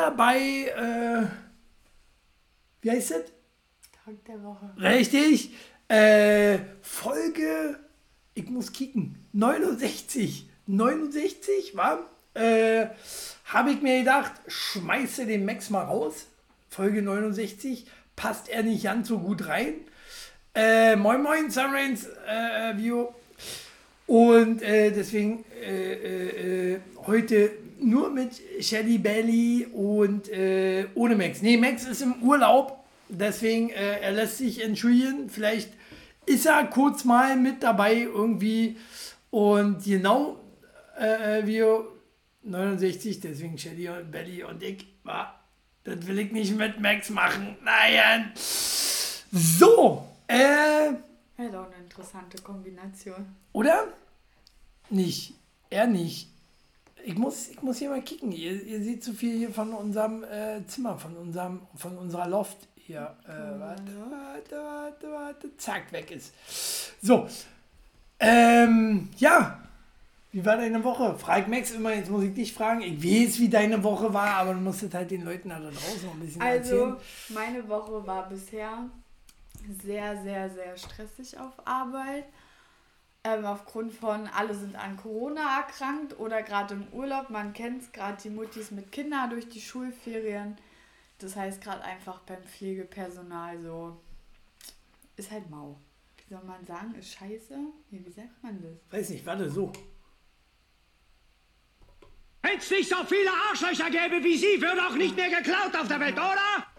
[0.00, 1.26] wieder bei, äh,
[2.82, 3.24] wie heißt es?
[4.04, 4.70] Tag der Woche.
[4.78, 5.50] Richtig.
[5.88, 7.78] Äh, Folge,
[8.34, 10.48] ich muss kicken, 69.
[10.66, 12.06] 69, war?
[12.34, 12.86] Äh,
[13.46, 16.28] Habe ich mir gedacht, schmeiße den Max mal raus.
[16.68, 17.86] Folge 69.
[18.14, 19.74] Passt er nicht ganz so gut rein.
[20.54, 23.08] Äh, moin Moin, Sunrains äh, View.
[24.06, 27.50] Und äh, deswegen äh, äh, äh, heute
[27.82, 31.42] nur mit Shelly Belly und äh, ohne Max.
[31.42, 35.28] Nee, Max ist im Urlaub, deswegen äh, er lässt sich entschuldigen.
[35.30, 35.70] Vielleicht
[36.26, 38.76] ist er kurz mal mit dabei irgendwie.
[39.30, 40.40] Und genau
[40.98, 41.84] äh, wir
[42.42, 45.40] 69, deswegen Shelly und Belly und ich, war,
[45.84, 47.56] das will ich nicht mit Max machen.
[47.62, 48.32] Nein.
[49.32, 50.86] So, äh,
[51.38, 53.26] Ja, doch eine interessante Kombination.
[53.52, 53.88] oder?
[54.90, 55.34] Nicht.
[55.70, 56.28] Er nicht.
[57.04, 58.32] Ich muss, ich muss hier mal kicken.
[58.32, 62.56] Ihr, ihr seht zu viel hier von unserem äh, Zimmer, von, unserem, von unserer Loft
[62.76, 63.14] hier.
[63.24, 63.28] Äh,
[63.60, 65.56] warte, warte, warte, warte.
[65.56, 66.32] Zack, weg ist.
[67.02, 67.26] So.
[68.18, 69.58] Ähm, ja.
[70.32, 71.16] Wie war deine Woche?
[71.18, 72.82] Frag Max immer, jetzt muss ich dich fragen.
[72.82, 76.06] Ich weiß, wie deine Woche war, aber du musst es halt den Leuten da draußen
[76.06, 76.96] noch ein bisschen Also, erzählen.
[77.30, 78.84] meine Woche war bisher
[79.82, 82.24] sehr, sehr, sehr stressig auf Arbeit.
[83.22, 87.28] Ähm, aufgrund von, alle sind an Corona erkrankt oder gerade im Urlaub.
[87.28, 90.56] Man kennt es, gerade die Muttis mit Kindern durch die Schulferien.
[91.18, 94.00] Das heißt gerade einfach beim Pflegepersonal so,
[95.16, 95.78] ist halt mau.
[96.16, 97.58] Wie soll man sagen, ist scheiße?
[97.90, 98.98] Nee, wie sagt man das?
[98.98, 99.70] Weiß nicht, warte, so.
[102.40, 105.88] Wenn es nicht so viele Arschlöcher gäbe wie Sie, würde auch nicht mehr geklaut auf
[105.88, 106.69] der Welt, oder?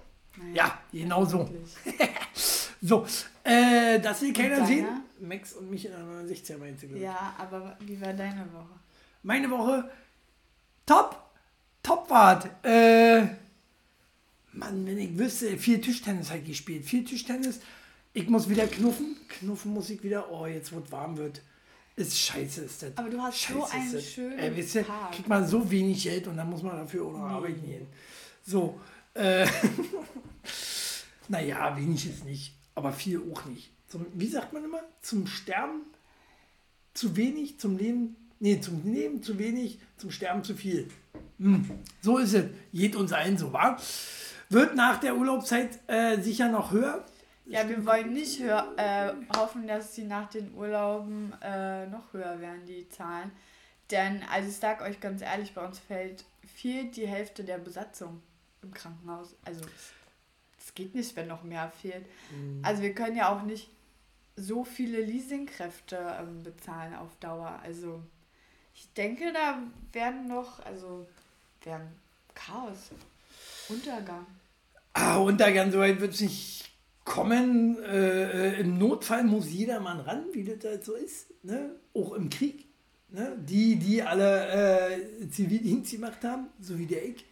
[0.54, 1.50] Ja, genau so.
[2.84, 3.06] So,
[3.44, 4.88] äh, das will keiner sehen.
[5.20, 6.88] Max und mich in einer 69er meinst du.
[6.98, 8.80] Ja, aber wie war deine Woche?
[9.22, 9.88] Meine Woche,
[10.88, 11.16] top,
[11.84, 12.50] top wart.
[12.66, 13.22] Äh,
[14.54, 16.84] Mann, wenn ich wüsste, viel Tischtennis halt gespielt.
[16.84, 17.60] Viel Tischtennis.
[18.14, 19.16] Ich muss wieder knuffen.
[19.30, 20.32] Knuffen muss ich wieder.
[20.32, 21.42] Oh, jetzt wo es warm wird.
[21.96, 22.98] Ist scheiße, ist das.
[22.98, 24.06] Aber du hast so Scheiße, einen ist das.
[24.12, 25.12] schönen wisst ihr, Tag.
[25.12, 27.86] kriegt man so wenig Geld und dann muss man dafür auch noch arbeiten gehen.
[28.44, 28.80] So,
[29.14, 29.48] äh,
[31.28, 33.72] naja, wenig ist nicht, aber viel auch nicht.
[33.88, 34.80] Zum, wie sagt man immer?
[35.02, 35.82] Zum Sterben
[36.94, 40.90] zu wenig, zum Leben, nee, zum Leben zu wenig, zum Sterben zu viel.
[41.40, 41.70] Hm,
[42.02, 42.46] so ist es.
[42.74, 43.78] Geht uns allen so, wa?
[44.50, 47.06] Wird nach der Urlaubszeit äh, sicher noch höher.
[47.46, 52.40] Ja, wir wollen nicht hör, äh, hoffen, dass sie nach den Urlauben äh, noch höher
[52.40, 53.32] werden, die Zahlen.
[53.90, 56.24] Denn, also ich sag euch ganz ehrlich, bei uns fällt
[56.56, 58.22] fehlt die Hälfte der Besatzung
[58.62, 59.36] im Krankenhaus.
[59.44, 59.62] Also
[60.58, 62.06] es geht nicht, wenn noch mehr fehlt.
[62.62, 63.70] Also wir können ja auch nicht
[64.36, 67.60] so viele Leasingkräfte ähm, bezahlen auf Dauer.
[67.64, 68.02] Also
[68.74, 69.62] ich denke, da
[69.92, 71.06] werden noch, also
[71.64, 71.88] werden
[72.34, 72.92] Chaos,
[73.70, 74.26] Untergang.
[74.94, 76.72] Ah, Untergang, soweit wird es nicht
[77.04, 77.82] kommen.
[77.84, 81.28] Äh, Im Notfall muss jeder Mann ran, wie das halt so ist.
[81.44, 81.76] Ne?
[81.94, 82.66] Auch im Krieg.
[83.10, 83.38] Ne?
[83.38, 87.26] Die, die alle äh, Zivildienst gemacht haben, so wie der ich,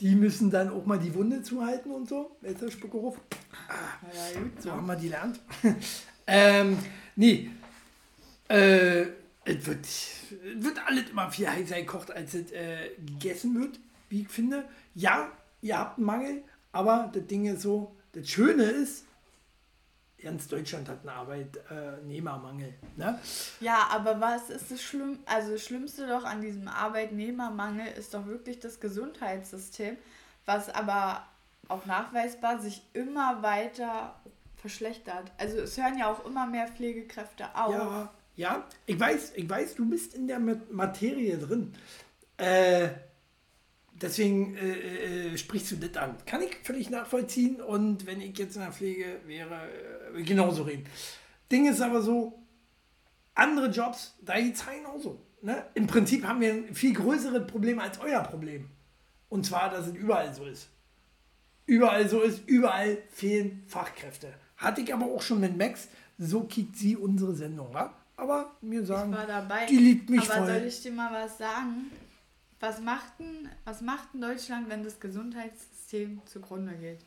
[0.00, 2.36] die müssen dann auch mal die Wunde zuhalten und so.
[2.40, 3.20] Wer ist der Spuckeruf?
[3.68, 5.40] Ja, gut, So haben wir die lernt.
[6.26, 6.78] ähm,
[7.16, 7.50] nee.
[8.48, 9.06] Äh,
[9.44, 9.86] es wird,
[10.56, 13.78] wird alles immer viel heißer gekocht, als es äh, gegessen wird,
[14.08, 14.64] wie ich finde.
[14.94, 15.30] Ja,
[15.62, 19.04] ihr habt einen Mangel, aber das Ding ist so, das Schöne ist,
[20.22, 22.74] ganz Deutschland hat einen Arbeitnehmermangel.
[22.96, 23.18] Ne?
[23.60, 25.18] Ja, aber was ist das Schlimm?
[25.26, 29.96] Also das Schlimmste doch an diesem Arbeitnehmermangel ist doch wirklich das Gesundheitssystem,
[30.46, 31.24] was aber
[31.68, 34.14] auch nachweisbar sich immer weiter
[34.56, 35.30] verschlechtert.
[35.38, 37.72] Also es hören ja auch immer mehr Pflegekräfte auf.
[37.72, 41.72] Ja, ja, ich weiß, ich weiß, du bist in der Ma- Materie drin.
[42.36, 42.88] Äh,
[44.00, 46.16] deswegen äh, äh, sprichst du das an.
[46.26, 49.68] Kann ich völlig nachvollziehen und wenn ich jetzt in der Pflege wäre,
[50.16, 50.84] äh, genauso reden.
[51.50, 52.38] Ding ist aber so,
[53.34, 55.20] andere Jobs, da geht es genauso.
[55.42, 55.64] Ne?
[55.74, 58.68] Im Prinzip haben wir ein viel größeres Problem als euer Problem.
[59.28, 60.68] Und zwar, dass es überall so ist.
[61.66, 64.28] Überall so ist, überall fehlen Fachkräfte.
[64.56, 65.88] Hatte ich aber auch schon mit Max.
[66.18, 67.94] So kickt sie unsere Sendung, wa?
[68.16, 69.66] Aber mir sagen, Ich war dabei.
[69.66, 70.46] die liebt mich aber voll.
[70.48, 71.90] soll ich dir mal was sagen?
[72.60, 77.00] Was macht denn, was macht denn Deutschland, wenn das Gesundheitssystem zugrunde geht?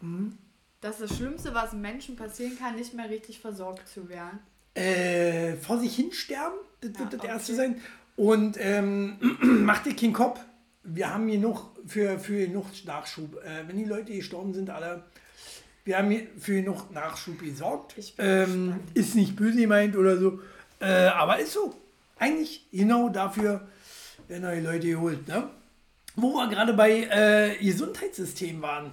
[0.00, 0.38] Mhm.
[0.80, 4.38] Das ist das Schlimmste, was Menschen passieren kann, nicht mehr richtig versorgt zu werden.
[4.74, 7.60] äh, vor sich hin sterben, das wird Ja, das erste okay.
[7.62, 7.80] sein.
[8.16, 9.16] Und ähm,
[9.64, 10.40] macht dir keinen Kopf.
[10.82, 13.36] Wir haben genug für, für genug Nachschub.
[13.44, 15.04] Äh, wenn die Leute gestorben sind, alle,
[15.84, 17.94] wir haben hier für genug Nachschub gesorgt.
[18.18, 20.40] Ähm, ist nicht böse gemeint oder so.
[20.80, 21.74] Äh, aber ist so.
[22.18, 23.66] Eigentlich genau dafür
[24.28, 25.28] werden neue Leute geholt.
[25.28, 25.48] Ne?
[26.16, 28.92] wo wir gerade bei äh, Gesundheitssystem waren,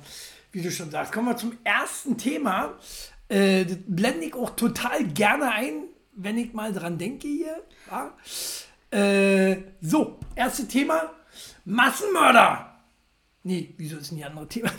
[0.51, 2.78] wie du schon sagst, kommen wir zum ersten Thema.
[3.30, 5.83] Äh, das blende ich auch total gerne ein,
[6.13, 7.63] wenn ich mal dran denke hier.
[7.89, 8.18] Ja?
[8.98, 11.12] Äh, so, erste Thema:
[11.66, 12.80] Massenmörder.
[13.44, 14.72] Nee, wieso ist denn die andere Thema?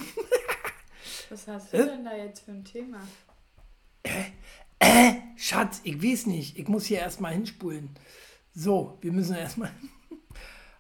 [1.31, 3.00] Was hast du denn da jetzt für ein Thema?
[4.78, 6.58] Äh, Schatz, ich weiß nicht.
[6.58, 7.88] Ich muss hier erstmal hinspulen.
[8.55, 9.70] So, wir müssen erstmal.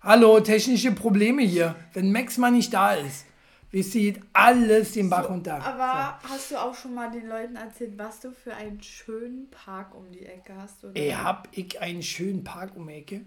[0.04, 1.76] Hallo, technische Probleme hier.
[1.92, 3.24] Wenn Max mal nicht da ist,
[3.70, 5.62] wisst ihr, geht alles den Bach runter.
[5.64, 9.94] Aber hast du auch schon mal den Leuten erzählt, was du für einen schönen Park
[9.94, 10.82] um die Ecke hast?
[10.82, 10.92] Oder?
[10.92, 10.98] So.
[10.98, 13.20] Ey, hab ich einen schönen Park um die Ecke?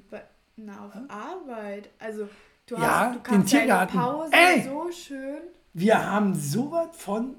[0.58, 1.90] Na, auf Arbeit.
[1.98, 2.28] Also,
[2.66, 3.98] du, Ja, hast, du den kannst deine Tiergarten.
[3.98, 4.64] Pause Ey!
[4.64, 5.38] so schön.
[5.74, 7.36] Wir haben sowas von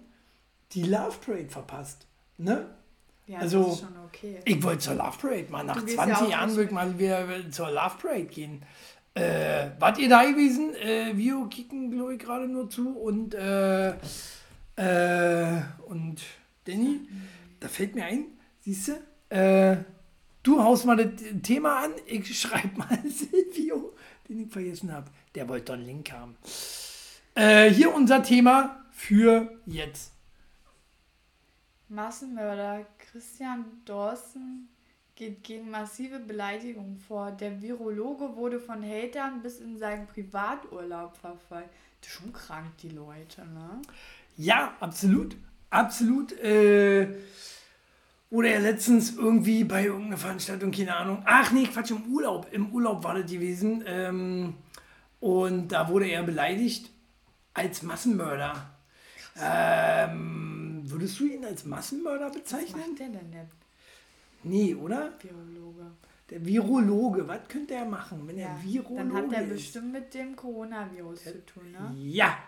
[0.72, 2.06] die Love Parade verpasst.
[2.38, 2.66] Ne?
[3.26, 4.40] Ja, Also, das ist schon okay.
[4.46, 5.62] Ich wollte zur Love Parade mal.
[5.64, 8.62] Nach Du gehst 20 ja Jahren will ich mal wieder zur Love Parade gehen.
[9.16, 10.74] Äh, wart ihr da gewesen?
[10.74, 12.90] Äh, wir kicken, glaube ich, gerade nur zu.
[12.90, 13.92] Und, äh,
[14.76, 16.20] äh, und
[16.66, 17.00] Danny,
[17.58, 18.26] da fällt mir ein,
[18.60, 19.78] siehst du, äh,
[20.42, 23.94] du haust mal das Thema an, ich schreibe mal Silvio,
[24.28, 25.10] den ich vergessen habe.
[25.34, 26.36] Der wollte doch einen Link haben.
[27.34, 30.12] Äh, hier unser Thema für jetzt.
[31.88, 34.68] Massenmörder Christian Dawson
[35.16, 37.32] geht gegen massive Beleidigungen vor.
[37.32, 41.70] Der Virologe wurde von Hatern bis in seinen Privaturlaub verfolgt.
[42.00, 43.80] Das ist schon krank, die Leute, ne?
[44.36, 45.36] Ja, absolut.
[45.70, 46.32] Absolut.
[46.40, 47.08] Äh,
[48.30, 51.22] wurde er letztens irgendwie bei irgendeiner Veranstaltung, keine Ahnung.
[51.24, 52.46] Ach nee, Quatsch, im Urlaub.
[52.52, 53.82] Im Urlaub war das gewesen.
[53.86, 54.54] Ähm,
[55.20, 56.90] und da wurde er beleidigt
[57.54, 58.70] als Massenmörder.
[59.40, 62.80] Ähm, würdest du ihn als Massenmörder Was bezeichnen?
[62.80, 63.48] macht der denn, der
[64.48, 65.12] Nee, oder?
[65.20, 65.92] Virologe?
[66.30, 69.48] Der Virologe, was könnte er machen, wenn Ja, er Virologe dann hat er ist?
[69.48, 71.94] bestimmt mit dem Coronavirus zu tun, ne?
[71.94, 72.38] Ja,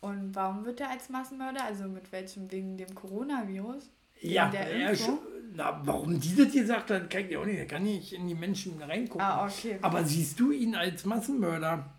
[0.00, 1.64] Und warum wird er als Massenmörder?
[1.64, 2.50] Also mit welchem?
[2.50, 3.90] Wegen dem Coronavirus?
[4.20, 4.48] Wegen ja.
[4.50, 5.06] der er Impfung?
[5.06, 5.18] schon,
[5.54, 7.60] na, warum die das gesagt hat, kann ich auch nicht.
[7.60, 9.20] Da kann ich in die Menschen reingucken.
[9.20, 9.78] Ah, okay.
[9.82, 11.92] Aber siehst du ihn als Massenmörder?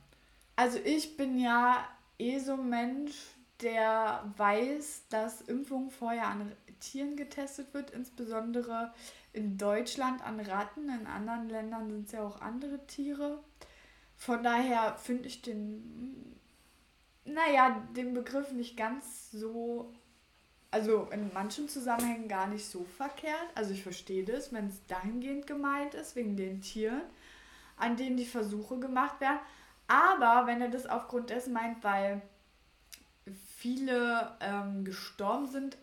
[0.56, 1.88] Also ich bin ja
[2.20, 3.14] eh so ein Mensch,
[3.62, 8.92] der weiß, dass Impfung vorher an Tieren getestet wird, insbesondere
[9.34, 13.40] in Deutschland an Ratten, in anderen Ländern sind es ja auch andere Tiere.
[14.18, 16.40] Von daher finde ich den,
[17.26, 19.94] naja, den Begriff nicht ganz so,
[20.70, 23.50] also in manchen Zusammenhängen gar nicht so verkehrt.
[23.56, 27.02] Also ich verstehe das, wenn es dahingehend gemeint ist, wegen den Tieren,
[27.78, 29.40] an denen die Versuche gemacht werden.
[29.88, 32.22] Aber wenn er das aufgrund dessen meint, weil
[33.58, 35.78] viele ähm, gestorben sind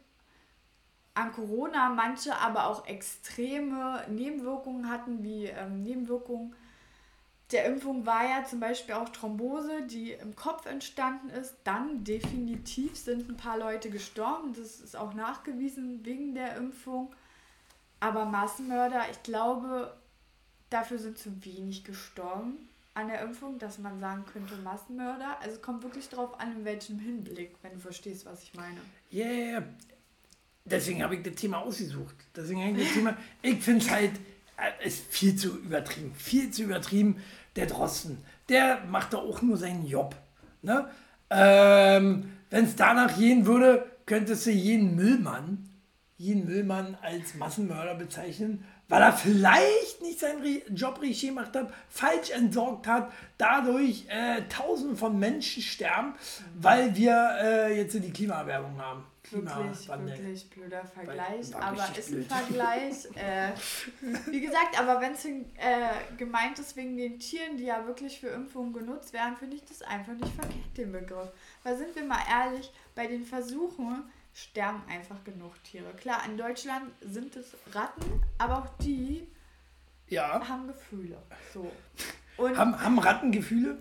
[1.18, 6.54] an Corona, manche aber auch extreme Nebenwirkungen hatten, wie ähm, Nebenwirkungen
[7.50, 11.56] der Impfung war ja zum Beispiel auch Thrombose, die im Kopf entstanden ist.
[11.64, 14.52] Dann definitiv sind ein paar Leute gestorben.
[14.52, 17.14] Das ist auch nachgewiesen wegen der Impfung.
[18.00, 19.96] Aber Massenmörder, ich glaube,
[20.68, 25.40] dafür sind zu wenig gestorben an der Impfung, dass man sagen könnte Massenmörder.
[25.40, 28.80] Also kommt wirklich darauf an, in welchem Hinblick, wenn du verstehst, was ich meine.
[29.10, 29.62] Yeah.
[30.70, 32.14] Deswegen habe ich das Thema ausgesucht.
[32.34, 33.16] Deswegen ich das Thema.
[33.42, 34.12] Ich finde es halt,
[34.56, 36.12] äh, ist viel zu übertrieben.
[36.14, 37.16] Viel zu übertrieben.
[37.56, 40.14] Der Drosten, der macht doch auch nur seinen Job.
[40.62, 40.88] Ne?
[41.30, 45.68] Ähm, Wenn es danach gehen würde, könntest du jeden Müllmann,
[46.16, 50.42] jeden Müllmann als Massenmörder bezeichnen, weil er vielleicht nicht seinen
[50.74, 56.14] Job richtig gemacht hat, falsch entsorgt hat, dadurch äh, Tausende von Menschen sterben,
[56.58, 59.04] weil wir äh, jetzt die Klimaerwärmung haben.
[59.30, 60.18] Wirklich, Klimawandel.
[60.18, 62.26] wirklich blöder Vergleich, war aber ist ein blöd.
[62.32, 63.08] Vergleich.
[63.14, 63.52] Äh,
[64.30, 65.30] wie gesagt, aber wenn es äh,
[66.16, 69.82] gemeint ist wegen den Tieren, die ja wirklich für Impfungen genutzt werden, finde ich das
[69.82, 71.28] einfach nicht verkehrt, den Begriff.
[71.62, 74.04] Weil sind wir mal ehrlich, bei den Versuchen
[74.42, 75.92] sterben einfach genug Tiere.
[75.94, 79.26] Klar, in Deutschland sind es Ratten, aber auch die
[80.08, 80.46] Ja.
[80.48, 81.18] haben Gefühle.
[81.52, 81.70] So.
[82.36, 83.78] Und Haben, haben Ratten Gefühle?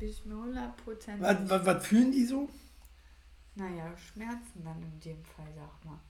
[0.00, 2.48] ich mir 100% Was, was, was fühlen die so?
[3.54, 6.00] Naja, Schmerzen dann in dem Fall, sag mal.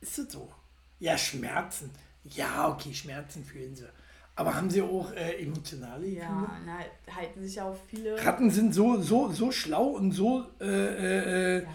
[0.00, 0.52] Ist das so?
[0.98, 1.90] Ja, Schmerzen.
[2.24, 3.88] Ja, okay, Schmerzen fühlen sie.
[4.36, 6.20] Aber haben sie auch äh, emotionale Gefühle?
[6.20, 6.78] Ja, na,
[7.14, 8.22] halten sich auch viele.
[8.24, 11.68] Ratten sind so, so, so schlau und so äh, äh, äh, ja.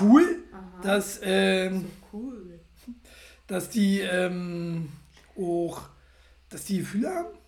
[0.00, 0.80] Cool, Aha.
[0.82, 2.60] dass, ähm, Cool.
[3.46, 4.90] dass die ähm,
[5.36, 5.88] auch
[6.48, 7.38] dass die Gefühle haben.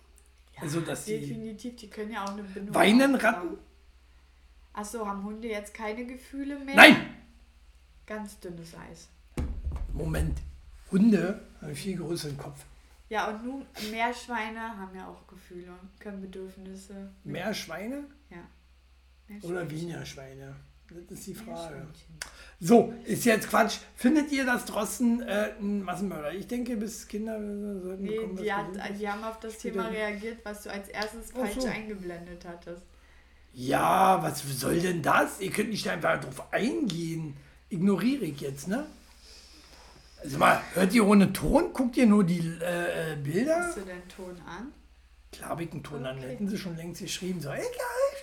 [0.57, 1.19] also, dass die.
[1.19, 2.75] Definitiv, die können ja auch eine Bindung.
[2.75, 3.15] Weinen.
[3.15, 3.57] Ratten?
[4.73, 6.75] Achso, haben Hunde jetzt keine Gefühle mehr?
[6.75, 6.95] Nein!
[8.05, 9.07] Ganz dünnes Eis.
[9.93, 10.37] Moment.
[10.91, 12.65] Hunde haben viel größeren Kopf.
[13.09, 17.11] Ja, und nun Meerschweine haben ja auch Gefühle, können Bedürfnisse.
[17.23, 18.03] Mehr Schweine?
[18.29, 18.47] Ja.
[19.41, 20.55] Oder weniger Schweine?
[21.07, 21.87] Das ist die Frage.
[22.59, 23.77] So, ist jetzt Quatsch.
[23.95, 26.33] Findet ihr, dass Drosten äh, ein Massenmörder?
[26.33, 28.67] Ich denke, bis Kinder äh, sollten Nee, bekommen, die, hat,
[28.99, 31.67] die haben auf das Thema reagiert, was du als erstes falsch so.
[31.67, 32.81] eingeblendet hattest.
[33.53, 35.39] Ja, was soll denn das?
[35.39, 37.35] Ihr könnt nicht einfach drauf eingehen.
[37.69, 38.85] Ignoriere ich jetzt, ne?
[40.21, 41.71] Also mal, hört ihr ohne Ton?
[41.71, 43.61] Guckt ihr nur die äh, äh, Bilder?
[43.67, 44.73] Hast du den Ton an?
[45.31, 46.17] Klar habe ich einen Ton an.
[46.17, 46.29] Okay.
[46.29, 47.39] Hätten sie schon längst geschrieben.
[47.39, 47.63] So, egal,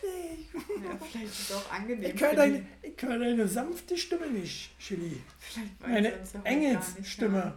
[0.02, 0.54] nicht.
[0.54, 2.14] Ja, vielleicht ist es auch angenehm.
[2.14, 5.22] Ich höre deine, ich hör deine sanfte Stimme nicht, Chili.
[5.38, 6.12] Vielleicht Meine
[6.44, 7.54] Engelsstimme.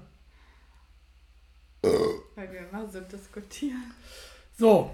[1.81, 3.93] Weil wir immer so diskutieren.
[4.57, 4.91] So,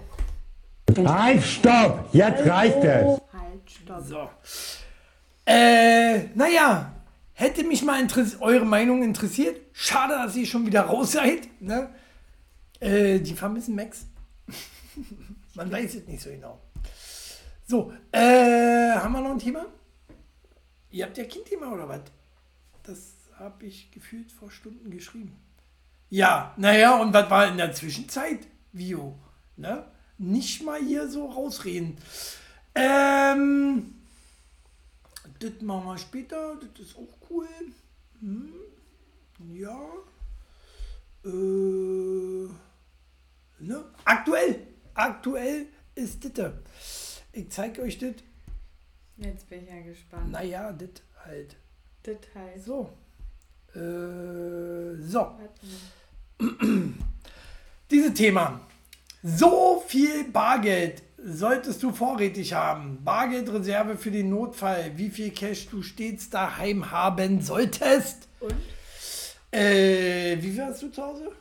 [0.98, 2.10] Halt, stopp!
[2.14, 3.20] Jetzt reicht es!
[3.34, 4.04] Halt, stopp.
[4.06, 4.30] so.
[5.46, 6.94] Äh, naja,
[7.34, 8.08] hätte mich mal
[8.40, 9.60] eure Meinung interessiert.
[9.74, 11.50] Schade, dass ihr schon wieder raus seid.
[11.60, 11.90] Ne?
[12.80, 14.06] Äh, die vermissen Max.
[15.56, 16.62] Man weiß es nicht so genau.
[17.68, 19.66] So, äh, haben wir noch ein Thema?
[20.92, 22.02] Ihr habt ja kein Thema oder was?
[22.84, 23.00] Das
[23.38, 25.36] habe ich gefühlt vor Stunden geschrieben.
[26.10, 28.48] Ja, naja, und was war in der Zwischenzeit?
[28.72, 29.18] Vio,
[29.58, 29.86] ne?
[30.18, 31.98] Nicht mal hier so rausreden.
[32.76, 33.96] Ähm,
[35.40, 37.48] das machen wir später, das ist auch cool.
[38.20, 38.54] Hm,
[39.54, 39.80] ja.
[41.26, 42.50] Äh,
[43.60, 43.84] ne?
[44.04, 47.22] Aktuell, aktuell ist das.
[47.32, 48.16] Ich zeige euch das.
[49.18, 50.32] Jetzt bin ich ja gespannt.
[50.32, 50.90] Naja, das
[51.26, 51.56] halt.
[52.06, 52.66] Details.
[52.66, 52.90] So.
[53.74, 55.32] Äh, so.
[57.92, 58.62] Dieses Thema.
[59.24, 63.04] So viel Bargeld solltest du vorrätig haben.
[63.04, 64.92] Bargeldreserve für den Notfall.
[64.96, 68.28] Wie viel Cash du stets daheim haben solltest.
[68.40, 68.54] Und?
[69.52, 71.32] Äh, wie viel hast du zu Hause?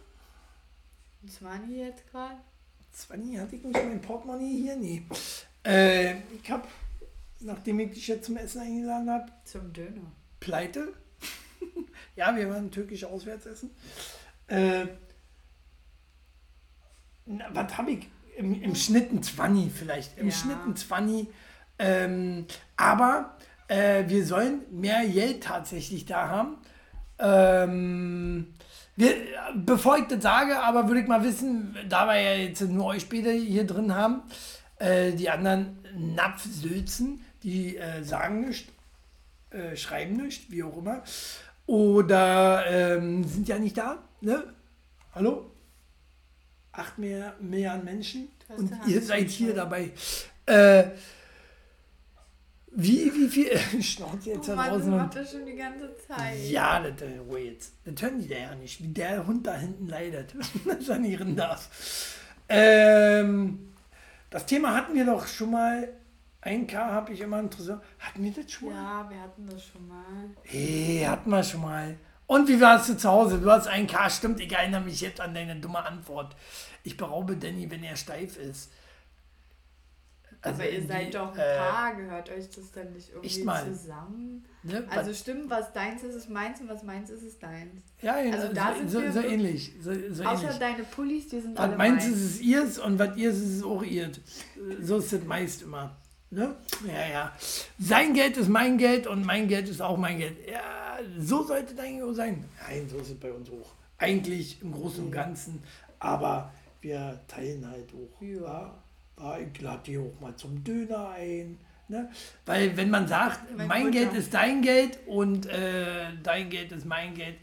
[1.27, 2.37] Was waren die jetzt gerade?
[2.93, 4.77] 20 hatte ich nicht mein Portemonnaie hier?
[4.77, 5.03] Nee.
[5.65, 6.69] Äh, ich hab,
[7.41, 10.13] nachdem ich dich jetzt zum Essen eingeladen habe, Zum Döner.
[10.39, 10.93] pleite.
[12.17, 13.71] ja, wir waren türkisch auswärts essen.
[14.49, 14.87] Äh,
[17.27, 18.09] na, was habe ich?
[18.37, 20.19] Im, Im Schnitt ein 20 vielleicht.
[20.19, 20.35] Im Ja.
[20.35, 21.29] Schnitt ein 20.
[21.79, 23.37] Ähm, aber
[23.69, 26.59] äh, wir sollen mehr Geld tatsächlich da haben.
[27.19, 28.55] Ähm,
[28.97, 29.15] wir,
[29.55, 33.09] bevor ich das sage, aber würde ich mal wissen, da wir ja jetzt nur euch
[33.09, 34.23] beide hier drin haben,
[34.79, 38.71] äh, die anderen Napfsülzen, die äh, sagen nichts,
[39.51, 41.03] äh, schreiben nicht, wie auch immer.
[41.67, 44.45] Oder ähm, sind ja nicht da, ne?
[45.15, 45.51] Hallo?
[46.73, 49.93] Acht mehr, Milliarden Menschen und ihr seid hier dabei.
[52.77, 53.83] Äh, wie, wie viel?
[53.83, 54.87] Schnauze jetzt Oh da Mann, draußen.
[54.87, 56.39] du und- machst das schon die ganze Zeit.
[56.49, 57.73] ja, das, äh, Ruhe jetzt.
[57.85, 60.35] Das hören die da ja nicht, wie der Hund da hinten leidet,
[60.67, 61.69] er rein darf.
[62.49, 63.73] Ähm,
[64.31, 65.89] das Thema hatten wir doch schon mal.
[66.43, 67.81] 1K habe ich immer interessiert.
[67.99, 68.75] Hatten wir das schon mal?
[68.75, 70.05] Ja, wir hatten das schon mal.
[70.43, 71.97] Hey, hatten wir schon mal.
[72.27, 73.39] Und wie warst du zu Hause?
[73.39, 74.41] Du hast 1K, stimmt.
[74.41, 76.37] Ich erinnere mich jetzt an deine dumme Antwort.
[76.83, 78.71] Ich beraube Danny, wenn er steif ist.
[80.45, 83.45] Also Aber ihr die, seid doch ein äh, Paar, gehört euch das dann nicht irgendwie
[83.45, 83.65] mal.
[83.65, 84.45] zusammen?
[84.63, 84.85] Ne?
[84.91, 87.83] Also stimmt, was deins ist, ist meins und was meins ist, ist deins.
[88.03, 89.73] ja, ja, also da so, sind so, wir so ähnlich.
[89.81, 90.59] So, so Außer ähnlich.
[90.59, 92.17] deine Pullis, die sind Was alle meins meins.
[92.17, 94.21] ist es ihrs und was ihrs ist es auch ihrs.
[94.83, 95.97] So ist das meist immer.
[96.31, 96.55] Ne?
[96.87, 97.33] Ja, ja.
[97.79, 100.37] Sein Geld ist mein Geld und mein Geld ist auch mein Geld.
[100.47, 102.45] Ja, so sollte es eigentlich sein.
[102.69, 103.73] Nein, so ist es bei uns auch.
[103.97, 105.63] Eigentlich im Großen und Ganzen.
[106.01, 108.21] Aber wir teilen halt auch.
[108.21, 108.31] Ja.
[108.43, 108.75] Ja,
[109.17, 111.59] ich lade die auch mal zum Döner ein.
[111.89, 112.11] Ne?
[112.47, 113.91] Weil wenn man sagt, mein Mutter.
[113.91, 117.37] Geld ist dein Geld und äh, dein Geld ist mein Geld,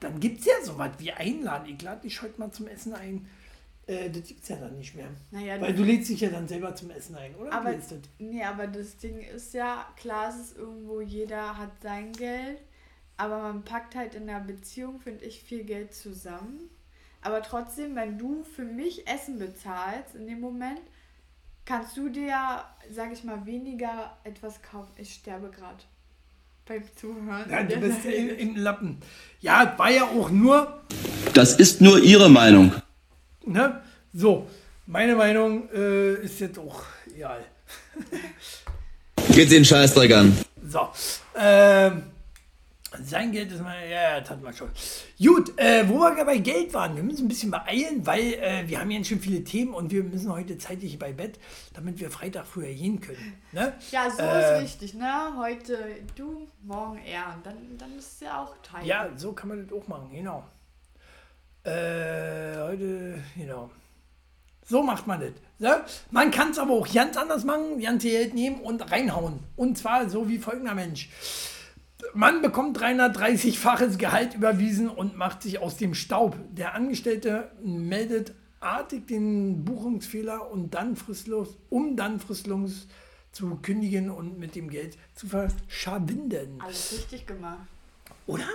[0.00, 1.74] dann gibt es ja sowas wie Einladen.
[1.74, 3.26] Ich lade dich heute mal zum Essen ein.
[3.86, 5.08] Äh, das gibt es ja dann nicht mehr.
[5.30, 7.52] Naja, Weil du lädst dich ja dann selber zum Essen ein, oder?
[7.52, 7.74] Aber,
[8.18, 12.58] nee, aber das Ding ist ja, klar es ist irgendwo, jeder hat sein Geld,
[13.16, 16.70] aber man packt halt in einer Beziehung, finde ich, viel Geld zusammen.
[17.22, 20.80] Aber trotzdem, wenn du für mich Essen bezahlst in dem Moment,
[21.64, 22.62] kannst du dir,
[22.92, 24.90] sag ich mal, weniger etwas kaufen.
[24.96, 25.78] Ich sterbe gerade
[26.66, 27.48] beim Zuhören.
[27.50, 28.98] Ja, du bist im, im Lappen.
[29.40, 30.80] Ja, war ja auch nur,
[31.34, 32.72] Das ist nur Ihre Meinung.
[33.44, 33.80] ne?
[34.12, 34.48] So,
[34.86, 36.82] meine Meinung äh, ist jetzt auch
[37.14, 37.44] egal.
[39.32, 40.36] Geht Sie den Scheißdreck an.
[40.66, 40.88] So,
[41.36, 42.02] ähm,
[43.04, 44.68] sein Geld ist mal, ja, das hat man schon.
[45.18, 48.80] Gut, äh, wo wir bei Geld waren, wir müssen ein bisschen beeilen, weil äh, wir
[48.80, 51.38] haben ja schon viele Themen und wir müssen heute zeitlich bei Bett,
[51.72, 53.34] damit wir Freitag früher gehen können.
[53.52, 53.74] Ne?
[53.92, 55.32] Ja, so Äh, ist richtig, ne?
[55.38, 55.78] Heute
[56.16, 57.34] du, morgen er.
[57.36, 58.86] Und dann, dann ist es ja auch Teil.
[58.86, 60.44] Ja, so kann man das auch machen, genau.
[61.62, 63.70] Äh, heute, genau.
[64.66, 65.32] So macht man das.
[65.58, 65.84] Ne?
[66.10, 69.40] Man kann es aber auch ganz anders machen, ganz Geld nehmen und reinhauen.
[69.56, 71.08] Und zwar so wie folgender Mensch.
[72.14, 76.36] Man bekommt 330-faches Gehalt überwiesen und macht sich aus dem Staub.
[76.50, 82.86] Der Angestellte meldet artig den Buchungsfehler und dann fristlos, um dann fristlos
[83.32, 86.60] zu kündigen und mit dem Geld zu verschwinden.
[86.60, 87.66] Alles richtig gemacht.
[88.26, 88.46] Oder?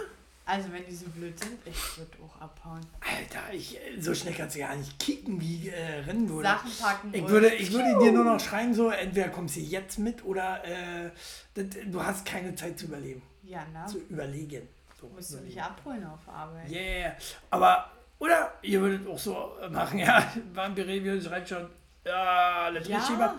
[0.47, 2.81] Also wenn die so blöd sind, ich würde auch abhauen.
[3.01, 6.43] Alter, ich, so schnell kannst du gar nicht kicken, wie äh, rennen würde.
[6.43, 9.97] Sachen packen Ich würde, ich würde dir nur noch schreien, so, entweder kommst du jetzt
[9.97, 11.09] mit oder äh,
[11.55, 13.23] das, du hast keine Zeit zu überleben.
[13.45, 13.85] Ja, ne?
[13.87, 14.67] Zu überlegen.
[14.99, 16.69] So, Musst du mich abholen auf Arbeit.
[16.69, 17.15] Yeah.
[17.49, 21.67] Aber, oder ihr würdet auch so machen, ja, Vampirevio schreibt schon,
[22.05, 23.35] ja, das Ja.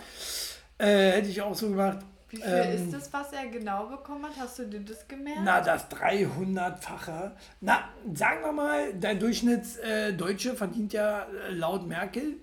[0.79, 1.99] Äh, hätte ich auch so gemacht.
[2.29, 4.33] Wie viel Ähm, ist das, was er genau bekommen hat?
[4.39, 5.41] Hast du dir das gemerkt?
[5.45, 7.33] Na, das 300-fache.
[7.61, 12.35] Na, sagen wir mal, der Durchschnittsdeutsche äh, Deutsche verdient ja äh, laut Merkel,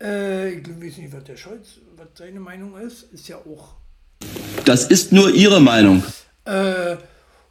[0.00, 3.74] äh, ich weiß nicht, was der Scholz, was seine Meinung ist, ist ja auch.
[4.64, 6.02] Das ist nur Ihre Meinung.
[6.44, 6.96] Äh,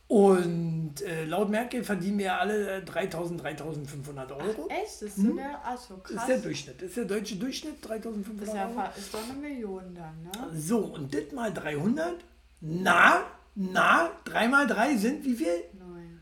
[0.08, 4.68] und äh, laut Merkel verdienen wir alle äh, 3000, 3500 Euro.
[4.70, 4.86] Echt?
[4.86, 5.66] Das ist so der.
[5.68, 6.28] Achso, Das ist krass.
[6.28, 6.76] der Durchschnitt.
[6.82, 8.84] Das ist der deutsche Durchschnitt, Das 3500 ist, ja, Euro.
[8.98, 10.60] ist doch eine Million dann, ne?
[10.60, 12.24] So, und das mal 300.
[12.62, 13.24] Na,
[13.56, 15.64] na, 3 mal 3 sind wie viel?
[15.80, 16.20] Neun.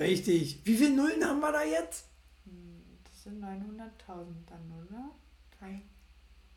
[0.00, 0.60] Richtig.
[0.64, 2.06] Wie viele Nullen haben wir da jetzt?
[3.04, 3.46] Das sind 900.000
[4.46, 5.10] dann, oder?
[5.58, 5.82] Drei.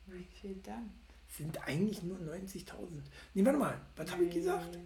[0.07, 0.89] Wie viel dann?
[1.29, 2.65] Sind eigentlich nur 90.000.
[3.33, 4.77] Nee, warte mal, was habe ich gesagt?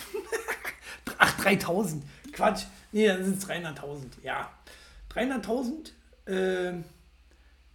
[1.18, 2.00] Ach, 3.000.
[2.32, 2.64] Quatsch.
[2.92, 4.04] Nee, dann sind es 300.000.
[4.22, 4.50] Ja.
[5.14, 5.90] 300.000,
[6.26, 6.84] ähm,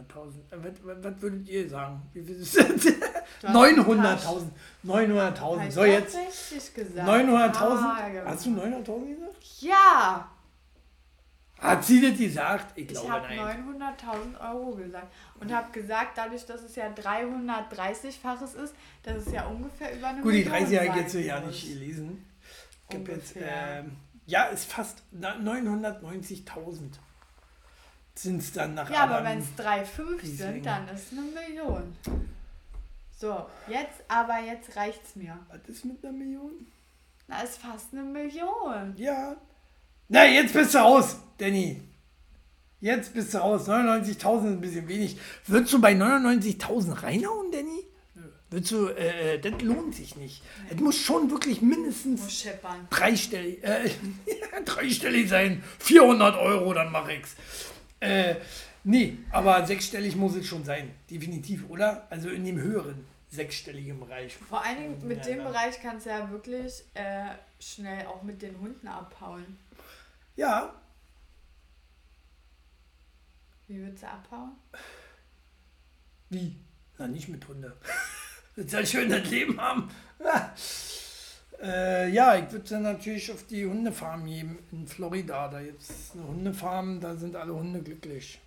[0.51, 2.03] Äh, Was, würdet ihr sagen?
[2.13, 2.67] Wie viel ist das?
[2.67, 4.51] hast 900.000.
[4.85, 5.61] 900.000.
[5.61, 6.15] Hab So, jetzt.
[6.15, 7.09] doch richtig gesagt.
[7.09, 7.57] 900.000.
[7.57, 9.45] Ah, Hast du 900.000 gesagt?
[9.61, 10.29] Ja!
[11.61, 12.73] Hat sie das gesagt?
[12.77, 13.65] Ich Ich glaube habe nein.
[13.79, 15.09] 900.000 Euro gesagt
[15.41, 20.23] und habe gesagt, dadurch, dass es ja 330-faches ist, dass es ja ungefähr über eine
[20.23, 22.25] Gut, die Million 30 habe ich jetzt ja nicht gelesen.
[22.89, 23.97] Ich habe jetzt, ähm,
[24.27, 26.99] ja, ist fast na- 990.000
[28.15, 30.37] sind es dann nach Ja, aber wenn es 3,5 Riesling.
[30.37, 31.97] sind, dann ist es eine Million.
[33.17, 35.39] So, jetzt, aber jetzt reicht's mir.
[35.49, 36.67] Was ist mit einer Million?
[37.29, 38.95] Na, ist fast eine Million.
[38.97, 39.37] Ja.
[40.13, 41.81] Na, jetzt bist du raus, Danny.
[42.81, 43.69] Jetzt bist du raus.
[43.69, 45.17] 99.000 ist ein bisschen wenig.
[45.47, 47.85] Würdest du bei 99.000 reinhauen, Danny?
[48.51, 50.43] Würdest du, äh, äh, das lohnt sich nicht.
[50.69, 52.23] Es muss schon wirklich mindestens
[52.91, 53.89] dreistellig, äh,
[54.65, 55.63] dreistellig sein.
[55.79, 57.37] 400 Euro, dann mach ich's.
[58.01, 58.35] Äh,
[58.83, 60.91] nee, aber sechsstellig muss es schon sein.
[61.09, 62.09] Definitiv, oder?
[62.11, 64.35] Also in dem höheren sechsstelligen Bereich.
[64.49, 65.49] Vor allen Dingen mit Ja, dem ja.
[65.49, 67.27] Bereich kannst du ja wirklich äh,
[67.61, 69.59] schnell auch mit den Hunden abhauen.
[70.41, 70.73] Ja,
[73.69, 74.53] Wie würdest du abhauen?
[76.31, 76.57] wie?
[76.97, 77.77] Na, nicht mit Hunde.
[78.57, 79.91] Willst ja schön das Leben haben.
[80.19, 80.55] Ja,
[81.63, 85.49] äh, ja ich würde dann natürlich auf die Hundefarm geben in Florida.
[85.49, 88.41] Da gibt es eine Hundefarm, da sind alle Hunde glücklich.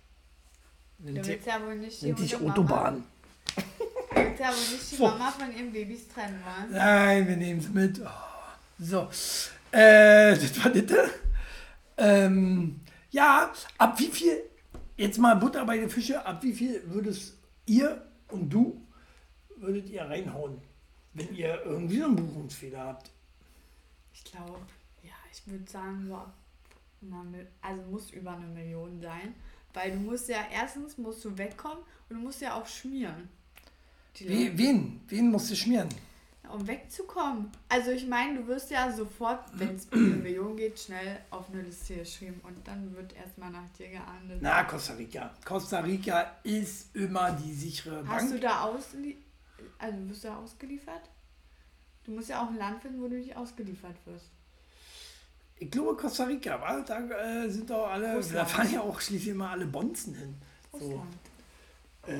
[0.98, 3.04] Du Nennt sich, willst ja wohl nicht die nennt sich Autobahn.
[3.54, 5.06] Du willst ja wohl nicht die So.
[5.06, 6.72] Mama von ihren Babys trennen wollen.
[6.72, 8.00] Nein, wir nehmen es mit.
[8.04, 8.08] Oh.
[8.80, 9.08] So.
[9.70, 11.10] Äh, das war das.
[11.96, 12.80] Ähm,
[13.10, 14.38] ja, ab wie viel,
[14.96, 18.80] jetzt mal Butter bei den Fische, ab wie viel würdest ihr und du,
[19.56, 20.60] würdet ihr reinhauen,
[21.12, 23.10] wenn ihr irgendwie so einen Buchungsfehler habt?
[24.12, 24.58] Ich glaube,
[25.02, 26.18] ja, ich würde sagen, so
[27.60, 29.34] also muss über eine Million sein.
[29.72, 33.28] Weil du musst ja, erstens musst du wegkommen und du musst ja auch schmieren.
[34.18, 35.00] Wen?
[35.08, 35.88] Wen musst du schmieren?
[36.52, 37.50] Um wegzukommen.
[37.68, 41.50] Also ich meine, du wirst ja sofort, wenn es um eine Million geht, schnell auf
[41.50, 44.38] eine Liste geschrieben und dann wird erstmal nach dir geahndet.
[44.40, 45.30] Na, Costa Rica.
[45.44, 48.42] Costa Rica ist immer die sichere Hast du Bank.
[48.42, 49.16] da ausli
[49.78, 51.10] also wirst du da ausgeliefert?
[52.04, 54.30] Du musst ja auch ein Land finden, wo du nicht ausgeliefert wirst.
[55.56, 56.82] Ich glaube Costa Rica, war?
[56.84, 57.00] da
[57.44, 58.50] äh, sind doch alle, da Russland.
[58.50, 60.34] fahren ja auch schließlich immer alle Bonzen hin.
[60.72, 60.78] So.
[60.78, 61.14] Russland.
[62.06, 62.14] Äh,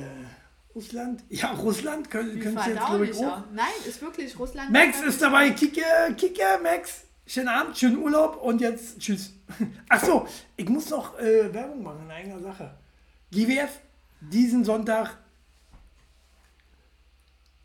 [0.75, 1.23] Russland?
[1.29, 3.37] Ja, Russland können, können jetzt, glaube ich, verdaulich auch.
[3.37, 3.43] auch.
[3.53, 4.71] Nein, ist wirklich Russland.
[4.71, 5.51] Max ist dabei.
[5.51, 5.81] Kicke,
[6.17, 7.05] Kicke, Max.
[7.25, 9.33] Schönen Abend, schönen Urlaub und jetzt tschüss.
[9.89, 12.75] Ach so, ich muss noch äh, Werbung machen in eigener Sache.
[13.31, 13.79] GWF,
[14.19, 15.17] diesen Sonntag.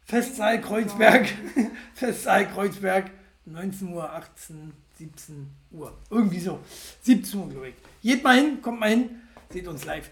[0.05, 1.29] Festsaal Kreuzberg.
[1.94, 3.11] Festsaal Kreuzberg.
[3.44, 5.99] 19 Uhr, 18, 17 Uhr.
[6.11, 6.61] Irgendwie so.
[7.03, 7.75] 17 Uhr, glaube ich.
[8.03, 9.20] Geht mal hin, kommt mal hin.
[9.51, 10.11] Seht uns live.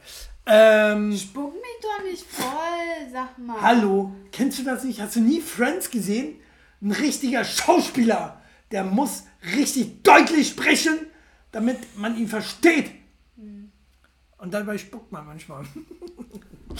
[0.50, 3.60] Ähm, Spuck mich doch nicht voll, sag mal.
[3.60, 4.98] Hallo, kennst du das nicht?
[5.00, 6.40] Hast du nie Friends gesehen?
[6.80, 10.98] Ein richtiger Schauspieler, der muss richtig deutlich sprechen,
[11.52, 12.90] damit man ihn versteht.
[14.38, 15.64] Und dabei spuckt man manchmal.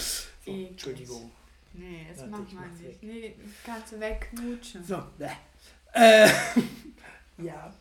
[0.45, 0.51] so.
[0.51, 1.29] Entschuldigung.
[1.73, 3.03] Nee, das Ja, macht man nicht.
[3.03, 4.83] Nee, kannst du wegknutschen.
[4.83, 5.03] So,
[5.93, 6.27] äh,
[7.37, 7.71] ja,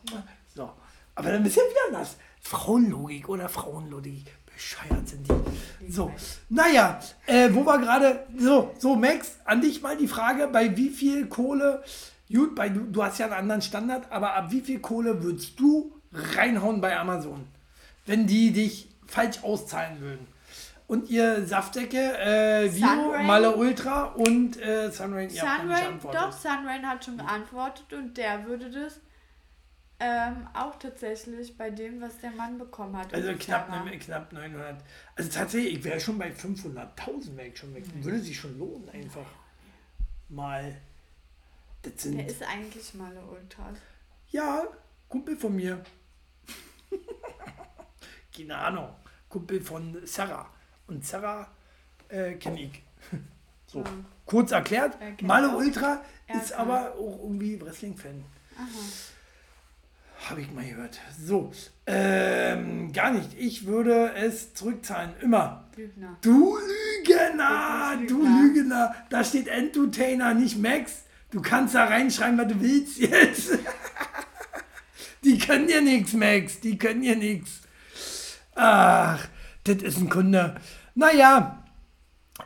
[0.55, 0.71] so.
[1.15, 2.17] Aber dann ist ja wieder anders.
[2.41, 4.27] Frauenlogik oder Frauenlogik.
[4.59, 5.93] Bescheuert sind die.
[5.93, 6.13] So,
[6.49, 10.89] naja, äh, wo war gerade, so, so Max, an dich mal die Frage, bei wie
[10.89, 11.85] viel Kohle,
[12.29, 15.61] gut, bei, du, du hast ja einen anderen Standard, aber ab wie viel Kohle würdest
[15.61, 17.47] du reinhauen bei Amazon,
[18.07, 20.27] wenn die dich falsch auszahlen würden?
[20.89, 23.23] Und ihr Saftdecke, äh, Vio?
[23.23, 28.99] Male Ultra und äh, Sunrain, Sunrain, doch, Sunrain hat schon geantwortet und der würde das
[30.01, 33.13] ähm, auch tatsächlich bei dem, was der Mann bekommen hat.
[33.13, 34.77] Also knapp, ne, knapp 900.
[35.17, 37.85] Also tatsächlich, ich wäre schon bei 500.000 wäre ich schon weg.
[38.03, 39.27] Würde sich schon lohnen, einfach
[40.29, 40.77] mal.
[41.83, 43.79] Das Der sind, ist eigentlich mal eine Ultras.
[44.31, 44.65] ja,
[45.09, 45.83] Kumpel von mir.
[48.37, 48.91] Keine Ahnung.
[49.29, 50.49] Kumpel von Sarah.
[50.87, 51.49] Und Sarah
[52.09, 52.83] äh, kenne ich.
[53.71, 53.85] So,
[54.25, 54.97] kurz erklärt.
[54.99, 55.57] Er Male auch.
[55.59, 56.03] Ultra
[56.41, 58.25] ist aber auch irgendwie Wrestling-Fan.
[60.27, 60.99] Habe ich mal gehört.
[61.25, 61.53] So,
[61.87, 63.31] ähm, gar nicht.
[63.39, 65.11] Ich würde es zurückzahlen.
[65.23, 65.65] Immer.
[65.77, 66.17] Lügner.
[66.21, 68.53] Du Lügner, Du bist du Lügner.
[68.55, 68.95] Lügner.
[69.11, 71.05] Da steht Entertainer, nicht Max.
[71.31, 73.59] Du kannst da reinschreiben, was du willst jetzt.
[75.25, 76.61] Die können dir nichts, Max.
[76.61, 77.63] Die können dir nichts.
[78.55, 79.27] Ach,
[79.65, 80.57] das ist ein Kunde.
[80.95, 81.65] Naja,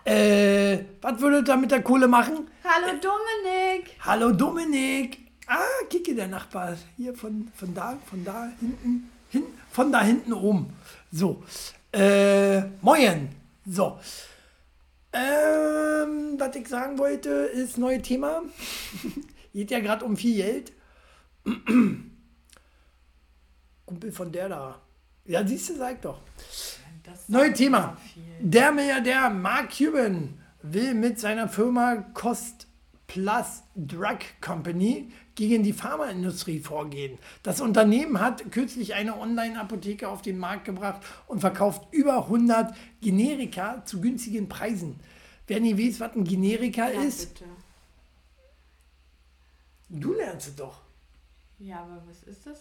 [0.05, 2.49] äh, was würdet ihr mit der Kohle machen?
[2.65, 3.97] Hallo Dominik!
[4.01, 5.22] Hallo Dominik.
[5.55, 6.79] Ah, Kicke, der Nachbar.
[6.97, 10.73] Hier von, von da, von da hinten, hin, von da hinten oben.
[11.11, 11.43] So.
[11.93, 13.29] Äh, moin.
[13.67, 14.01] So.
[15.13, 18.41] Ähm, was ich sagen wollte, ist neue Thema.
[19.53, 20.73] Geht ja gerade um viel Geld.
[23.85, 24.81] Kumpel von der da.
[25.27, 26.23] Ja, siehst du, sag doch.
[27.29, 27.99] Neues Thema.
[28.41, 32.69] Der Milliardär Mark Cuban will mit seiner Firma Cost
[33.07, 37.19] Plus Drug Company gegen die Pharmaindustrie vorgehen.
[37.43, 43.83] Das Unternehmen hat kürzlich eine Online-Apotheke auf den Markt gebracht und verkauft über 100 Generika
[43.85, 45.01] zu günstigen Preisen.
[45.47, 47.51] Wer nie weiß, was ein Generika Ja, ist, bitte.
[49.89, 50.81] du lernst es doch.
[51.59, 52.59] Ja, aber was ist das?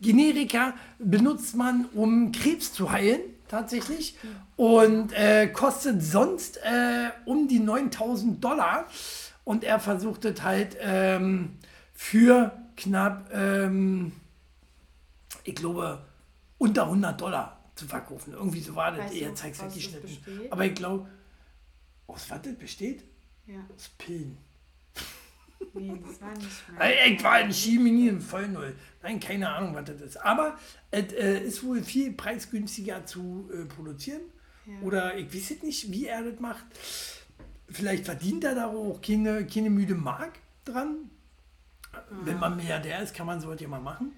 [0.00, 4.16] Generika benutzt man, um Krebs zu heilen, tatsächlich.
[4.56, 8.86] Und äh, kostet sonst äh, um die 9000 Dollar.
[9.44, 11.52] Und er versucht es halt ähm,
[12.02, 14.12] für knapp, ähm,
[15.44, 16.04] ich glaube,
[16.58, 18.32] unter 100 Dollar zu verkaufen.
[18.32, 19.12] Irgendwie so war das.
[19.12, 20.02] Er zeigt es geschnitten.
[20.02, 20.52] das besteht?
[20.52, 21.08] Aber ich glaube,
[22.08, 23.04] aus was das besteht?
[23.46, 24.36] Ja, Aus Pillen.
[25.74, 27.06] nee, das war nicht mehr.
[27.06, 28.74] Ich war in Chemie in Vollnull.
[29.02, 30.16] Nein, keine Ahnung, was das ist.
[30.16, 30.58] Aber
[30.90, 34.22] es äh, ist wohl viel preisgünstiger zu äh, produzieren.
[34.82, 36.64] Oder ich weiß jetzt nicht, wie er das macht.
[37.68, 41.10] Vielleicht verdient er da auch keine, keine müde Mark dran.
[42.24, 44.12] Wenn man Milliardär ist, kann man sowas ja mal machen.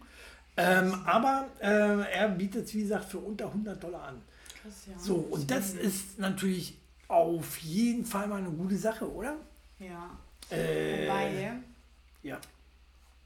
[0.56, 4.22] Ähm, aber äh, er bietet es, wie gesagt, für unter 100 Dollar an.
[4.62, 4.98] Krass, ja.
[4.98, 6.76] So, und das ist natürlich
[7.08, 9.36] auf jeden Fall mal eine gute Sache, oder?
[9.78, 10.10] Ja.
[10.50, 11.52] Äh, Wobei,
[12.22, 12.38] ja.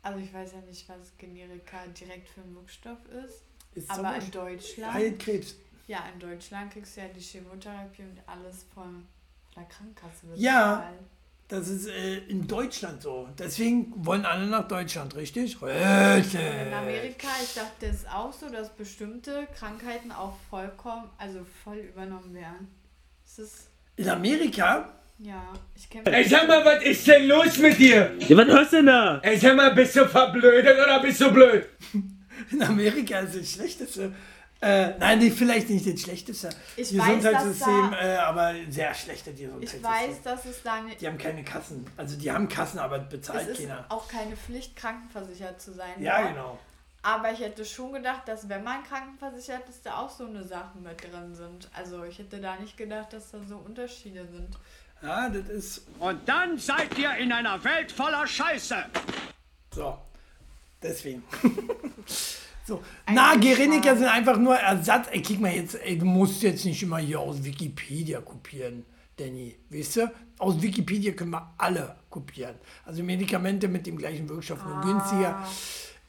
[0.03, 3.43] also ich weiß ja nicht, was Generika direkt für ein Wirkstoff ist.
[3.75, 5.55] Ist Aber in Deutschland, Heilt Krebs.
[5.87, 9.05] ja, in Deutschland kriegst du ja die Chemotherapie und alles von
[9.55, 10.77] der Krankenkasse Ja.
[10.77, 10.99] bezahlt.
[11.49, 13.27] Das ist äh, in Deutschland so.
[13.39, 15.57] Deswegen wollen alle nach Deutschland, richtig?
[15.63, 16.41] Richtig.
[16.41, 21.79] In Amerika, ich dachte, das ist auch so, dass bestimmte Krankheiten auch vollkommen, also voll
[21.79, 22.69] übernommen werden.
[23.25, 24.93] Das ist, In Amerika?
[25.19, 25.43] ja,
[25.75, 28.13] ich kenne Ey, sag mal, was ist denn los mit dir?
[28.19, 29.19] Ja, was hörst du denn da?
[29.23, 31.65] Ey, sag mal, bist du verblödet oder bist du blöd?
[32.53, 34.13] In Amerika ist das Schlechteste.
[34.61, 39.31] Äh, nein, nee, vielleicht nicht das Schlechteste Ich weiß, Gesundheitssystem, dass äh, aber sehr schlechte
[39.31, 39.85] Ich Gesundheitssystem.
[39.85, 41.01] weiß, dass es da nicht.
[41.01, 41.87] Die haben keine Kassen.
[41.97, 43.85] Also die haben Kassen, aber Es bezahlt ist keiner.
[43.89, 46.03] auch keine Pflicht, krankenversichert zu sein.
[46.03, 46.33] Ja, dort.
[46.35, 46.59] genau.
[47.03, 50.83] Aber ich hätte schon gedacht, dass wenn man krankenversichert ist, da auch so eine Sachen
[50.83, 51.69] mit drin sind.
[51.73, 54.59] Also ich hätte da nicht gedacht, dass da so Unterschiede sind.
[55.01, 58.75] Ja, das ist Und dann seid ihr in einer Welt voller Scheiße.
[59.73, 59.97] so.
[60.83, 61.23] Deswegen.
[62.69, 62.83] so.
[63.13, 63.35] Na.
[63.37, 65.09] Gereniker sind einfach nur Ersatz.
[65.11, 68.85] Ey, guck mal jetzt, ey, du musst jetzt nicht immer hier aus Wikipedia kopieren,
[69.17, 69.57] Danny.
[69.71, 70.13] Weißt du?
[70.39, 72.55] Aus Wikipedia können wir alle kopieren.
[72.85, 75.45] Also Medikamente mit dem gleichen Wirkstoff, nur günstiger.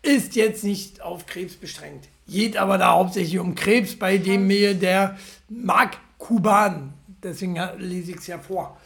[0.02, 2.10] Ist jetzt nicht auf Krebs beschränkt.
[2.28, 5.17] Geht aber da hauptsächlich um Krebs, bei dem mir der
[5.50, 6.93] Mark Kuban.
[7.24, 8.80] Deswegen lese ich es ja vor.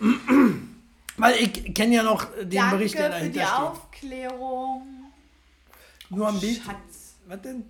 [1.18, 3.58] Weil ich kenne ja noch den Danke Bericht, der für die dahinter steht.
[3.58, 4.82] Aufklärung.
[6.10, 6.62] Nur am Bild.
[6.62, 6.95] Schatz.
[7.26, 7.64] Was denn?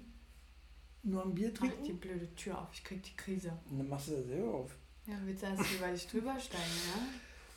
[1.03, 1.99] Nur ein Bier Mach die trinken?
[1.99, 3.53] blöde Tür auf, ich krieg die Krise.
[3.71, 4.71] Und dann machst du das selber auf.
[5.07, 6.64] Ja, willst du erst über dich drüber steigen,
[6.95, 7.03] ja?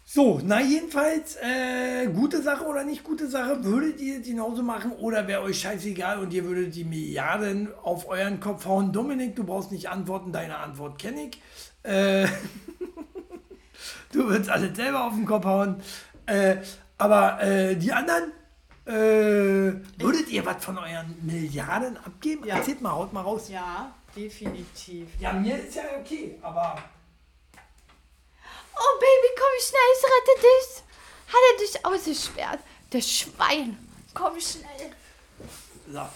[0.06, 4.92] So, na jedenfalls, äh, gute Sache oder nicht gute Sache, würdet ihr es genauso machen
[4.94, 8.92] oder wäre euch scheißegal und ihr würdet die Milliarden auf euren Kopf hauen?
[8.92, 11.42] Dominik, du brauchst nicht antworten, deine Antwort kenne ich.
[11.84, 12.28] Äh,
[14.12, 15.76] du würdest alles selber auf den Kopf hauen.
[16.26, 16.58] Äh,
[16.98, 18.32] aber äh, die anderen,
[18.89, 22.45] äh, würdet ihr was von euren Milliarden abgeben?
[22.45, 22.58] Ja.
[22.58, 23.49] Erzählt mal, haut mal raus.
[23.49, 25.08] Ja, definitiv.
[25.19, 26.78] Ja, mir ist ja okay, aber
[28.82, 30.84] Oh Baby, komm schnell, ich rette dich.
[31.28, 32.60] Hat er dich ausgesperrt?
[32.89, 33.78] Das Schwein.
[34.13, 34.95] Komm schnell.
[35.88, 36.08] so.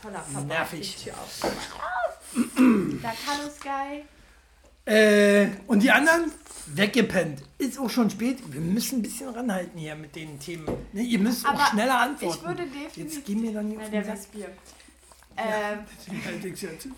[0.00, 0.40] Toller Papa.
[0.46, 0.96] Nervig.
[0.96, 1.40] Die Tür auf.
[1.42, 4.04] Da kann es geil.
[4.84, 6.32] Äh, und die anderen
[6.66, 7.42] weggepennt.
[7.58, 8.38] Ist auch schon spät.
[8.52, 10.66] Wir müssen ein bisschen ranhalten hier mit den Themen.
[10.92, 12.38] Ne, ihr müsst auch Aber schneller antworten.
[12.38, 12.96] Ich würde definitiv.
[12.96, 14.00] Jetzt gehen wir dann hier auf der
[14.32, 14.48] Bier.
[15.36, 15.78] Ähm,
[16.24, 16.88] Halt ich's jetzt.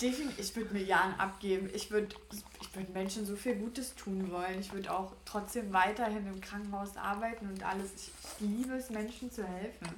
[0.00, 1.68] definitiv, ich würde Milliarden abgeben.
[1.74, 2.14] Ich würde
[2.60, 4.60] ich würd Menschen so viel Gutes tun wollen.
[4.60, 7.90] Ich würde auch trotzdem weiterhin im Krankenhaus arbeiten und alles.
[7.96, 9.88] Ich, ich liebe es, Menschen zu helfen.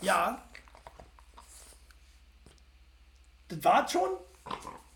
[0.00, 0.42] Ja.
[3.48, 4.10] Das war's schon.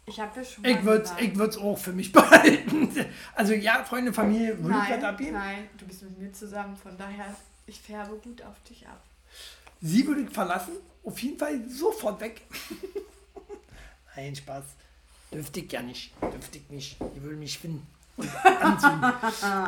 [0.08, 1.20] Ich habe ja schon Ich mal würde gesagt.
[1.22, 2.88] ich würd's auch für mich behalten.
[3.34, 5.32] Also ja, Freunde, Familie, würde ich was Nein, abgeben.
[5.32, 6.76] nein, du bist mit mir zusammen.
[6.76, 7.34] Von daher,
[7.66, 9.02] ich färbe gut auf dich ab.
[9.80, 10.72] Sie würde ich verlassen.
[11.04, 12.42] Auf jeden Fall sofort weg.
[14.16, 14.64] Nein, Spaß.
[15.32, 16.12] Dürfte ich ja nicht.
[16.20, 16.96] Dürfte ich nicht.
[17.14, 17.86] Ich würde mich finden.
[18.16, 18.28] Und
[18.60, 19.00] anziehen.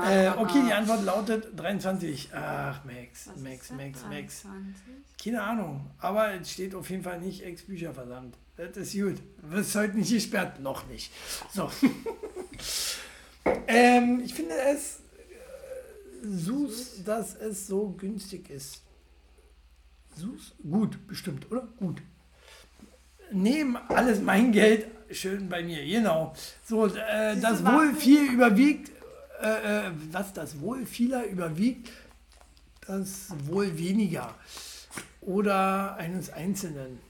[0.09, 2.31] äh, okay, die Antwort lautet 23.
[2.35, 3.76] Ach, Max, Was Max, ist das?
[3.76, 4.42] Max, Max.
[4.42, 4.85] 23?
[5.22, 5.88] Keine Ahnung.
[6.00, 8.35] Aber es steht auf jeden Fall nicht Ex-Bücherversand.
[8.61, 9.16] Das ist gut.
[9.42, 10.61] Wirst heute nicht gesperrt.
[10.61, 11.11] Noch nicht.
[11.53, 11.70] So.
[13.66, 14.99] ähm, ich finde es
[16.23, 18.83] äh, süß, dass es so günstig ist.
[20.16, 20.53] Süß?
[20.70, 21.68] Gut, bestimmt, oder?
[21.79, 22.03] Gut.
[23.33, 26.35] Nehmen alles mein Geld schön bei mir, genau.
[26.64, 28.90] So, äh, das wohl viel überwiegt,
[29.40, 31.90] äh, äh, was das wohl vieler überwiegt,
[32.87, 34.35] das wohl weniger.
[35.20, 37.10] Oder eines Einzelnen.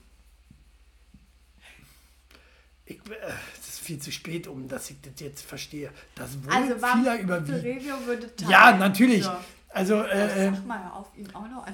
[2.90, 5.90] Ich, äh, ist viel zu spät, um dass ich das jetzt verstehe.
[6.16, 8.42] Das wohl Also, vieler überwiegt.
[8.48, 9.24] Ja, natürlich.
[9.24, 9.30] So.
[9.68, 11.64] Also, äh, äh, mal, auf ihn auch noch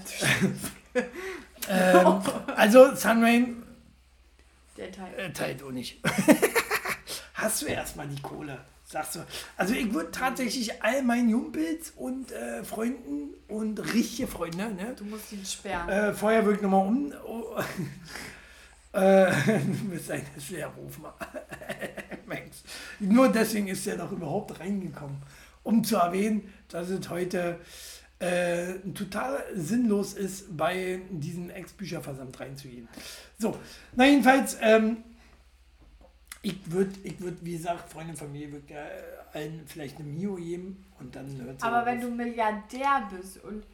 [1.68, 2.22] ähm,
[2.54, 3.62] also Sunrain
[4.76, 5.14] Der Teil.
[5.16, 6.02] äh, teilt auch nicht.
[7.34, 9.20] Hast du erstmal die Kohle, sagst du.
[9.56, 14.94] Also ich würde tatsächlich all meinen Jumpels und äh, Freunden und richtige Freunde, ne?
[14.98, 16.14] Du musst ihn sperren.
[16.14, 17.12] Vorher würde ich nochmal um.
[17.26, 17.58] Oh,
[18.96, 20.22] äh, du bist ein.
[22.98, 25.16] Nur deswegen ist er doch überhaupt reingekommen.
[25.62, 27.58] Um zu erwähnen, dass es heute
[28.18, 32.88] äh, total sinnlos ist, bei diesen Ex-Bücherversand reinzugehen.
[33.38, 33.56] So,
[33.94, 34.98] na jedenfalls, ähm,
[36.42, 40.36] ich würde, ich würd, wie gesagt, Freunde und Familie, würde äh, allen vielleicht eine Mio
[40.36, 43.64] geben und dann hört Aber wenn du Milliardär bist und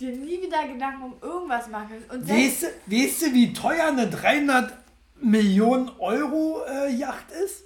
[0.00, 4.08] dir nie wieder Gedanken um irgendwas machen und Weißt du, weißt du, wie teuer eine
[4.08, 4.72] 300
[5.20, 7.64] Millionen Euro äh, Yacht ist?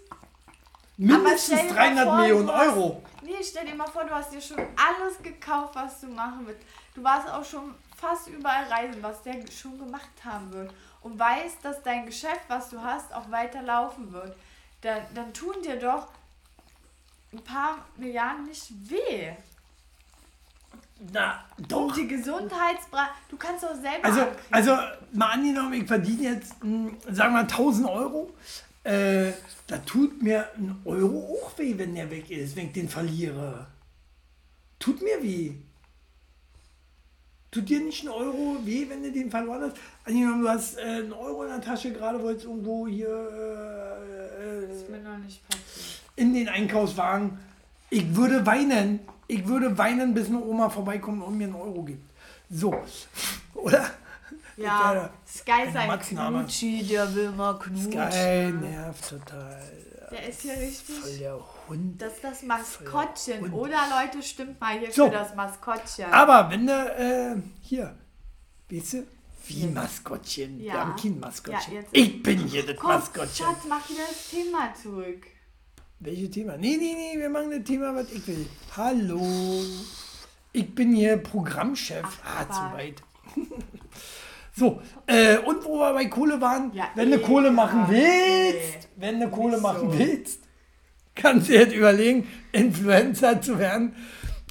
[0.96, 3.02] Mindestens stell dir mal 300 vor, Millionen hast- Euro.
[3.22, 6.62] Nee, stell dir mal vor, du hast dir schon alles gekauft, was du machen willst.
[6.94, 10.72] Du warst auch schon fast überall reisen, was der schon gemacht haben wird.
[11.02, 14.36] Und weißt, dass dein Geschäft, was du hast, auch weiter laufen wird.
[14.82, 16.08] Dann, dann tun dir doch
[17.32, 19.32] ein paar Milliarden nicht weh.
[21.12, 21.86] Na, doch.
[21.88, 23.08] Und die Gesundheitsbra...
[23.28, 24.76] Du kannst doch selber Also, also
[25.12, 28.32] mal angenommen, ich verdiene jetzt, mh, sagen wir 1000 Euro.
[28.84, 29.32] Äh,
[29.66, 33.66] da tut mir ein Euro auch weh, wenn der weg ist, wenn ich den verliere.
[34.78, 35.54] Tut mir weh.
[37.50, 39.76] Tut dir nicht ein Euro weh, wenn du den verloren hast?
[40.04, 44.76] Angenommen, du hast äh, einen Euro in der Tasche, gerade wolltest irgendwo hier äh, Das
[44.78, 46.00] ist mir noch nicht passiert.
[46.16, 47.38] in den Einkaufswagen.
[47.90, 49.00] Ich würde weinen.
[49.32, 52.10] Ich würde weinen, bis eine Oma vorbeikommt und mir einen Euro gibt.
[52.50, 52.78] So.
[53.54, 53.90] Oder?
[54.58, 56.38] Ja, Sky ist ein Max-Name.
[56.40, 57.90] Knutschi, der will mal knutschen.
[57.90, 59.62] Geil, nervt total.
[60.10, 60.94] Der ist hier richtig...
[60.96, 62.02] Voll der Hund.
[62.02, 63.50] Das ist das Maskottchen.
[63.54, 65.06] Oder Leute, stimmt mal hier So.
[65.06, 66.12] für das Maskottchen.
[66.12, 67.96] Aber wenn du, äh, hier,
[68.70, 69.06] weißt du,
[69.46, 70.60] wie Maskottchen.
[70.60, 70.74] Ja.
[70.74, 71.74] Wir haben kein Maskottchen.
[71.74, 73.46] Ja, ich bin hier das Komm, Maskottchen.
[73.46, 75.26] Schatz, mach wieder das Thema zurück.
[76.04, 76.56] Welches Thema?
[76.56, 78.46] Nee, nee, nee, wir machen das Thema, was ich will.
[78.76, 79.22] Hallo.
[80.52, 82.02] Ich bin hier Programmchef.
[82.24, 83.02] ah, zu weit.
[84.52, 87.90] so, äh, und wo wir bei Kohle waren, Ja, wenn du eh, Kohle machen ja,
[87.90, 88.88] willst, eh.
[88.96, 89.98] wenn du Kohle Nicht machen so.
[89.98, 90.40] willst,
[91.14, 93.94] kannst du jetzt überlegen, Influencer zu werden.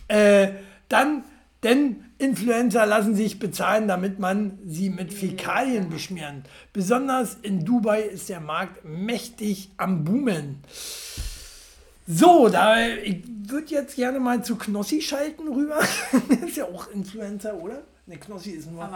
[0.08, 0.52] Äh,
[0.88, 1.26] dann,
[1.64, 6.44] denn Influencer lassen sich bezahlen, damit man sie mit Fäkalien beschmieren.
[6.72, 10.64] Besonders in Dubai ist der Markt mächtig am Boomen.
[12.08, 15.80] So, da ich würde jetzt gerne mal zu Knossi schalten rüber.
[16.46, 17.84] ist ja auch Influencer, oder?
[18.06, 18.90] Ne, Knossi ist nur.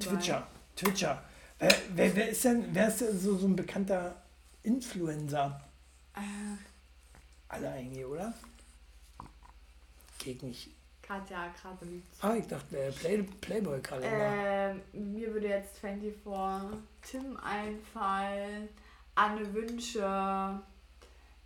[0.00, 0.46] Twitcher.
[0.76, 1.22] Twitcher.
[1.58, 4.14] Wer, wer, wer ist denn, wer ist denn so, so ein bekannter
[4.62, 5.60] Influencer?
[6.14, 6.20] Äh,
[7.48, 8.32] Alle eigentlich, oder?
[10.18, 10.70] Geht nicht.
[11.02, 12.04] Katja Krasowitz.
[12.20, 14.80] Ah, ich dachte, äh, Play, Playboy-Kalender.
[14.92, 18.68] Ähm, mir würde jetzt 24 Tim einfallen,
[19.14, 20.60] Anne Wünsche,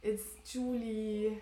[0.02, 1.38] ist Julie.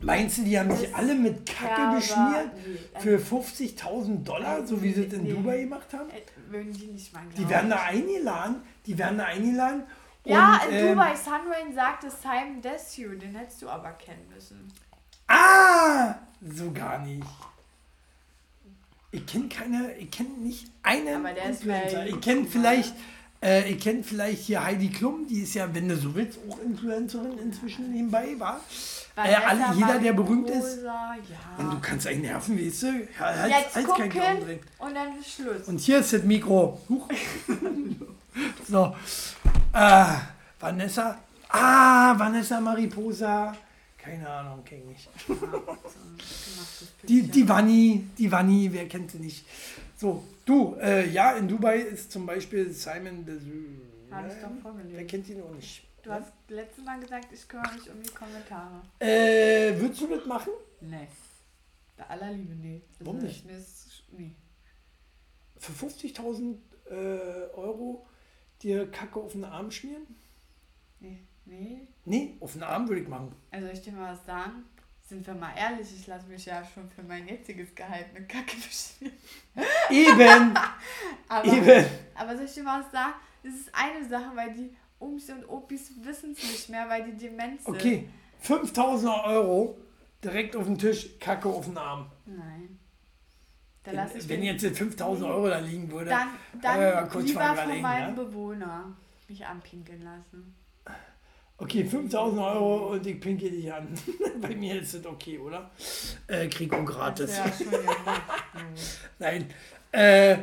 [0.00, 2.50] Meinst du, die haben sich alle mit Kacke Kerber- beschmiert?
[2.94, 5.32] Nee, Für äh, 50.000 Dollar, so wie sie es in Nee.
[5.32, 6.10] Dubai gemacht haben?
[6.10, 8.56] äh, würden die nicht mal Die werden da eingeladen.
[8.86, 9.82] Die werden da eingeladen.
[10.24, 14.70] Ja, und, in ähm, Dubai Sunrain sagte Simon Desue, den hättest du aber kennen müssen.
[15.26, 16.14] Ah!
[16.46, 17.26] So gar nicht.
[19.10, 22.06] Ich kenne keine, ich kenne nicht einen Aber der ist Influencer.
[22.06, 22.94] Ich kenne vielleicht,
[23.44, 26.58] äh, ich kenne vielleicht hier Heidi Klum, die ist ja, wenn du so willst, auch
[26.60, 28.60] Influencerin inzwischen nebenbei, war.
[29.16, 30.78] Äh, alle, jeder, der berühmt ist.
[30.78, 31.14] Rosa,
[31.58, 31.80] Und du Ja.
[31.80, 33.08] kannst einen nerven, weißt du?
[33.20, 35.68] Halt, Jetzt halt kein gucken und dann ist Schluss.
[35.68, 36.80] Und hier ist das Mikro.
[36.88, 37.08] Huch.
[38.68, 38.96] so.
[39.72, 40.04] Äh,
[40.58, 41.18] Vanessa.
[41.48, 43.54] Ah, Vanessa Mariposa.
[43.96, 45.08] Keine Ahnung, kenne ich.
[47.08, 49.44] Die, die Vanni, die Vanni, wer kennt sie nicht?
[49.96, 53.38] So, du, äh, ja, in Dubai ist zum Beispiel Simon de
[54.10, 54.96] Hab ich doch vorgelesen.
[54.96, 55.86] Wer kennt ihn auch nicht?
[56.02, 58.82] Du hast letztes Mal gesagt, ich kümmere mich um die Kommentare.
[58.98, 60.52] Äh, würdest du das machen?
[60.80, 61.08] Nee.
[61.96, 62.82] Bei aller Liebe, nee.
[62.98, 63.46] Also Warum nicht?
[63.46, 64.34] Mir ist, nee.
[65.56, 66.56] Für 50.000
[66.90, 68.06] äh, Euro
[68.62, 70.06] dir Kacke auf den Arm schmieren?
[71.00, 71.20] Nee.
[71.46, 71.88] Nee.
[72.04, 73.34] Nee, auf den Arm würde ich machen.
[73.50, 74.64] Also ich dir mal was sagen.
[75.14, 78.56] Sind wir mal ehrlich, ich lasse mich ja schon für mein jetziges Gehalt mit Kacke
[78.56, 79.16] beschmieren.
[79.88, 80.54] Eben,
[81.28, 81.86] Aber, eben.
[82.16, 83.14] aber soll ich dir mal was sagen?
[83.44, 87.16] Das ist eine Sache, weil die Omis und Opis wissen es nicht mehr, weil die
[87.16, 87.74] dement sind.
[87.76, 88.08] Okay,
[88.40, 89.78] 5000 Euro
[90.24, 92.10] direkt auf den Tisch, Kacke auf den Arm.
[92.26, 92.80] Nein.
[93.84, 96.28] Da lasse ich Wenn mich- jetzt 5000 Euro da liegen würde, Dann,
[96.60, 98.22] dann äh, kurz lieber von meinem Ja?
[98.24, 98.96] Bewohner
[99.28, 100.54] mich anpinkeln lassen.
[101.56, 103.88] Okay, 5000 Euro und ich pinke dich an.
[104.40, 105.70] Bei mir ist das okay, oder?
[106.26, 107.36] Äh, krieg auch gratis.
[107.36, 107.44] Ja.
[109.20, 109.46] Nein.
[109.92, 110.36] Äh,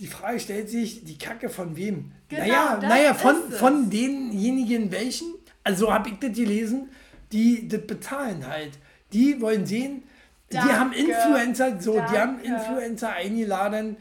[0.00, 2.10] die Frage stellt sich, die Kacke von wem?
[2.28, 6.90] Genau, naja, naja von, von denjenigen welchen, also habe ich das gelesen,
[7.30, 8.72] die das bezahlen halt.
[9.12, 10.02] Die wollen sehen,
[10.50, 12.48] die Danke, haben Influencer, so, die haben danke.
[12.48, 13.96] Influencer eingeladen,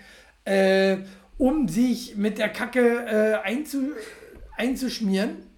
[0.45, 0.97] äh,
[1.38, 3.91] um sich mit der Kacke äh, einzu,
[4.58, 5.50] einzuschmieren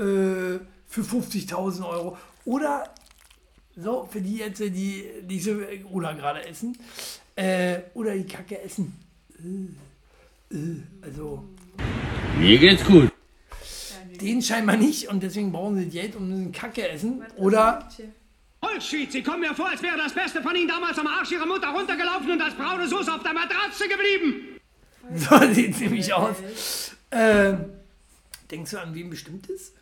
[0.00, 2.16] äh, für 50.000 Euro.
[2.44, 2.92] Oder
[3.76, 6.76] so, für die jetzt, die diese oder gerade essen.
[7.36, 8.96] Äh, oder die Kacke essen.
[9.38, 11.44] Äh, äh, also,
[12.38, 13.12] Mir geht's gut.
[14.20, 17.22] den scheinbar nicht und deswegen brauchen sie Geld und müssen Kacke essen.
[17.36, 17.88] Oder,
[18.62, 21.46] Holzschied, Sie kommen mir vor, als wäre das Beste von Ihnen damals am Arsch Ihrer
[21.46, 24.60] Mutter runtergelaufen und als braune Soße auf der Matratze geblieben.
[25.14, 26.36] so sieht es nämlich aus.
[27.10, 27.54] Äh,
[28.50, 29.72] denkst du an wen bestimmtes?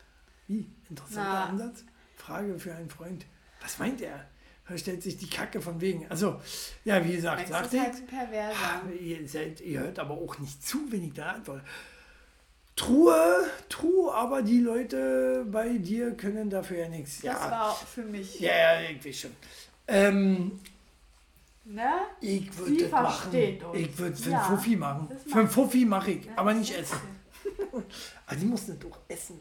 [0.49, 0.67] Wie?
[0.89, 1.45] Interessanter Na.
[1.45, 1.85] Ansatz?
[2.17, 3.25] Frage für einen Freund.
[3.61, 4.25] Was meint er?
[4.67, 6.05] Da stellt sich die Kacke von wegen.
[6.09, 6.39] Also,
[6.85, 7.79] ja, wie gesagt, Max sagt ist ich.
[7.79, 8.91] halt Perverser.
[9.01, 11.63] Ihr, seid, ihr hört aber auch nicht zu, wenn ich da antworte.
[12.75, 17.15] True, aber die Leute bei dir können dafür ja nichts.
[17.15, 18.39] Das Ja, war auch für mich.
[18.39, 19.31] ja, ja, weiß schon.
[19.87, 20.59] Ähm,
[21.65, 21.91] Ne?
[22.21, 23.31] ich würde das machen.
[23.31, 23.77] uns.
[23.79, 25.07] Ich würde für Ja, Fuffi machen.
[25.09, 26.99] das Für Fuffi mache ich, aber nicht das essen.
[28.25, 29.39] Aber die mussten doch essen.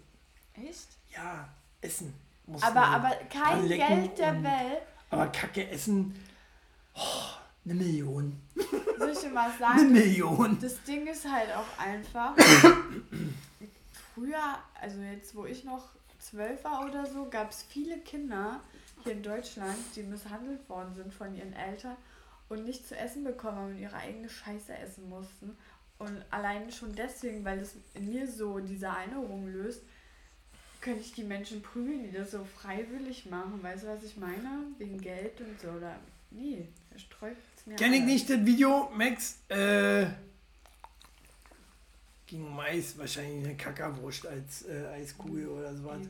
[0.52, 0.88] Echt?
[1.18, 1.48] Ja,
[1.80, 2.14] essen.
[2.46, 2.94] mussten Aber, die.
[2.94, 4.82] aber kein Geld der und- Welt.
[5.10, 6.14] Aber Kacke essen,
[6.94, 7.00] oh,
[7.64, 8.40] eine Million.
[8.98, 9.92] Soll ich dir mal Eine sagen?
[9.92, 10.58] Million.
[10.60, 12.34] Das Ding ist halt auch einfach.
[14.14, 15.88] Früher, also jetzt, wo ich noch
[16.18, 18.60] zwölf war oder so, gab es viele Kinder
[19.04, 21.96] hier in Deutschland, die misshandelt worden sind von ihren Eltern
[22.48, 25.56] und nicht zu essen bekommen haben und ihre eigene Scheiße essen mussten.
[25.98, 29.82] Und allein schon deswegen, weil das in mir so diese Erinnerung löst,
[30.80, 33.62] könnte ich die Menschen prügeln, die das so freiwillig machen.
[33.62, 34.62] Weißt du, was ich meine?
[34.78, 35.68] Wegen Geld und so.
[35.68, 35.96] Oder
[36.30, 39.38] nee, er sträubt es mir Kenn ich nicht das Video, Max.
[39.48, 40.06] Äh,
[42.26, 46.00] ging Eis, wahrscheinlich eine Kackerwurst als äh, Eiskugel oder sowas.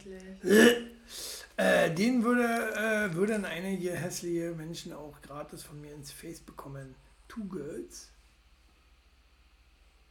[1.57, 6.95] Äh, den würde, äh, würden einige hässliche Menschen auch gratis von mir ins Face bekommen.
[7.27, 8.11] Two Girls.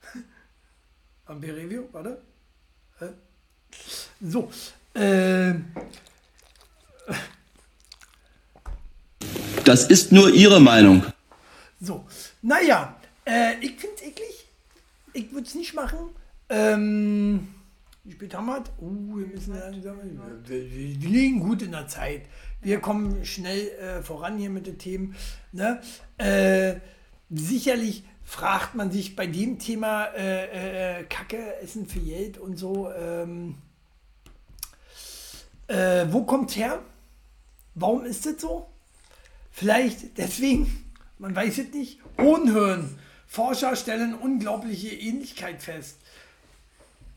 [1.26, 2.22] Am Review, warte.
[3.00, 3.14] Hä?
[4.22, 4.50] So.
[4.94, 5.54] Äh,
[9.64, 11.04] Das ist nur Ihre Meinung.
[11.82, 12.06] so.
[12.42, 12.96] Naja,
[13.26, 14.48] äh, ich finde es eklig.
[15.14, 15.98] Ich würde es nicht machen.
[16.50, 17.50] Ähm,
[18.06, 18.64] wie spät haben wir?
[18.80, 19.98] Uh, wir müssen langsam.
[20.46, 22.22] Wir, liegen gut in der Zeit.
[22.62, 25.16] Wir kommen schnell äh, voran hier mit den Themen.
[25.52, 25.82] Ne?
[26.18, 26.76] Äh,
[27.30, 32.90] sicherlich fragt man sich bei dem Thema äh, äh, Kacke, Essen für Geld und so,
[32.92, 33.56] ähm,
[35.68, 36.82] äh, wo kommt's her?
[37.76, 38.68] Warum ist das so?
[39.52, 42.00] Vielleicht deswegen, man weiß es nicht.
[42.18, 42.98] Hohenhirn.
[43.28, 45.98] Forscher stellen unglaubliche Ähnlichkeit fest.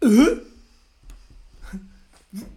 [0.03, 0.37] Äh?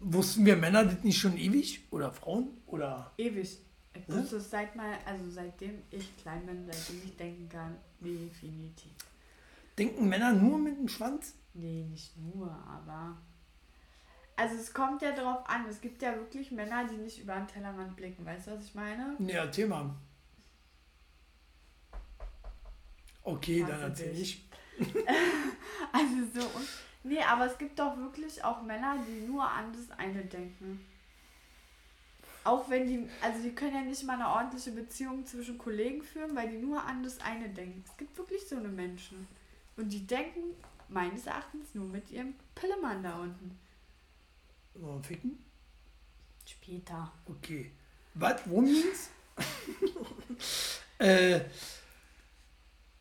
[0.01, 1.81] Wussten wir Männer das nicht schon ewig?
[1.91, 2.49] Oder Frauen?
[2.67, 3.57] Oder Ewig.
[3.95, 8.91] Ich wusste es seit mal, also seitdem ich klein bin, seitdem ich denken kann, definitiv.
[9.77, 11.33] denken Männer nur mit dem Schwanz?
[11.53, 13.17] Nee, nicht nur, aber.
[14.35, 17.47] Also es kommt ja darauf an, es gibt ja wirklich Männer, die nicht über den
[17.47, 19.15] Tellerrand blicken, weißt du, was ich meine?
[19.19, 19.95] Ja, Thema.
[23.23, 24.43] Okay, Hasse dann erzähl ich.
[25.91, 26.41] Also so.
[26.57, 26.67] Und,
[27.03, 30.83] nee, aber es gibt doch wirklich auch Männer, die nur an das eine denken.
[32.43, 36.35] Auch wenn die, also die können ja nicht mal eine ordentliche Beziehung zwischen Kollegen führen,
[36.35, 37.83] weil die nur an das eine denken.
[37.85, 39.27] Es gibt wirklich so eine Menschen.
[39.77, 40.55] Und die denken
[40.89, 43.57] meines Erachtens nur mit ihrem Pillemann da unten.
[44.75, 45.37] Wollen wir ficken?
[46.45, 47.11] Später.
[47.25, 47.71] Okay.
[48.15, 48.41] Was?
[48.45, 49.09] Worum ging's?
[50.99, 51.41] äh,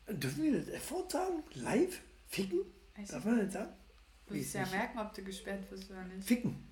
[0.07, 1.43] dürfen wir das F-Wort sagen?
[1.55, 2.01] Live?
[2.27, 2.59] Ficken?
[2.95, 3.73] Weiß Darf ich man das sagen?
[4.27, 4.71] Du musst ja nicht.
[4.71, 6.25] merken, ob du gesperrt wirst oder nicht.
[6.27, 6.67] Ficken.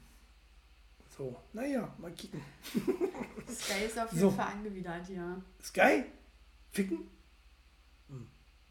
[1.18, 2.42] So, naja, mal kicken.
[3.50, 4.32] Sky ist auf jeden So.
[4.32, 5.42] Fall angewidert, ja.
[5.62, 6.06] Sky?
[6.72, 7.10] Ficken?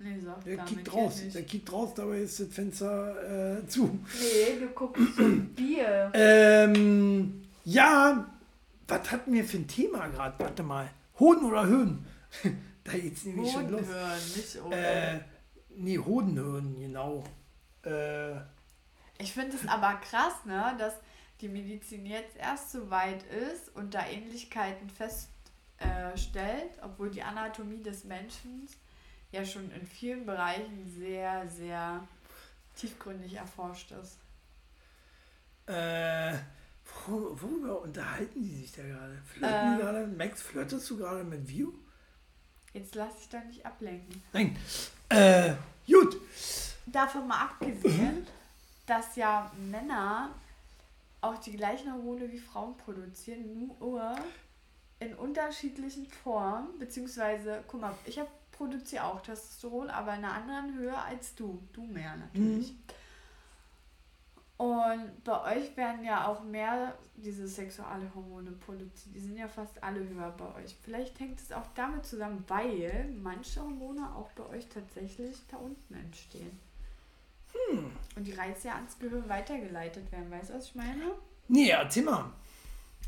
[0.03, 1.21] Nee, sagt Der kickt raus.
[1.35, 3.99] Der kickt raus, dabei ist das Fenster äh, zu.
[4.19, 6.11] Nee, wir gucken zum Bier.
[6.15, 8.27] Ähm, ja,
[8.89, 10.39] was hatten wir für ein Thema gerade?
[10.39, 10.89] Warte mal.
[11.19, 12.07] Hoden oder Höhen?
[12.85, 13.87] da geht's nämlich schon los.
[13.87, 14.77] hören, nicht ohne.
[14.77, 15.21] Äh,
[15.77, 17.23] nee, Hodenhöhen, genau.
[17.85, 18.37] Äh,
[19.19, 20.95] Ich finde es aber krass, ne, dass
[21.43, 23.23] die Medizin jetzt erst so weit
[23.53, 25.29] ist und da Ähnlichkeiten feststellt,
[26.17, 28.67] stellt, obwohl die Anatomie des Menschen
[29.33, 32.07] ja schon in vielen Bereichen sehr, sehr
[32.77, 34.19] tiefgründig erforscht ist.
[35.67, 36.33] äh,
[37.07, 39.17] wor- worüber unterhalten die sich da gerade?
[39.25, 39.77] Flirten Ähm.
[39.77, 40.07] die gerade?
[40.07, 41.73] Max, flirtest du gerade mit View?
[42.73, 44.23] Jetzt lass dich da nicht ablenken.
[44.33, 44.57] Nein.
[45.09, 45.55] Äh,
[45.87, 46.17] gut.
[46.87, 48.27] Davon mal abgesehen,
[48.87, 50.31] dass ja Männer
[51.21, 54.17] auch die gleichen Hormone wie Frauen produzieren, nur
[55.01, 58.29] in unterschiedlichen Formen, beziehungsweise, guck mal, ich hab,
[58.61, 61.63] produziere auch Testosteron, aber in einer anderen Höhe als du.
[61.73, 62.75] Du mehr natürlich.
[64.59, 69.15] Und bei euch werden ja auch mehr diese sexuelle Hormone produziert.
[69.15, 70.77] Die sind ja fast alle höher bei euch.
[70.83, 75.95] Vielleicht hängt es auch damit zusammen, weil manche Hormone auch bei euch tatsächlich da unten
[75.95, 76.61] entstehen.
[78.15, 80.31] Und die Reize ja ans Gehirn weitergeleitet werden.
[80.31, 81.13] Weißt du, was ich meine?
[81.49, 82.31] Nee, erzähl mal.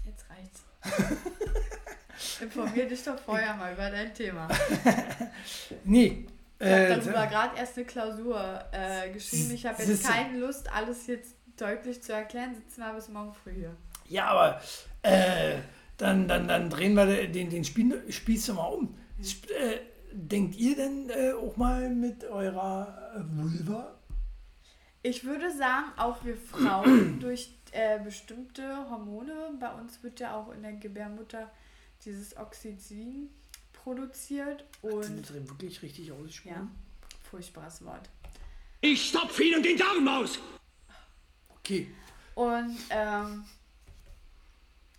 [0.07, 0.64] Jetzt reicht's.
[2.40, 4.48] Informier dich doch vorher mal über dein Thema.
[5.84, 6.26] Nee.
[6.58, 9.50] Ich habe Äh, darüber gerade erst eine Klausur äh, geschrieben.
[9.52, 12.54] Ich habe jetzt keine Lust, alles jetzt deutlich zu erklären.
[12.54, 13.76] Sitzen wir bis morgen früh hier.
[14.08, 14.60] ja, aber
[15.02, 15.56] äh,
[15.96, 18.94] dann, dann, dann drehen wir den, den Spie Spieß doch mal um.
[19.20, 19.80] Sp äh,
[20.12, 23.94] denkt ihr denn äh, auch mal mit eurer Vulva?
[25.02, 30.52] Ich würde sagen, auch wir Frauen durch äh, bestimmte Hormone, bei uns wird ja auch
[30.52, 31.50] in der Gebärmutter
[32.05, 33.28] dieses Oxytocin
[33.72, 36.55] produziert und Sind das wirklich richtig ausgesprochen?
[36.55, 36.68] ja,
[37.30, 38.09] furchtbares Wort.
[38.80, 40.38] Ich stopfe Ihnen den Darm aus!
[41.50, 41.88] Okay.
[42.34, 43.44] Und ähm,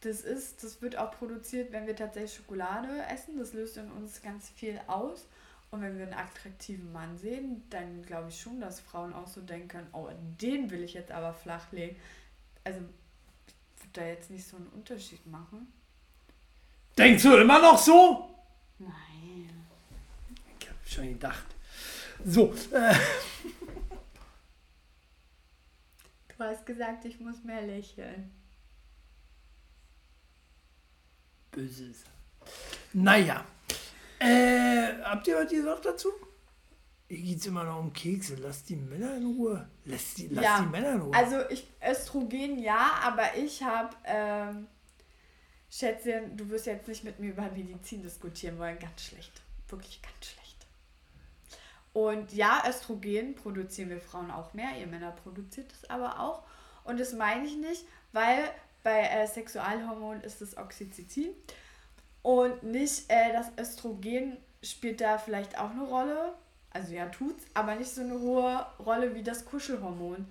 [0.01, 3.37] das ist, das wird auch produziert, wenn wir tatsächlich Schokolade essen.
[3.37, 5.25] Das löst in uns ganz viel aus.
[5.71, 9.41] Und wenn wir einen attraktiven Mann sehen, dann glaube ich schon, dass Frauen auch so
[9.41, 10.07] denken können, oh,
[10.39, 11.95] den will ich jetzt aber flach legen.
[12.63, 15.67] Also wird da jetzt nicht so einen Unterschied machen.
[16.97, 18.29] Denkst du immer noch so?
[18.79, 19.49] Nein.
[20.59, 21.45] Ich hab schon gedacht.
[22.25, 22.95] So, äh,
[26.37, 28.31] Du hast gesagt, ich muss mehr lächeln.
[31.51, 32.03] Böses.
[32.91, 33.45] Naja.
[34.19, 36.09] Äh, habt ihr was gesagt dazu?
[37.07, 38.35] Hier geht's immer noch um Kekse.
[38.35, 39.69] Lass die Männer in Ruhe.
[39.85, 41.13] Lass die, lass die Männer in Ruhe.
[41.15, 44.67] Also ich Östrogen ja, aber ich habe ähm,
[45.75, 50.27] Schätzchen, du wirst jetzt nicht mit mir über Medizin diskutieren wollen, ganz schlecht, wirklich ganz
[50.27, 50.67] schlecht.
[51.93, 56.43] Und ja, Östrogen produzieren wir Frauen auch mehr, ihr Männer produziert es aber auch.
[56.83, 58.51] Und das meine ich nicht, weil
[58.83, 61.29] bei äh, Sexualhormonen ist es Oxytocin
[62.21, 66.33] und nicht äh, das Östrogen spielt da vielleicht auch eine Rolle.
[66.69, 70.27] Also ja, tut's, aber nicht so eine hohe Rolle wie das Kuschelhormon.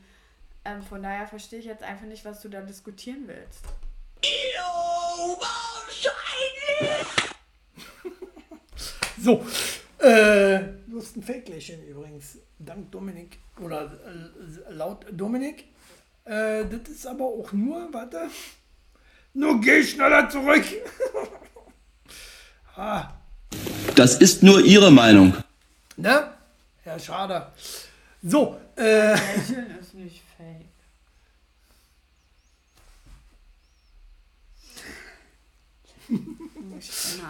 [0.64, 3.64] Ähm, von daher verstehe ich jetzt einfach nicht, was du da diskutieren willst.
[9.22, 9.46] So,
[9.98, 10.58] äh,
[10.88, 15.66] du hast ein Fake-Lächeln übrigens, dank Dominik oder äh, laut Dominik.
[16.24, 18.28] Äh, das ist aber auch nur, warte,
[19.32, 20.64] nur geh schneller zurück.
[22.76, 23.12] ah,
[23.94, 25.34] Das ist nur Ihre Meinung.
[25.96, 26.34] ne?
[26.84, 27.46] Ja, schade.
[28.24, 30.66] So, äh, Lächeln ist nicht fake.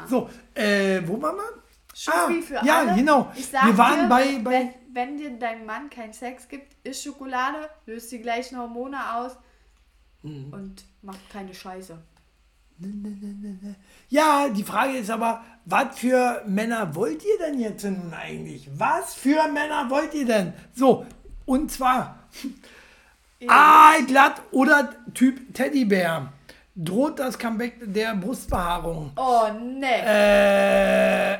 [0.08, 1.62] So, äh, wo waren wir?
[1.94, 2.94] Schoki Ah, für ja, alle.
[2.94, 3.30] genau.
[3.36, 6.74] Ich sag Wir waren dir, bei- bei- wenn, wenn dir dein Mann keinen Sex gibt,
[6.86, 9.32] isst Schokolade, löst die gleichen Hormone aus
[10.22, 10.52] Mhm.
[10.52, 11.98] und macht keine Scheiße.
[14.08, 18.68] Ja, die Frage ist aber, was für Männer wollt ihr denn jetzt nun eigentlich?
[18.76, 20.52] Was für Männer wollt ihr denn?
[20.74, 21.06] So,
[21.44, 22.18] und zwar
[23.46, 26.32] Aalglatt oder Typ Teddybär.
[26.74, 29.12] Droht das Comeback der Brustbehaarung?
[29.16, 31.36] Oh, ne.
[31.36, 31.38] Äh,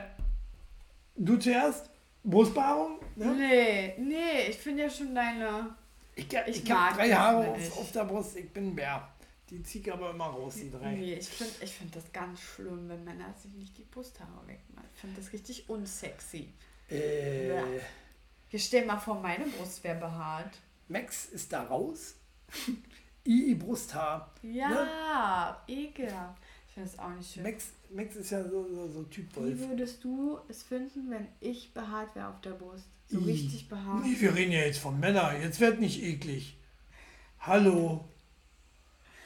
[1.17, 1.89] du zuerst?
[2.23, 2.99] Brustbehaarung?
[3.17, 3.35] Ne?
[3.35, 5.75] Nee, nee, ich finde ja schon deine.
[6.15, 8.37] Ich, Ich ich, habe drei Haare auf, auf der Brust.
[8.37, 9.09] Ich bin ein Bär.
[9.49, 10.93] Die ziehe ich aber immer raus, die drei.
[10.93, 14.89] Nee, ich finde ich find das ganz schlimm, wenn Männer sich nicht die Brusthaare wegmachen.
[14.95, 16.49] Ich finde das richtig unsexy.
[16.89, 17.53] Äh,
[18.49, 20.53] Hier stell mal vor, meine Brust wäre behaart.
[20.89, 22.15] Max ist da raus.
[23.27, 24.31] I, Brusthaar.
[24.43, 25.75] Ja, Ne?
[25.75, 26.43] ekelhaft.
[26.69, 27.43] Ich finde das auch nicht schön.
[27.43, 29.59] Max, Max ist ja so, so, so Typ Wolf.
[29.61, 32.87] Wie würdest du es finden, wenn ich behaart wäre auf der Brust?
[33.09, 33.25] So I.
[33.25, 34.05] richtig behaart.
[34.05, 35.41] Nee, wir reden ja jetzt von Männern.
[35.41, 36.57] Jetzt wird nicht eklig.
[37.41, 38.09] Hallo.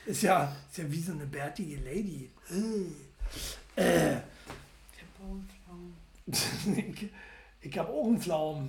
[0.06, 2.30] Ist ja, ist ja wie so eine bärtige Lady.
[3.76, 3.82] Äh.
[3.82, 4.20] Äh.
[6.26, 7.10] Ich
[7.60, 8.68] ich habe auch einen Pflaumen.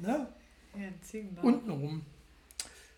[0.00, 0.28] Ne?
[0.76, 1.42] Ja.
[1.42, 2.02] Untenrum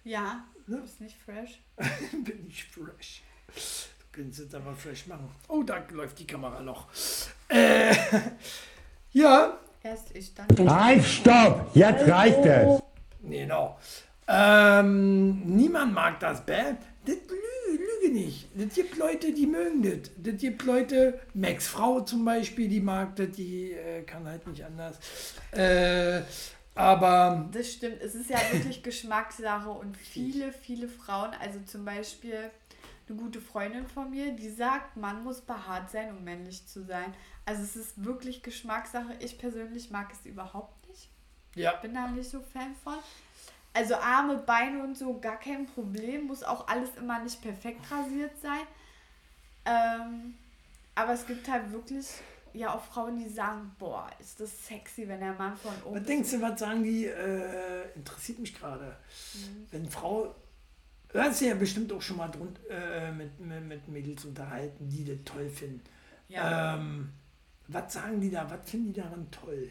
[0.09, 0.79] Ja, Ne?
[0.85, 1.61] ist nicht fresh.
[2.25, 3.23] bin ich fresh.
[3.55, 5.29] Du könntest jetzt aber fresh machen.
[5.49, 6.89] Oh, da läuft die Kamera noch.
[7.49, 7.95] Äh.
[9.13, 11.71] Ja, Erst ich, dann Halt, stopp!
[11.75, 12.83] Jetzt reicht es!
[13.23, 13.79] Genau.
[14.27, 16.75] Ähm, niemand mag das, bäh.
[17.07, 18.49] Das lü lüge nicht.
[18.55, 20.11] Das gibt Leute, die mögen das.
[20.17, 24.63] Das gibt Leute, Max Frau zum Beispiel, die mag das, die äh, kann halt nicht
[24.65, 24.99] anders.
[25.53, 26.21] Äh,
[26.79, 32.51] aber Das stimmt, es ist ja wirklich Geschmackssache und viele, viele Frauen, also zum Beispiel
[33.09, 37.15] eine gute Freundin von mir, die sagt, man muss behaart sein, um männlich zu sein.
[37.45, 39.15] Also es ist wirklich Geschmackssache.
[39.21, 41.09] Ich persönlich mag es überhaupt nicht.
[41.55, 42.99] ja, Bin da nicht so Fan von.
[43.73, 46.27] Also Arme, Beine und so, gar kein Problem.
[46.27, 48.67] Muss auch alles immer nicht perfekt rasiert sein.
[49.65, 50.35] Ähm,
[50.95, 52.07] aber es gibt halt wirklich
[52.55, 56.07] ja auch Frauen, die sagen, boah, ist das sexy, wenn der Mann von oben was
[56.07, 57.07] denkst du, was sagen die?
[57.07, 58.97] Äh, interessiert mich gerade.
[59.71, 60.35] Wenn Frau,
[61.09, 65.05] du hast ja bestimmt auch schon mal drun, äh, mit, mit, mit Mädels unterhalten, die
[65.05, 65.83] das toll finden.
[66.29, 66.77] Ja.
[66.77, 67.13] Ähm,
[67.69, 68.51] was sagen die da?
[68.51, 69.71] Was finden die daran toll?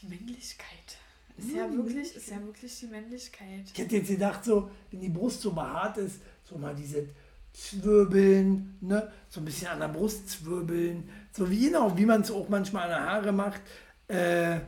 [0.00, 0.98] Die Männlichkeit.
[1.36, 3.64] Ist ja wirklich, ist ja wirklich die Männlichkeit.
[3.72, 7.08] Ich hätte jetzt gedacht, so, wenn die Brust so behaart ist, so mal diese
[7.52, 9.12] Zwirbeln, ne?
[9.28, 12.84] so ein bisschen an der Brust zwirbeln, so wie genau, wie man es auch manchmal
[12.84, 13.60] an der Haare macht.
[14.08, 14.60] Äh,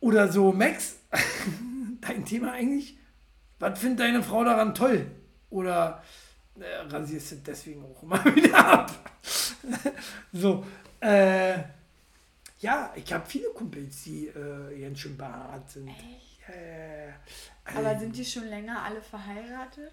[0.00, 0.96] oder so, Max,
[2.00, 2.98] dein Thema eigentlich,
[3.58, 5.06] was findet deine Frau daran toll?
[5.50, 6.02] Oder
[6.58, 9.10] äh, rasierst du deswegen auch immer wieder ab?
[10.32, 10.64] so,
[11.00, 11.58] äh,
[12.60, 15.90] ja, ich habe viele Kumpels, die äh, ganz schön behaart sind.
[16.48, 17.12] Äh,
[17.64, 19.92] Aber sind die schon länger alle verheiratet?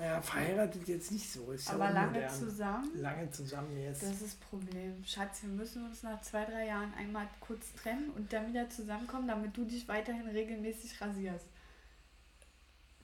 [0.00, 1.50] Ja, verheiratet jetzt nicht so.
[1.52, 2.30] Ist ja Aber lange unmodern.
[2.38, 2.90] zusammen?
[3.00, 4.02] Lange zusammen jetzt.
[4.02, 5.02] Das ist das Problem.
[5.04, 9.26] Schatz, wir müssen uns nach zwei, drei Jahren einmal kurz trennen und dann wieder zusammenkommen,
[9.26, 11.46] damit du dich weiterhin regelmäßig rasierst.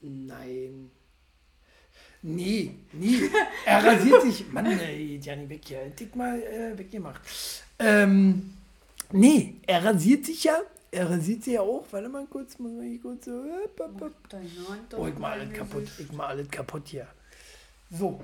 [0.02, 0.90] Nein.
[2.22, 3.30] Nee, nie.
[3.64, 4.52] Er rasiert sich.
[4.52, 5.86] Mann, ey, Gianni, weg hier.
[5.88, 7.22] Dick mal äh, weggemacht.
[7.78, 8.54] Ähm,
[9.10, 10.58] nee, er rasiert sich ja.
[10.92, 11.84] Er rasiert sich ja auch.
[11.90, 13.44] Warte mal kurz, muss man hier kurz so.
[14.96, 15.88] Oh, auf ich mal alles kaputt.
[15.98, 17.06] Ich mal alles kaputt hier.
[17.90, 18.22] So,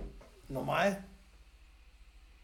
[0.48, 1.02] normal.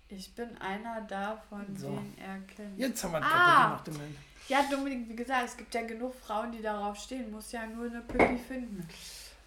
[0.09, 1.89] Ich bin einer davon, So.
[1.89, 2.79] den er kennt.
[2.79, 3.71] Jetzt haben wir Ah.
[3.71, 4.11] kaputt gemacht.
[4.49, 7.31] Ja, Dominik, wie gesagt, es gibt ja genug Frauen, die darauf stehen.
[7.31, 8.87] Muss ja nur eine Pippi finden.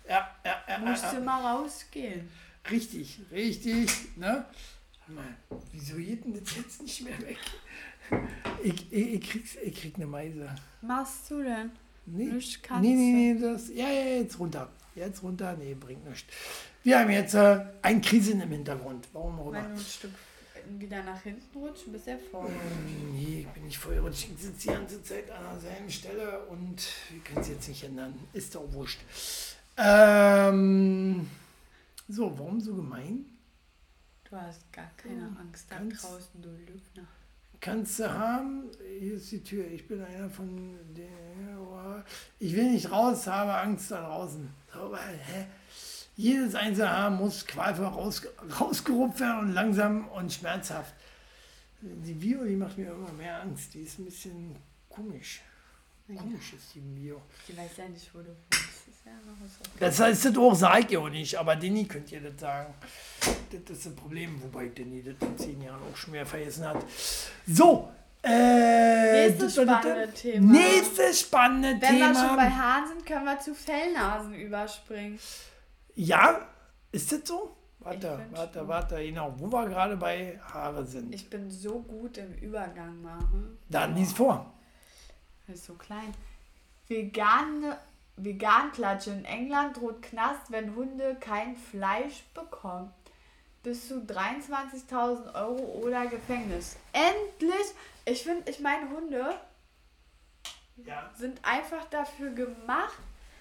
[0.08, 0.78] Ja, ja, ja.
[0.80, 1.20] Musst ja, ja.
[1.20, 2.30] mal rausgehen.
[2.70, 4.18] Richtig, richtig.
[4.18, 4.46] Ne?
[5.08, 5.36] Mal,
[5.72, 7.38] wieso geht denn das jetzt nicht mehr weg?
[8.64, 10.50] Ich, ich, ich, krieg's, ich krieg eine Meise.
[10.82, 11.72] Machst du denn?
[12.06, 14.70] Nee, Nicht kannst nee, nee, nee, das, ja, ja, jetzt runter.
[14.96, 16.32] Jetzt runter, nee, bringt nichts.
[16.84, 19.08] Wir haben jetzt äh, ein Krisen im Hintergrund.
[19.12, 19.70] Warum auch Wenn immer.
[19.70, 20.12] du ein Stück
[20.80, 22.56] wieder nach hinten rutschen, bis er vorne
[23.14, 24.32] Nee, ich bin nicht feuerrutschig.
[24.36, 26.82] Ich sitze die ganze Zeit an derselben Stelle und
[27.12, 28.14] wir können es jetzt nicht ändern.
[28.34, 29.00] Ist doch wurscht.
[29.78, 31.30] Ähm,
[32.08, 33.26] so, warum so gemein?
[34.30, 37.08] Du hast gar keine Angst da draußen, du Lügner.
[37.60, 38.70] Kannst du haben.
[39.00, 39.66] Hier ist die Tür.
[39.68, 41.06] Ich bin einer von der.
[42.40, 44.50] Ich will nicht raus, habe Angst da draußen.
[44.74, 45.46] So, hä?
[46.16, 48.22] Jedes einzelne Haar muss qualvoll raus,
[48.60, 50.94] rausgerupft werden und langsam und schmerzhaft.
[51.82, 53.74] Die Bio, die macht mir immer mehr Angst.
[53.74, 54.56] Die ist ein bisschen
[54.88, 55.42] komisch.
[56.08, 57.22] Komisch ist die Bio.
[57.48, 58.75] Die weiß ja nicht, wo du wohnst.
[59.80, 62.74] Das heißt das auch, sag ich auch nicht, aber Danny könnt ihr das sagen.
[63.52, 66.78] Das ist ein Problem, wobei Danny das in zehn Jahren auch schon mehr vergessen hat.
[67.46, 67.90] So,
[68.24, 70.52] äh, Nächstes spannende Thema.
[70.52, 72.58] Nächstes spannende Wenn wir schon bei Thema.
[72.58, 75.20] Haaren sind, können wir zu Fellnasen überspringen.
[75.96, 76.48] Ja,
[76.92, 77.56] ist das so?
[77.80, 78.68] Warte, warte, schon.
[78.68, 81.14] warte, genau, wo wir gerade bei Haare sind.
[81.14, 83.60] Ich bin so gut im Übergang machen.
[83.70, 84.52] Dann lies vor.
[85.46, 86.12] Das ist so klein.
[86.88, 87.78] Vegane,
[88.18, 89.12] Veganklatsche.
[89.12, 92.94] In England droht Knast, wenn Hunde kein Fleisch bekommen.
[93.64, 96.78] Bis zu 23.000 Euro oder Gefängnis.
[96.94, 97.74] Endlich!
[98.06, 99.34] Ich finde, ich meine, Hunde
[100.78, 101.10] Ja.
[101.18, 103.00] sind einfach dafür gemacht,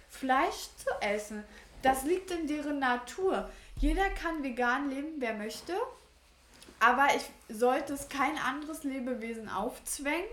[0.08, 1.44] Fleisch zu essen.
[1.82, 3.50] Das liegt in deren Natur.
[3.76, 5.74] Jeder kann vegan leben, wer möchte.
[6.80, 10.28] Aber ich sollte es kein anderes Lebewesen aufzwängen.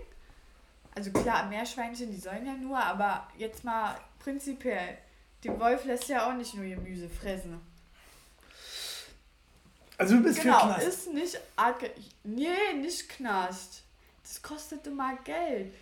[0.94, 4.98] Also klar, Meerschweinchen, die sollen ja nur, aber jetzt mal prinzipiell.
[5.44, 7.60] Der Wolf lässt ja auch nicht nur Gemüse fressen.
[9.98, 10.86] Also du bist Genau, für Knast.
[10.86, 11.40] ist nicht.
[12.24, 13.82] Nee, nicht Knast.
[14.22, 15.74] Das kostet immer Geld.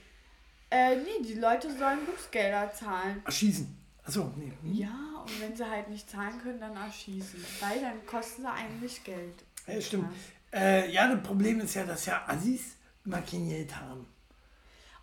[0.70, 3.22] Äh, nee, die Leute sollen Bußgelder zahlen.
[3.24, 3.76] Erschießen.
[4.04, 4.52] Achso, nee.
[4.62, 4.72] hm.
[4.74, 7.44] Ja, und wenn sie halt nicht zahlen können, dann erschießen.
[7.60, 9.44] Weil dann kosten sie eigentlich Geld.
[9.66, 10.08] Ja, stimmt.
[10.52, 14.06] Äh, ja, das Problem ist ja, dass ja Assis immer kein Geld haben.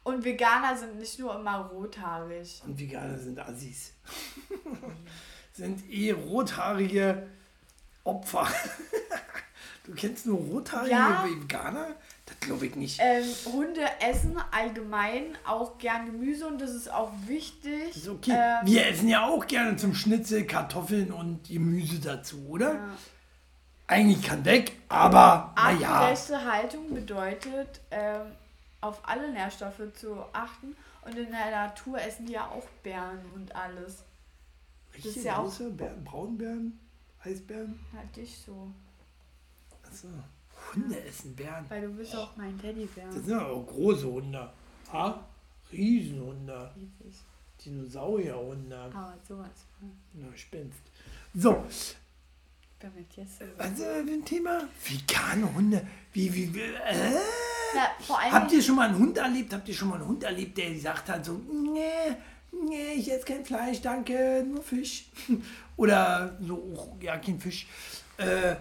[0.08, 2.62] Und Veganer sind nicht nur immer rothaarig.
[2.66, 3.91] Und Veganer sind Assis.
[5.53, 7.28] sind eh rothaarige
[8.05, 8.47] Opfer.
[9.86, 11.26] du kennst nur rothaarige Ja.
[11.26, 11.88] Veganer?
[12.26, 12.99] Das glaube ich nicht.
[13.01, 17.95] Ähm, Hunde essen allgemein auch gern Gemüse und das ist auch wichtig.
[17.95, 18.32] ist okay.
[18.34, 22.74] Ähm, Wir essen ja auch gerne zum Schnitzel Kartoffeln und Gemüse dazu, oder?
[22.76, 22.97] ja.
[23.89, 25.89] Eigentlich kann weg, aber naja.
[25.89, 28.34] Artgerechte Haltung bedeutet, ähm,
[28.88, 30.76] auf alle Nährstoffe zu achten.
[31.04, 34.04] Und in der Natur essen die ja auch Beeren und alles.
[34.94, 36.80] Richtig ist ja auch- große Bären, Braunbären,
[37.24, 37.80] Eisbären.
[37.96, 38.72] Halt dich so.
[39.84, 40.08] Achso.
[40.74, 41.66] Hunde essen Bären.
[41.70, 43.06] Weil du bist auch mein Teddybär.
[43.06, 44.52] Das sind aber auch große Hunde.
[44.92, 45.24] Ha?
[45.72, 46.72] Riesenhunde.
[46.76, 47.22] Riesig.
[47.64, 48.78] Dinosaurierhunde.
[48.94, 49.66] Aber sowas.
[50.14, 50.80] Na, Spinst.
[51.34, 51.64] So,
[52.80, 54.67] Für ein Thema?
[54.84, 55.88] Vegane Hunde.
[56.13, 57.17] Wie, wie, wie äh?
[58.07, 58.32] Allem.
[58.32, 59.51] Habt ihr schon mal einen Hund erlebt?
[59.53, 62.15] Habt ihr schon mal einen Hund erlebt, der gesagt hat so, nee,
[62.51, 65.05] nee, ich esse kein Fleisch, danke, nur Fisch.
[65.78, 67.67] Oder so, oh, ja, kein Fisch.
[68.17, 68.55] Äh,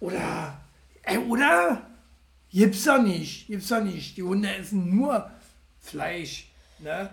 [0.00, 0.60] oder,
[1.02, 1.90] äh, oder?
[2.50, 4.16] Gibt's doch nicht, gibt's doch nicht.
[4.16, 5.30] Die Hunde essen nur
[5.80, 6.50] Fleisch.
[6.78, 7.10] Ne?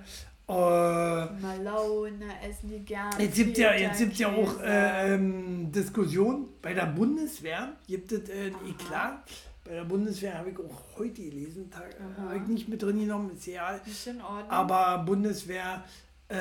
[0.51, 3.23] Äh, Malone essen die gerne.
[3.23, 7.73] Jetzt gibt ja, jetzt gibt's ja auch äh, ähm, Diskussionen bei der Bundeswehr.
[7.87, 9.23] Gibt es äh, Eklat.
[9.63, 13.31] Bei der Bundeswehr habe ich auch heute gelesen, Tag, habe ich nicht mit drin genommen,
[13.35, 13.79] ist egal.
[13.85, 14.49] Ist in Ordnung.
[14.49, 15.83] Aber Bundeswehr
[16.27, 16.35] äh,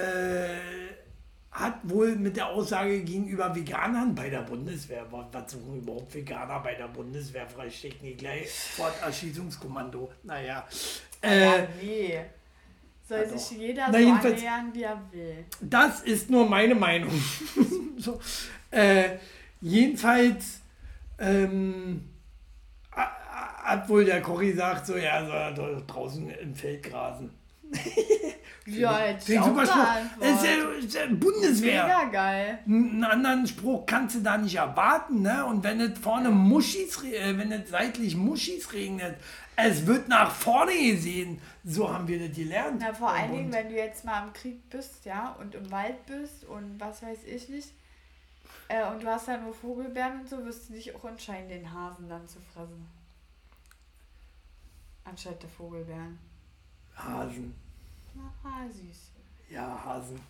[1.51, 6.75] hat wohl mit der Aussage gegenüber Veganern bei der Bundeswehr, was, suchen überhaupt Veganer bei
[6.75, 8.49] der Bundeswehr, freistecken die gleich
[8.79, 10.11] Wort Erschießungskommando.
[10.23, 10.67] Naja.
[11.21, 12.21] Äh, ja, nee.
[13.11, 13.37] Soll doch.
[13.37, 15.45] sich jeder Na, so annähern, wie er will.
[15.61, 17.11] Das ist nur meine Meinung.
[17.99, 18.21] so,
[18.71, 19.17] äh,
[19.61, 20.61] jedenfalls
[21.19, 22.09] ähm,
[22.93, 27.31] hat wohl der Cory gesagt, so ja, soll er draußen im Feld grasen.
[28.67, 29.85] Ja, hätte ich auch super Spruch.
[30.21, 31.83] Das ist ja, ja Bundeswehr.
[31.85, 32.59] Mega geil.
[32.67, 35.45] Einen anderen Spruch kannst du da nicht erwarten, ne?
[35.47, 39.17] Und wenn es vorne Muschis, re- äh, wenn es seitlich Muschis regnet,
[39.57, 41.41] es wird nach vorne gesehen.
[41.65, 42.77] So haben wir das gelernt.
[42.81, 46.07] Na, vor allen Dingen, wenn du jetzt mal im Krieg bist, ja, und im Wald
[46.07, 47.71] bist und was weiß ich nicht,
[48.69, 51.73] äh, und du hast da nur Vogelbeeren und so, wirst du dich auch entscheiden, den
[51.73, 52.87] Hasen dann zu fressen.
[55.05, 56.19] Anstatt der Vogelbeeren.
[57.03, 57.55] Hasen.
[58.43, 59.11] Hasis.
[59.51, 60.21] Ja, Hasen.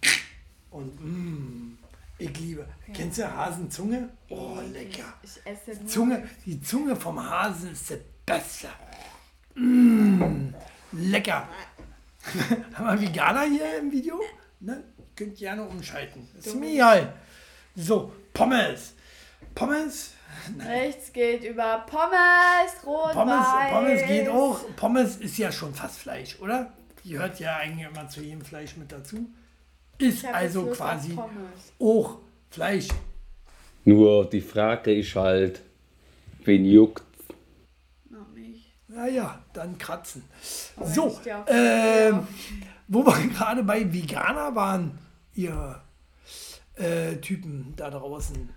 [0.71, 1.77] Und mh,
[2.19, 2.67] ich liebe.
[2.93, 4.11] Kennst du Hasenzunge?
[4.29, 5.15] Oh, lecker.
[5.23, 5.87] Ich esse nur.
[5.87, 8.69] Zunge, die Zunge vom Hasen ist das Beste.
[9.55, 10.53] Mmh,
[10.93, 11.49] lecker.
[12.75, 14.21] Haben wir Veganer hier im Video?
[14.61, 14.85] Ne?
[15.17, 16.29] Könnt gerne umschalten.
[16.39, 17.15] Ist mir egal.
[17.75, 18.95] So, Pommes.
[19.55, 20.13] Pommes
[20.59, 23.47] Rechts geht über Pommes, rot, Pommes.
[23.71, 24.61] Pommes geht auch.
[24.77, 26.73] Pommes ist ja schon fast Fleisch, oder?
[27.05, 29.29] Die gehört ja eigentlich immer zu jedem Fleisch mit dazu.
[29.99, 31.17] Ist also quasi
[31.79, 32.19] auch
[32.51, 32.89] Fleisch.
[33.85, 35.63] Nur die Frage ist halt,
[36.45, 37.03] wen juckt.
[38.89, 40.25] Naja, dann kratzen.
[40.77, 42.27] Aber So, ähm,
[42.89, 44.99] wo wir gerade bei Veganer waren,
[45.35, 45.81] ihr
[46.75, 48.51] äh, Typen da draußen.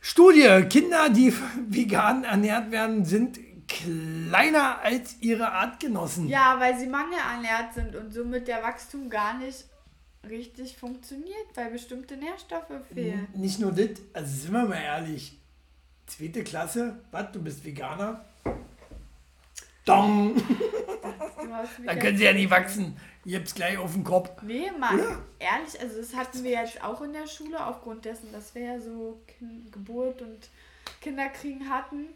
[0.00, 1.32] Studie, Kinder, die
[1.68, 3.38] vegan ernährt werden, sind
[3.68, 6.28] kleiner als ihre Artgenossen.
[6.28, 9.66] Ja, weil sie mangelernährt sind und somit der Wachstum gar nicht
[10.28, 13.28] richtig funktioniert, weil bestimmte Nährstoffe fehlen.
[13.34, 15.38] Nicht nur das, also sind wir mal ehrlich,
[16.06, 18.24] zweite Klasse, was, du bist Veganer?
[19.84, 22.96] Dong, Du hast mich da jetzt- können sie ja nicht wachsen.
[23.24, 24.30] Ihr habt's gleich auf den Kopf.
[24.42, 24.98] Nee, mal
[25.38, 28.80] ehrlich, also das hatten wir jetzt auch in der Schule, aufgrund dessen, dass wir ja
[28.80, 30.48] so kind Geburt und
[31.00, 32.06] Kinderkriegen hatten.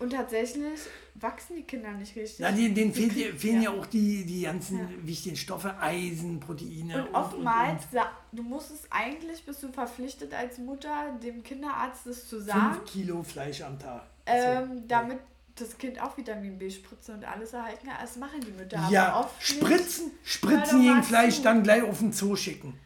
[0.00, 0.80] Und tatsächlich
[1.14, 2.40] wachsen die Kinder nicht richtig.
[2.40, 7.06] Na, denen, denen fehlt, kriegen- fehlen ja auch die, die ganzen wichtigen Stoffe, Eisen, Proteine.
[7.06, 12.28] Und oftmals, sa- du musst es eigentlich, bist du verpflichtet als Mutter, dem Kinderarzt das
[12.28, 14.02] zu sagen, 5 Kilo Fleisch am Tag.
[14.26, 15.18] ähm, damit
[15.56, 17.96] das Kind auch Vitamin B-Spritze und alles erhalten kann.
[18.00, 19.62] Das machen die Mütter ja, aber oft nicht.
[19.62, 22.78] Spritzen, Spritzen mal Fleisch, dann gleich auf den Zoo schicken.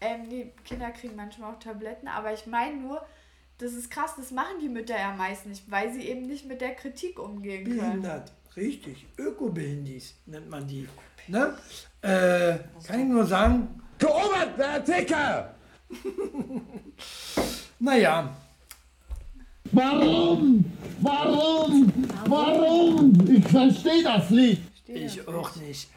[0.00, 3.04] Ähm, die Kinder kriegen manchmal auch Tabletten, aber ich meine nur,
[3.58, 6.60] das ist krass, das machen die Mütter ja meist nicht, weil sie eben nicht mit
[6.60, 7.78] der Kritik umgehen können.
[7.78, 9.06] Behindert, richtig.
[9.18, 10.88] Ökobehindis nennt man die.
[11.28, 11.56] Ne?
[12.02, 15.54] Äh, kann ich nur sagen, Geobert, der Ticker!
[17.78, 18.34] naja,
[19.72, 20.64] Warum?
[21.00, 21.92] Warum?
[22.26, 23.18] Warum?
[23.30, 24.62] Ich verstehe das nicht.
[24.86, 25.88] ich auch nicht.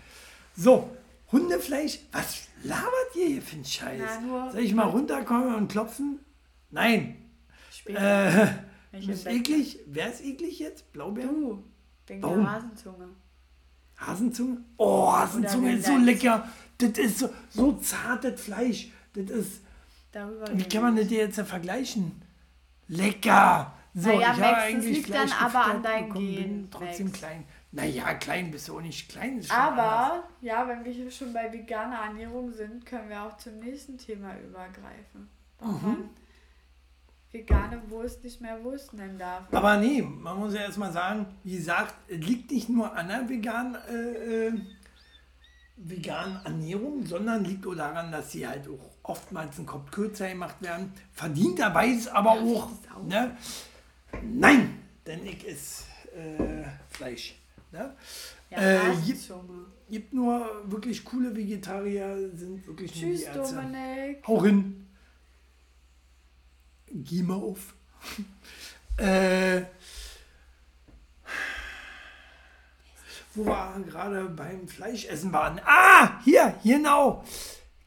[0.55, 0.89] So,
[1.31, 4.01] Hundefleisch, was labert ihr hier für einen Scheiß?
[4.01, 6.19] Na, nur- Soll ich mal runterkommen und klopfen?
[6.71, 7.17] Nein.
[7.71, 8.55] Später.
[8.93, 9.79] Äh, ist eklig?
[9.87, 10.91] Wer ist eklig jetzt?
[10.93, 11.27] Blaubeer?
[11.27, 11.63] Du,
[12.07, 12.41] wegen Warum?
[12.43, 13.07] der Hasenzunge.
[13.97, 14.57] Hasenzunge?
[14.77, 16.47] Oh, Hasenzunge ist so lecker.
[16.77, 18.89] Das ist so, so zartes Fleisch.
[19.13, 19.61] Das ist,
[20.11, 22.11] Darüber wie kann man das dir jetzt vergleichen?
[22.87, 23.73] Lecker.
[23.99, 27.17] So, Naja, ich Max, das liegt dann aber an bin Genen, trotzdem Max.
[27.19, 27.45] klein.
[27.71, 29.09] Naja, klein bist du auch nicht.
[29.09, 29.85] Klein schon anders.
[29.85, 33.97] Aber, ja, wenn wir hier schon bei veganer Ernährung sind, können wir auch zum nächsten
[33.97, 35.27] Thema übergreifen.
[35.57, 36.09] Warum Mhm.
[37.31, 39.45] vegane Wurst nicht mehr Wurst nennen darf.
[39.51, 43.27] Aber nee, man muss ja erstmal sagen, wie gesagt, es liegt nicht nur an der
[43.27, 44.61] veganen, äh, äh,
[45.75, 50.61] veganen Ernährung, sondern liegt auch daran, dass sie halt auch oftmals einen Kopf kürzer gemacht
[50.61, 50.93] werden.
[51.13, 52.69] Verdienterweise aber auch,
[53.07, 53.35] ne?
[54.23, 55.83] Nein, denn ich esse
[56.15, 57.35] äh, Fleisch.
[57.71, 57.95] Ne?
[58.49, 59.31] Ja, äh, gibt,
[59.89, 63.33] gibt nur wirklich coole Vegetarier, sind wirklich nur die Tschüss.
[63.33, 64.25] Dominik.
[64.27, 64.87] Hau hin.
[66.89, 67.75] Geh mal auf.
[68.97, 69.63] äh,
[73.33, 75.61] wo wir gerade beim Fleischessen waren.
[75.65, 77.23] Ah, hier, genau.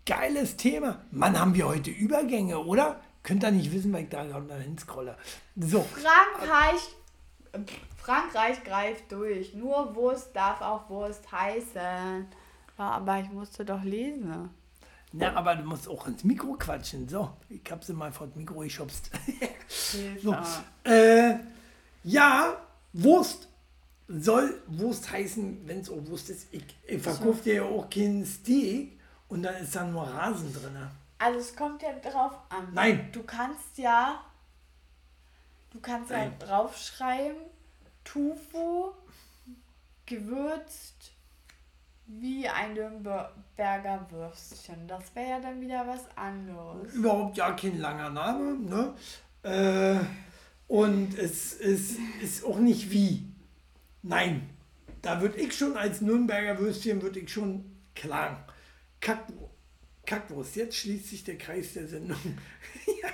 [0.07, 1.05] Geiles Thema.
[1.11, 3.01] Mann, haben wir heute Übergänge, oder?
[3.23, 5.17] Könnt ihr nicht wissen, weil ich da gerade hinscrolle.
[5.57, 6.81] So, Frankreich,
[7.97, 9.55] Frankreich greift durch.
[9.55, 12.27] Nur Wurst darf auch Wurst heißen.
[12.79, 14.49] Ja, aber ich musste doch lesen.
[15.13, 17.07] na, aber du musst auch ins Mikro quatschen.
[17.09, 19.11] So, ich hab sie mal vor das Mikro geschubst.
[20.23, 20.37] So.
[20.85, 21.37] Äh,
[22.03, 22.57] ja,
[22.93, 23.49] Wurst
[24.09, 26.49] soll Wurst heißen, wenn es auch Wurst ist.
[26.51, 28.99] Ich, ich verkaufe dir ja auch kein Steak
[29.29, 30.77] und da ist dann nur Rasen drin.
[31.21, 32.73] Also es kommt ja drauf an.
[32.73, 33.11] Nein.
[33.13, 34.25] Du kannst ja,
[35.71, 36.33] du kannst Nein.
[36.41, 37.37] ja draufschreiben,
[38.05, 38.93] Tofu
[40.07, 41.13] gewürzt
[42.07, 44.89] wie ein Nürnberger Würstchen.
[44.89, 46.95] Das wäre ja dann wieder was anderes.
[46.95, 48.55] Überhaupt ja kein langer Name.
[48.55, 48.95] Ne?
[49.43, 50.01] Äh,
[50.69, 53.27] und es ist, ist auch nicht wie.
[54.03, 54.49] Nein,
[55.03, 58.39] da würde ich schon als Nürnberger Würstchen, würde ich schon klagen.
[59.01, 59.27] Kack,
[60.11, 62.19] Kackwurst, jetzt schließt sich der Kreis der Sendung.
[63.03, 63.11] ja,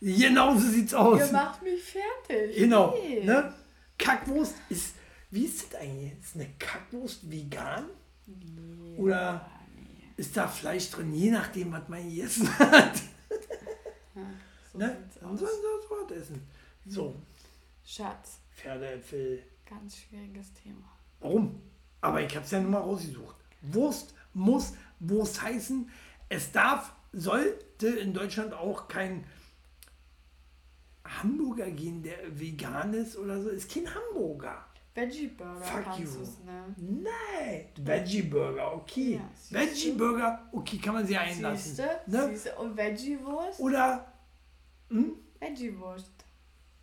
[0.00, 1.18] genau so sieht's aus.
[1.18, 2.58] Ihr macht mich fertig.
[2.58, 2.94] Genau.
[2.94, 3.24] Nee.
[3.24, 3.54] Ne?
[3.96, 4.96] Kackwurst ist.
[5.30, 6.12] Wie ist das eigentlich?
[6.20, 7.86] Ist eine Kackwurst vegan?
[8.98, 9.50] Oder
[10.18, 13.00] ist da Fleisch drin, je nachdem, was man gegessen hat?
[14.70, 14.94] So ne?
[15.22, 16.46] das was essen.
[16.84, 17.14] So,
[17.82, 19.42] Schatz, Pferdeäpfel.
[19.64, 20.98] ganz schwieriges Thema.
[21.20, 21.62] Warum?
[22.02, 23.36] Aber ich habe es ja nun mal rausgesucht.
[23.62, 25.90] Wurst muss Wurst heißen.
[26.28, 29.24] Es darf, sollte in Deutschland auch kein
[31.04, 33.48] Hamburger gehen, der vegan ist oder so.
[33.48, 34.64] Ist kein Hamburger.
[34.94, 36.08] Veggie Burger Fuck you.
[36.22, 37.04] es nennen.
[37.04, 39.20] Nein, Veggie Burger, okay.
[39.50, 39.92] Ja, Veggie?
[39.92, 41.76] Burger, okay, kann man sie einlassen.
[41.76, 42.00] Siehste?
[42.08, 42.28] Ne?
[42.30, 42.54] Siehste?
[42.56, 43.60] Und Veggie Wurst?
[43.60, 44.12] Oder
[45.38, 46.10] Veggie Wurst.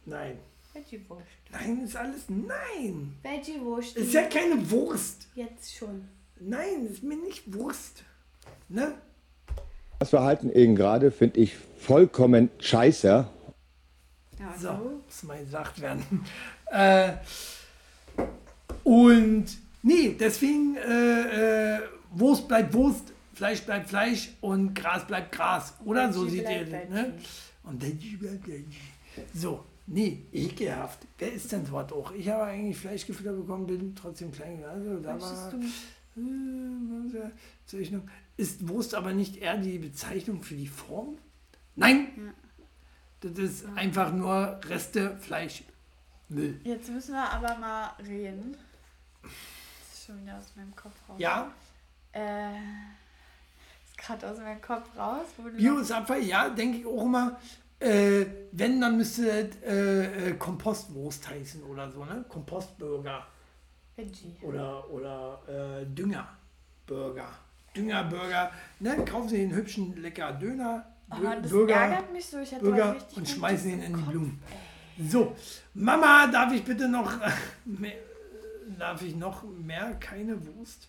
[0.05, 0.39] Nein.
[0.75, 1.25] Veggie-Wurst.
[1.51, 2.23] Nein, ist alles.
[2.27, 3.17] Nein.
[3.23, 3.95] Veggie-Wurst.
[3.95, 5.27] Ist ja keine Wurst.
[5.33, 6.07] Jetzt schon.
[6.47, 8.03] Nein, ist mir nicht Wurst.
[8.69, 8.93] Ne?
[9.97, 13.27] Das Verhalten eben gerade finde ich vollkommen scheiße.
[14.39, 16.03] Ja, So, muss mal gesagt werden.
[16.71, 17.13] Äh,
[18.83, 19.45] und
[19.83, 21.79] nee, deswegen äh, äh,
[22.09, 25.75] Wurst bleibt Wurst, Fleisch bleibt Fleisch und Gras bleibt Gras.
[25.85, 27.13] Oder so seht ihr das, ne?
[27.63, 27.83] Und.
[29.35, 31.05] So, nee, ekelhaft.
[31.19, 32.11] Wer ist denn dort auch?
[32.13, 34.63] Ich habe eigentlich Fleisch gefüttert bekommen, bin trotzdem klein.
[34.67, 35.53] Also da war.
[36.17, 37.29] Äh,
[37.65, 38.09] Bezeichnung.
[38.37, 41.17] Ist Wurst aber nicht eher die Bezeichnung für die Form?
[41.75, 42.33] Nein!
[43.21, 45.63] Das ist einfach nur Reste Fleisch.
[46.27, 46.59] Müll.
[46.63, 48.57] Jetzt müssen wir aber mal reden.
[49.21, 49.31] Das
[49.99, 51.15] ist schon wieder aus meinem Kopf raus.
[51.19, 51.51] Ja,
[52.13, 52.55] Äh,
[53.85, 55.25] ist gerade aus meinem Kopf raus.
[55.55, 57.39] Bio ist Abfall, ja, denke ich auch immer.
[57.79, 62.23] Äh, wenn, dann müsste das äh, äh, Kompostwurst heißen oder so, ne?
[62.29, 63.27] Kompostburger
[63.95, 64.35] Veggie.
[64.41, 67.29] oder, oder äh, Düngerburger.
[67.75, 69.03] Düngerburger, ne?
[69.05, 72.39] Kaufen Sie den hübschen, lecker Döner, Ah, das Burger, ärgert mich so.
[72.39, 74.01] Ich hatte Burger richtig und schmeißen ihn in die.
[74.03, 74.41] Blumen.
[75.09, 75.35] So,
[75.73, 77.11] Mama, darf ich bitte noch
[77.65, 77.93] mehr,
[78.79, 80.87] darf ich noch mehr keine Wurst?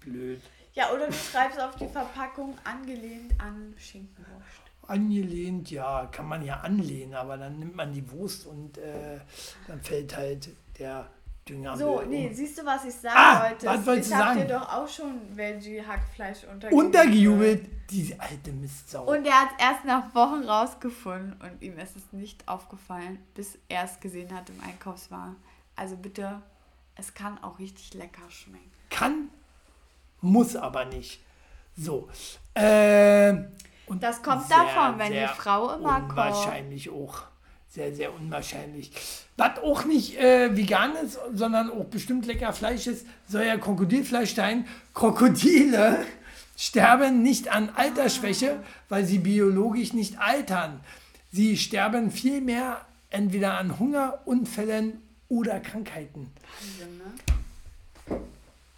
[0.00, 0.42] Blöd.
[0.74, 4.62] Ja, oder du schreibst auf die Verpackung angelehnt an Schinkenwurst.
[4.88, 9.20] Angelehnt, ja, kann man ja anlehnen, aber dann nimmt man die Wurst und äh,
[9.68, 11.08] dann fällt halt der
[11.48, 11.76] Dünger.
[11.76, 13.66] So, nee, siehst du, was ich sagen Ah, wollte?
[13.66, 14.40] was wolltest ich du hab sagen?
[14.46, 16.72] dir doch auch schon Veggie-Hackfleisch untergejubelt.
[16.72, 19.04] Untergejubelt, diese alte Mistsau.
[19.10, 23.58] Und er hat es erst nach Wochen rausgefunden und ihm ist es nicht aufgefallen, bis
[23.68, 25.34] er es gesehen hat im Einkaufswagen.
[25.74, 26.40] Also bitte,
[26.94, 28.70] es kann auch richtig lecker schmecken.
[28.90, 29.28] Kann,
[30.20, 31.20] muss aber nicht.
[31.76, 32.08] So.
[32.54, 33.32] Äh,
[33.86, 36.10] und Das kommt davon, wenn die Frau immer kocht.
[36.10, 37.24] Unwahrscheinlich auch.
[37.74, 38.90] Sehr, sehr unwahrscheinlich.
[39.38, 44.34] Was auch nicht äh, vegan ist, sondern auch bestimmt lecker Fleisch ist, soll ja Krokodilfleisch
[44.34, 44.66] sein.
[44.92, 46.04] Krokodile
[46.58, 50.80] sterben nicht an Altersschwäche, weil sie biologisch nicht altern.
[51.32, 55.00] Sie sterben vielmehr entweder an Hunger, Unfällen
[55.30, 56.30] oder Krankheiten.
[56.60, 58.20] Wahnsinn, ne?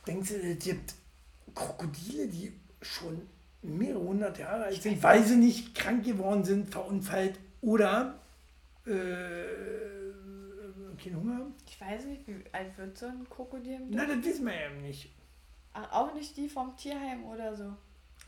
[0.07, 0.95] Denkst du, es gibt
[1.53, 3.23] Krokodile, die schon
[3.61, 8.21] mehrere hundert Jahre alt sind, weil sie nicht krank geworden sind, verunfallt oder
[8.87, 8.95] äh,
[11.03, 11.55] keinen Hunger haben?
[11.67, 13.79] Ich weiß nicht, wie alt wird so ein Krokodil?
[13.79, 14.09] Durchschnitt?
[14.11, 15.11] das wissen wir ja nicht.
[15.73, 17.75] Ach, auch nicht die vom Tierheim oder so.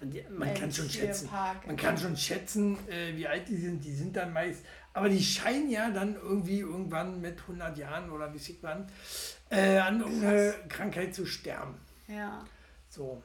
[0.02, 1.30] Die, man Äh, kann schon schätzen.
[1.66, 3.82] Man kann schon schätzen, äh, wie alt die sind.
[3.84, 8.32] Die sind dann meist, aber die scheinen ja dann irgendwie irgendwann mit 100 Jahren oder
[8.34, 8.86] wie sieht man,
[9.48, 11.74] äh, an irgendeine Krankheit zu sterben.
[12.08, 12.44] Ja,
[12.90, 13.22] So,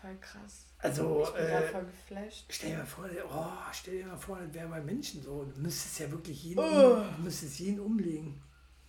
[0.00, 0.66] voll krass.
[0.82, 2.44] Also Ich bin äh, voll geflasht.
[2.48, 5.44] Stell dir mal vor, oh, stell dir mal vor, das wäre bei Menschen so.
[5.44, 6.96] Du müsstest ja wirklich jeden, Oh.
[7.16, 8.40] um, müsstest jeden umlegen.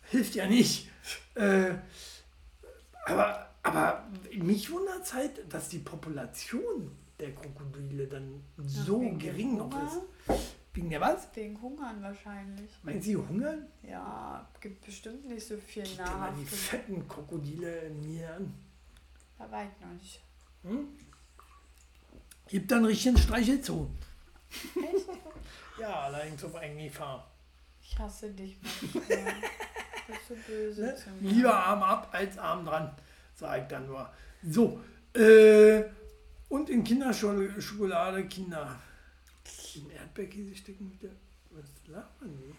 [0.04, 0.90] Hilft ja nicht.
[1.36, 1.74] Äh,
[3.06, 9.20] aber, aber mich wundert es halt, dass die Population der Krokodile dann so wegen dem
[9.20, 10.42] gering noch ist.
[10.74, 11.28] Wegen der was?
[11.36, 12.72] Wegen Hungern wahrscheinlich.
[12.84, 13.68] Meinen Sie hungern?
[13.84, 18.54] Ja, gibt bestimmt nicht so viel mal die fetten Krokodile in mir an.
[19.38, 20.22] Da war ich noch nicht.
[22.52, 23.88] Gibt dann richtig einen Streichelzoo.
[25.80, 27.32] ja, allerdings auf eigene Gefahr.
[27.82, 29.04] Ich hasse dich manchmal.
[30.08, 30.96] Du bist so böse Ne?
[30.96, 31.10] zu.
[31.22, 32.92] Lieber Arm ab als Arm dran,
[33.36, 34.10] sage ich dann nur.
[34.44, 34.82] So,
[35.14, 35.84] äh,
[36.50, 38.78] und in Kinderschokolade Kinder.
[39.76, 41.12] Im Erdbeerkäse stecken mit der.
[41.52, 42.56] Was lacht man denn?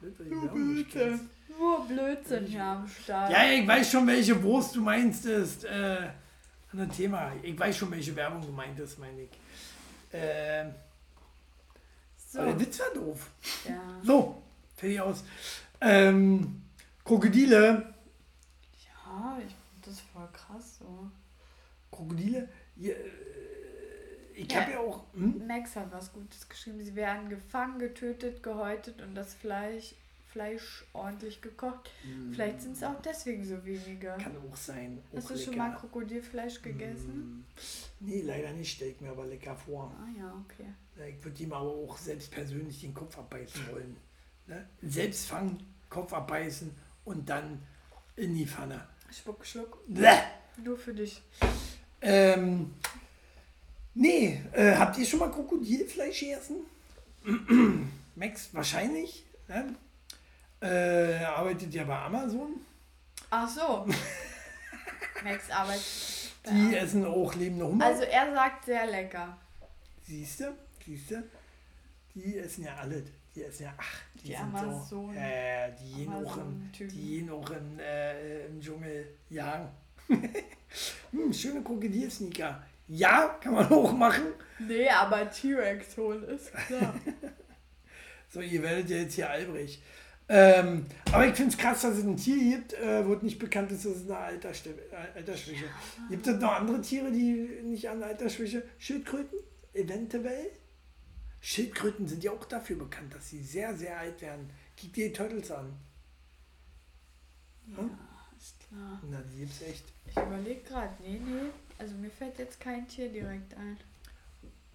[0.00, 1.24] Blöd, weil die Werbung nicht kennst.
[1.58, 3.30] Nur Blödsinn hier am Start.
[3.30, 5.24] Ja, ich weiß schon, welche Wurst du meinst.
[5.24, 6.08] Ist äh,
[6.82, 7.32] ein Thema.
[7.42, 9.30] Ich weiß schon, welche Werbung du meintest, meine ich.
[10.12, 10.74] Ähm,
[12.16, 12.38] so.
[12.40, 13.30] aber der Witz war doof.
[13.68, 13.80] Ja.
[14.02, 14.42] So,
[14.76, 15.24] fertig aus.
[15.80, 16.62] Ähm,
[17.04, 17.94] Krokodile.
[18.84, 21.10] ja, ich finde das voll krass so.
[21.90, 22.48] Krokodile.
[22.76, 22.96] Ja, äh,
[24.34, 24.60] ich Ja.
[24.62, 25.04] habe ja auch.
[25.14, 25.46] Hm?
[25.46, 26.82] Max hat was Gutes geschrieben.
[26.82, 29.94] Sie werden gefangen, getötet, gehäutet und das Fleisch,
[30.34, 31.92] Fleisch ordentlich gekocht.
[32.32, 34.16] Vielleicht sind es auch deswegen so wenige.
[34.20, 35.00] Kann auch sein.
[35.14, 37.46] Hast auch du schon mal Krokodilfleisch gegessen?
[38.00, 38.72] Nee, leider nicht.
[38.74, 39.94] Stell ich mir aber lecker vor.
[39.96, 40.66] Ah ja, okay.
[40.98, 43.96] Ja, Ich würde ihm aber auch selbst persönlich den Kopf abbeißen wollen.
[44.48, 44.66] Ne?
[44.82, 46.74] Selbst fangen, Kopf abbeißen
[47.04, 47.62] und dann
[48.16, 48.88] in die Pfanne.
[49.12, 49.84] Schluck, Schluck.
[49.86, 50.18] Bäh.
[50.64, 51.22] Nur für dich.
[52.00, 52.74] Ähm,
[53.94, 56.56] nee, äh, habt ihr schon mal Krokodilfleisch gegessen?
[58.16, 59.24] Max, wahrscheinlich.
[59.46, 59.76] Ne?
[60.64, 62.60] Äh, er arbeitet ja bei Amazon.
[63.30, 63.86] Ach so.
[65.24, 66.32] Max arbeitet.
[66.50, 67.84] Die essen auch lebende Hummer.
[67.86, 69.36] Also er sagt sehr lecker.
[70.02, 70.44] Siehst du?
[70.84, 71.22] Siehst du?
[72.14, 73.04] Die essen ja alles.
[73.34, 76.94] Die ist ja, ach, die, Die sind Amazon- so, äh, die gehen auch, in, Amazon-Typen.
[76.96, 79.68] die gehen auch in, äh, im Dschungel jagen.
[81.10, 82.62] hm, schöne Krokodil-Sneaker.
[82.86, 84.26] Ja, kann man auch machen.
[84.60, 86.94] Nee, aber T-Rex holen ist klar.
[88.30, 89.80] So, ihr werdet ja jetzt hier albrig.
[90.26, 93.38] Ähm, aber ich finde es krass, dass es ein Tier gibt, äh, wo es nicht
[93.38, 95.66] bekannt ist, dass es eine äh, Altersschwäche.
[96.08, 98.62] Gibt es noch andere Tiere, die nicht an Altersschwäche?
[98.78, 99.38] Schildkröten?
[99.74, 100.50] Eventuell?
[101.40, 104.48] Schildkröten sind ja auch dafür bekannt, dass sie sehr, sehr alt werden.
[104.80, 105.74] Guck dir die Turtles an.
[107.76, 107.90] Hm?
[108.44, 109.00] ist klar.
[109.10, 109.84] Na, die gibt's echt.
[110.06, 111.50] Ich überlege gerade, nee, nee.
[111.78, 113.78] Also mir fällt jetzt kein Tier direkt ein.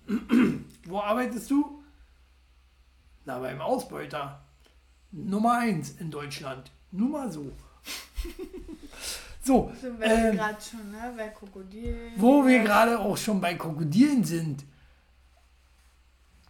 [0.86, 1.84] Wo arbeitest du?
[3.26, 4.44] Na, beim Ausbeuter.
[5.12, 6.72] Nummer 1 in Deutschland.
[6.92, 7.52] Nur mal so.
[9.44, 12.12] so, So, wir ähm, gerade schon, ne, bei Krokodil.
[12.18, 14.64] wo wir gerade auch schon bei Krokodilen sind.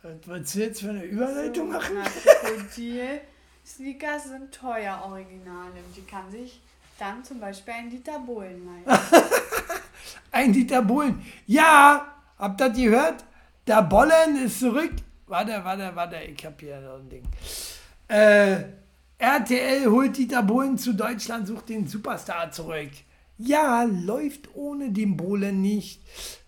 [0.02, 1.96] Was willst du jetzt für eine Überleitung machen?
[1.96, 3.22] Na, Krokodil.
[3.66, 5.68] Sneakers sind teuer, original.
[5.68, 6.60] Und die kann sich
[6.98, 9.26] dann zum Beispiel ein Dieter Bohlen leisten.
[10.32, 11.24] Ein Dieter Bohlen.
[11.46, 13.26] Ja, habt ihr das gehört?
[13.68, 14.94] Der Bollen ist zurück.
[15.28, 17.24] Warte, warte, warte, ich hab hier noch ein Ding.
[18.10, 18.64] Äh,
[19.18, 22.92] RTL holt Dieter Bohlen zu Deutschland, sucht den Superstar zurück.
[23.38, 26.02] Ja, läuft ohne den Bohlen nicht.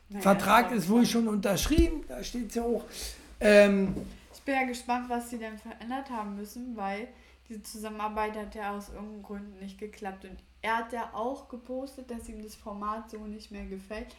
[0.10, 2.84] Naja, Vertrag ist wohl schon unterschrieben, da steht es ja auch.
[3.40, 3.96] Ähm,
[4.34, 7.08] Ich bin ja gespannt, was sie denn verändert haben müssen, weil
[7.48, 10.26] diese Zusammenarbeit hat ja aus irgendeinem Grund nicht geklappt.
[10.26, 14.16] Und er hat ja auch gepostet, dass ihm das Format so nicht mehr gefällt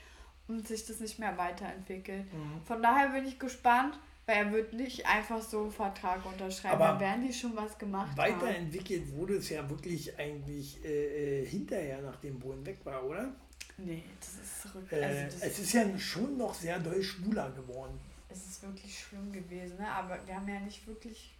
[0.49, 2.33] und sich das nicht mehr weiterentwickelt.
[2.33, 2.65] Mhm.
[2.65, 6.75] Von daher bin ich gespannt, weil er wird nicht einfach so einen Vertrag unterschreiben.
[6.81, 8.17] Aber da werden die schon was gemacht haben.
[8.19, 13.33] weiterentwickelt wurde es ja wirklich eigentlich äh, äh, hinterher, nachdem Bohlen weg war, oder?
[13.79, 14.87] Nee, das ist zurück.
[14.93, 17.99] Äh, also das es ist ja schon noch sehr doll schwuler geworden.
[18.29, 19.89] es ist wirklich schlimm gewesen, ne?
[19.91, 21.35] aber wir haben ja nicht wirklich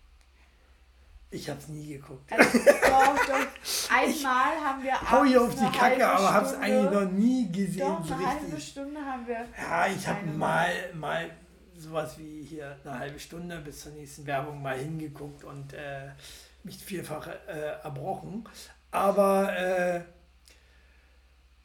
[1.31, 2.31] Ich hab's nie geguckt.
[2.33, 3.91] Also, doch, doch.
[3.91, 7.79] Einmal haben wir Hau hier auf die Kacke, halbe aber hab's eigentlich noch nie gesehen,
[7.87, 8.69] Doch, so eine halbe richtig.
[8.69, 9.47] Stunde haben wir.
[9.57, 11.31] Ja, ich habe Eine- mal, mal
[11.83, 16.11] sowas wie hier eine halbe Stunde bis zur nächsten Werbung mal hingeguckt und äh,
[16.65, 18.49] mich vielfach äh, erbrochen.
[18.91, 20.01] Aber äh,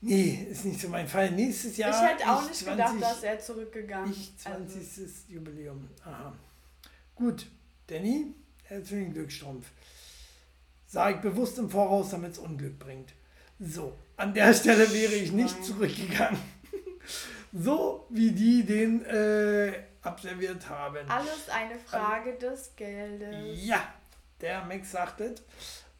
[0.01, 1.31] nee, ist nicht so mein Fall.
[1.31, 1.91] Nächstes Jahr.
[1.91, 4.39] ich hätte auch ich nicht gedacht, 20 dass er zurückgegangen ist.
[4.41, 5.29] 20.
[5.29, 5.87] Jubiläum.
[6.03, 6.33] Aha.
[7.15, 7.47] Gut,
[7.87, 9.67] Danny, herzlichen Glückstrumpf.
[10.87, 13.13] Sag ich bewusst im Voraus, damit es Unglück bringt.
[13.59, 16.39] So, an der Stelle wäre ich nicht zurückgegangen.
[17.53, 21.09] so wie die den äh, absolviert haben.
[21.09, 23.65] Alles eine Frage des Geldes.
[23.65, 23.81] Ja,
[24.41, 25.41] der Max sagt es.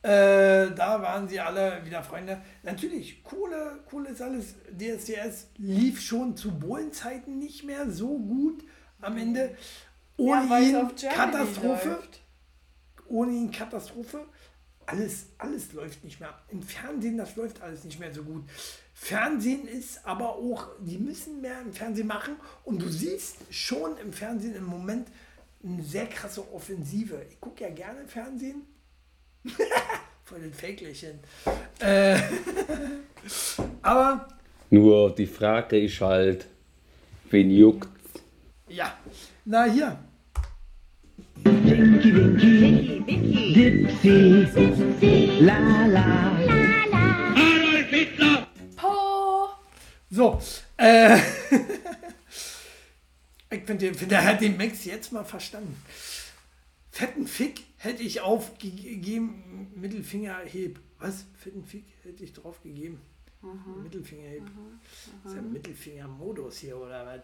[0.04, 2.42] Äh, da waren sie alle wieder Freunde.
[2.64, 4.54] Natürlich, Kohle, Kohle ist alles.
[4.72, 8.64] DSDS lief schon zu Bohlenzeiten nicht mehr so gut
[9.02, 9.56] am Ende.
[10.18, 11.90] Ohne Ja, ihn Katastrophe.
[11.90, 12.22] läuft.
[13.08, 14.26] Ohne ihn Katastrophe.
[14.86, 16.34] Alles, alles läuft nicht mehr.
[16.50, 18.48] Im Fernsehen, das läuft alles nicht mehr so gut.
[19.00, 22.36] Fernsehen ist aber auch, die müssen mehr im Fernsehen machen.
[22.64, 25.08] Und du siehst schon im Fernsehen im Moment
[25.64, 27.24] eine sehr krasse Offensive.
[27.30, 28.64] Ich gucke ja gerne Fernsehen.
[30.26, 31.20] Voll den Fake-Lächeln.
[31.80, 32.20] Äh,
[33.82, 34.28] aber
[34.72, 36.48] Nur die Frage ist halt,
[37.30, 37.88] wen juckt
[38.70, 38.98] ja,
[39.46, 39.98] na hier.
[44.02, 44.08] Po!
[50.18, 50.42] So,
[50.78, 51.16] äh,
[53.52, 55.80] ich finde, find, der hat den Max jetzt mal verstanden.
[56.90, 60.80] Fetten Fick hätte ich aufgegeben, Mittelfinger heb.
[60.98, 61.26] Was?
[61.38, 63.00] Fetten Fick hätte ich drauf gegeben.
[63.84, 64.46] Mittelfinger heb.
[65.24, 67.22] Das ist ja Mittelfinger-Modus hier oder was?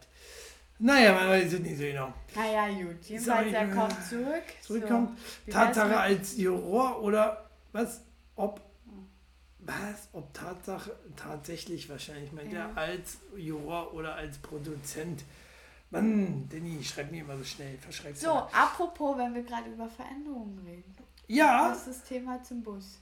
[0.78, 2.14] Naja, man weiß es nicht so genau.
[2.36, 3.04] Naja, gut.
[3.06, 4.44] Jedenfalls, er kommt zurück.
[4.62, 5.18] Zurückkommt.
[5.48, 8.02] So, Tatsache als Juror oder was?
[8.36, 8.62] Ob.
[9.66, 10.10] Was?
[10.12, 12.70] Ob Tatsache tatsächlich wahrscheinlich meint Ja.
[12.76, 15.24] er als Juror oder als Produzent.
[15.90, 17.78] Mann, Danny, schreib mir immer so schnell.
[17.78, 18.50] Verschreib's So, mal.
[18.52, 20.96] apropos, wenn wir gerade über Veränderungen reden.
[21.28, 23.00] Ja, Das ist das Thema zum Bus.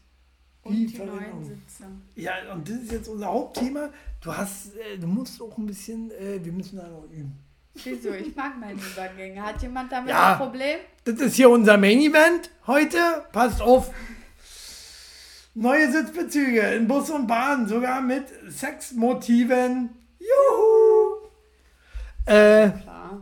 [0.63, 1.43] Und Wie die neuen?
[1.43, 1.85] Sitze.
[2.15, 3.89] ja, und das ist jetzt unser Hauptthema.
[4.21, 7.39] Du hast, äh, du musst auch ein bisschen, äh, wir müssen da noch üben.
[7.73, 8.11] Wieso?
[8.11, 9.41] Ich mag meine Übergänge.
[9.41, 10.33] Hat jemand damit Ja.
[10.33, 10.77] ein Problem?
[11.05, 12.97] Das ist hier unser Main Event heute.
[13.31, 13.91] Passt auf.
[15.53, 19.89] Neue Sitzbezüge in Bus und Bahn, sogar mit Sexmotiven.
[20.17, 21.27] Juhu!
[22.25, 23.21] Äh, Klar.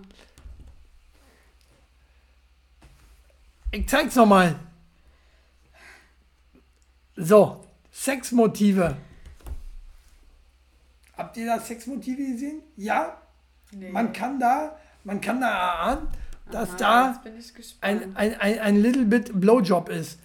[3.71, 4.59] ich zeig's nochmal.
[7.15, 8.95] So, Sexmotive.
[11.17, 12.61] Habt ihr da Sexmotive gesehen?
[12.77, 13.17] Ja?
[13.71, 13.89] Nee.
[13.89, 16.07] Man kann da, man kann da erahnen,
[16.51, 17.23] dass Aha, da
[17.81, 20.19] ein, ein, ein, ein little bit Blowjob ist.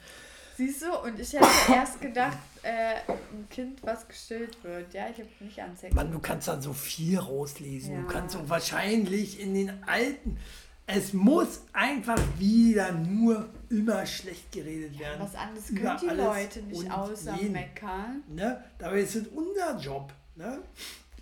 [0.57, 4.92] Siehst du, und ich hätte erst gedacht, äh, ein Kind, was gestillt wird.
[4.94, 5.94] Ja, ich habe nicht an Sex.
[5.94, 7.94] Mann, du kannst da so viel rauslesen.
[7.94, 8.00] Ja.
[8.02, 10.38] Du kannst so wahrscheinlich in den alten.
[10.86, 15.20] Es muss einfach wieder nur immer schlecht geredet werden.
[15.20, 17.52] Was anderes können die Leute nicht außer jeden.
[17.52, 18.22] meckern.
[18.28, 18.62] Ne?
[18.78, 20.59] Dabei ist es unser Job, ne?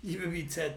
[0.01, 0.73] liebe BZ.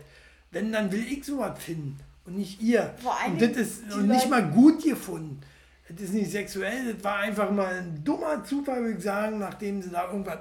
[0.52, 2.94] Wenn, dann will ich sowas finden und nicht ihr.
[3.02, 5.40] Vor und das ist und nicht mal gut gefunden.
[5.88, 9.80] Das ist nicht sexuell, das war einfach mal ein dummer Zufall, würde ich sagen, nachdem
[9.82, 10.40] sie da irgendwas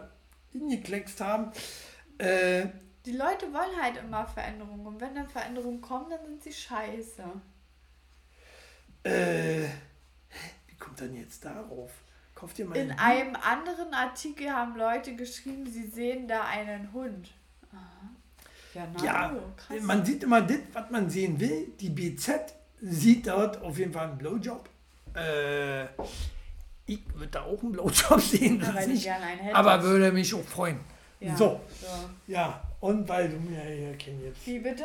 [0.51, 1.51] hingekleckst haben.
[2.17, 2.65] Äh,
[3.05, 4.85] Die Leute wollen halt immer Veränderungen.
[4.87, 7.23] Und wenn dann Veränderungen kommen, dann sind sie scheiße.
[9.03, 9.65] äh,
[10.67, 11.91] wie kommt dann jetzt darauf?
[12.33, 16.91] Kauft ihr mal In ein einem anderen Artikel haben Leute geschrieben, sie sehen da einen
[16.91, 17.29] Hund.
[17.71, 18.09] Aha.
[18.73, 21.67] Ja, na, Ja, oh, man sieht immer das, was man sehen will.
[21.79, 24.69] Die BZ sieht dort auf jeden Fall einen Blowjob.
[25.15, 25.85] Äh,
[26.87, 29.09] ich würde da auch einen Blowjob sehen, das Ja, du nicht,
[29.55, 30.79] aber würde mich auch freuen.
[31.19, 31.87] Ja, so, so.
[32.27, 34.83] ja, und weil du mir hier kennst, Wie bitte?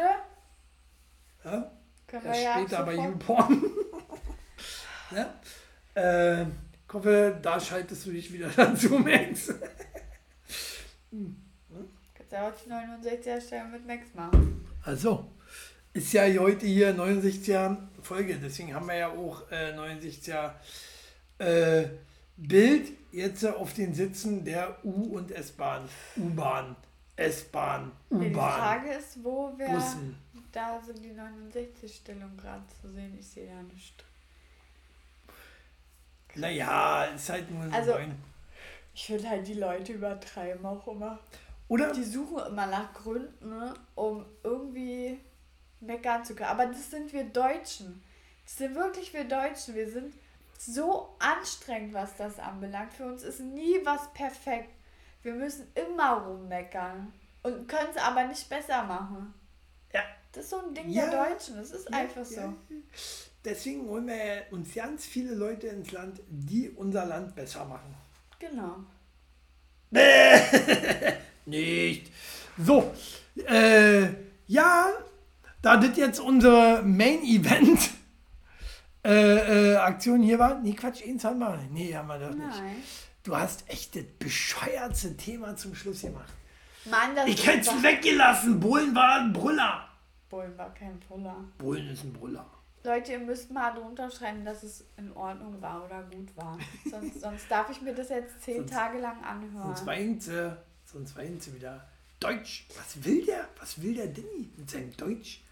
[1.45, 1.71] ja,
[2.07, 3.63] Können das wir ja steht da bei YouPorn.
[5.11, 5.35] ne?
[5.95, 9.53] äh, ich hoffe, da schaltest du dich wieder dazu, Max.
[12.15, 14.67] Kannst ja auch die 69er Stelle mit Max machen.
[14.85, 15.31] Also,
[15.93, 20.53] ist ja heute hier 69er Folge, deswegen haben wir ja auch äh, 69er
[21.39, 21.89] äh,
[22.37, 25.89] Bild jetzt auf den Sitzen der U- und S-Bahn.
[26.17, 26.77] U-Bahn,
[27.17, 29.69] S-Bahn, Ja, die U-Bahn, Frage ist, wo wir.
[29.69, 30.17] Bussen.
[30.53, 33.17] Da sind die 69-Stellung gerade zu sehen.
[33.19, 34.05] Ich sehe da nicht.
[36.35, 38.15] Naja, ist halt nur so Also- neun.
[38.95, 41.19] Ich finde halt, die Leute übertreiben auch immer.
[41.69, 41.93] Oder?
[41.93, 45.19] Die suchen immer nach Gründen, ne, um irgendwie
[45.81, 46.51] meckern zu können.
[46.51, 48.03] Aber das sind wir Deutschen.
[48.45, 49.75] Das sind wirklich wir Deutschen.
[49.75, 50.15] Wir sind
[50.59, 52.93] so anstrengend, was das anbelangt.
[52.93, 54.71] Für uns ist nie was perfekt.
[55.23, 57.13] Wir müssen immer rummeckern.
[57.43, 59.33] Und können es aber nicht besser machen.
[59.95, 60.03] Ja.
[60.33, 61.09] Das ist so ein Ding Ja.
[61.09, 61.57] der Deutschen.
[61.57, 62.41] Das ist Ja, einfach so.
[62.41, 62.55] ja.
[63.45, 67.95] Deswegen holen wir uns ganz viele Leute ins Land, die unser Land besser machen.
[68.39, 68.77] Genau.
[71.47, 72.13] Nicht.
[72.59, 72.93] So,
[73.47, 74.09] äh,
[74.47, 74.89] ja,
[75.63, 77.91] da das jetzt unsere Main-Event
[79.05, 81.59] äh, äh, Aktion hier war, nee, Quatsch, eins haben wir.
[81.71, 82.49] Nee, haben wir doch nicht.
[82.49, 82.77] Nein.
[83.23, 86.33] Du hast echt das bescheuertste Thema zum Schluss gemacht.
[86.87, 88.59] Mann, das Ich hätte es weggelassen.
[88.59, 89.87] Bullen war ein Brüller.
[90.31, 91.37] Bullen war kein Puller.
[91.59, 92.47] Bullen ist ein Brüller.
[92.83, 96.59] Leute, ihr müsst mal drunter schreiben, dass es in Ordnung war oder gut war.
[96.91, 99.67] Sonst, sonst darf ich mir das jetzt zehn Sonst- Tage lang anhören.
[99.67, 100.57] Sonst weint sie,
[100.87, 101.87] sonst weint sie wieder.
[102.21, 103.49] Deutsch, was will der?
[103.59, 105.43] Was will der Denny mit seinem Deutsch?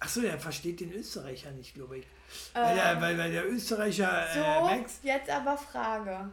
[0.00, 2.06] Achso, der versteht den Österreicher nicht, glaube ich.
[2.52, 5.00] Weil, der, weil, weil der Österreicher so, äh, Max.
[5.02, 6.30] jetzt aber Frage.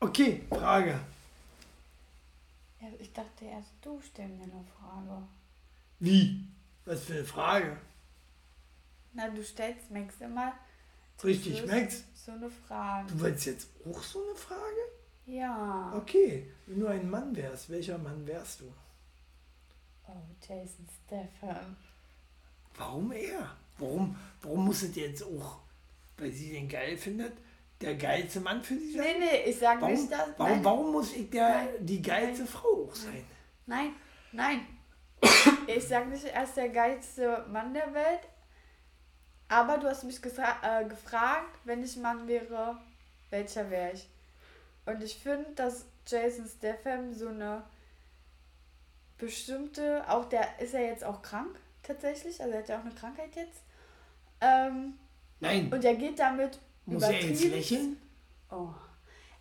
[0.00, 1.00] Okay, Frage.
[2.80, 5.22] Ja, ich dachte erst, du stell mir eine Frage.
[5.98, 6.44] Wie?
[6.84, 7.76] Was für eine Frage?
[9.14, 10.52] Na, du stellst Max immer
[11.24, 12.04] Richtig, Schluss Max.
[12.14, 13.08] so eine Frage.
[13.08, 14.60] Du wolltest jetzt auch so eine Frage?
[15.24, 15.92] Ja.
[15.96, 18.72] Okay, wenn du ein Mann wärst, welcher Mann wärst du?
[20.06, 20.12] Oh,
[20.46, 21.76] Jason Statham.
[22.76, 23.56] Warum er?
[23.78, 25.58] Warum, warum muss es jetzt auch,
[26.16, 27.32] weil sie den geil findet,
[27.80, 29.04] der geilste Mann für sie sein?
[29.18, 30.28] Nee, nee, ich sag Warum, nicht, dass.
[30.38, 30.64] warum, nein.
[30.64, 31.68] warum muss ich der, Nein.
[31.80, 32.52] die geilste Nein.
[32.52, 33.24] Frau auch sein?
[33.66, 33.92] Nein,
[34.32, 34.66] nein.
[35.66, 38.20] Ich sag nicht, er ist der geilste Mann der Welt.
[39.48, 42.78] Aber du hast mich äh, gefragt, wenn ich Mann wäre,
[43.30, 44.08] welcher wäre ich?
[44.86, 47.64] Und ich finde, dass Jason Statham so eine
[49.18, 52.94] bestimmte, auch der ist er jetzt auch krank tatsächlich, also er hat ja auch eine
[52.94, 53.62] Krankheit jetzt.
[54.40, 54.94] Ähm,
[55.40, 57.96] Nein, und er geht damit muss er jetzt übertrieben- lächeln?
[58.50, 58.68] Oh.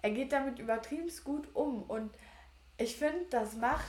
[0.02, 2.12] Er geht damit übertrieben gut um und
[2.78, 3.86] ich finde, das macht,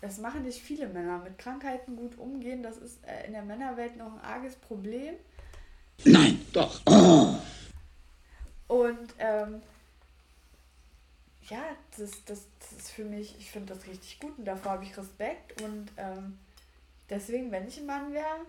[0.00, 2.62] das machen nicht viele Männer, mit Krankheiten gut umgehen.
[2.62, 5.14] Das ist äh, in der Männerwelt noch ein arges Problem.
[6.04, 6.80] Nein, doch.
[8.68, 9.62] Und ähm,
[11.48, 11.62] ja,
[11.96, 14.96] das, das, das ist für mich, ich finde das richtig gut und davor habe ich
[14.96, 15.60] Respekt.
[15.62, 16.38] Und ähm,
[17.08, 18.46] deswegen, wenn ich ein Mann wäre,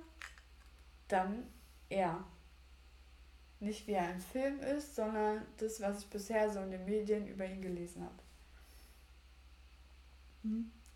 [1.07, 1.43] dann
[1.89, 2.23] er.
[3.59, 7.27] Nicht wie er im Film ist, sondern das, was ich bisher so in den Medien
[7.27, 8.15] über ihn gelesen habe.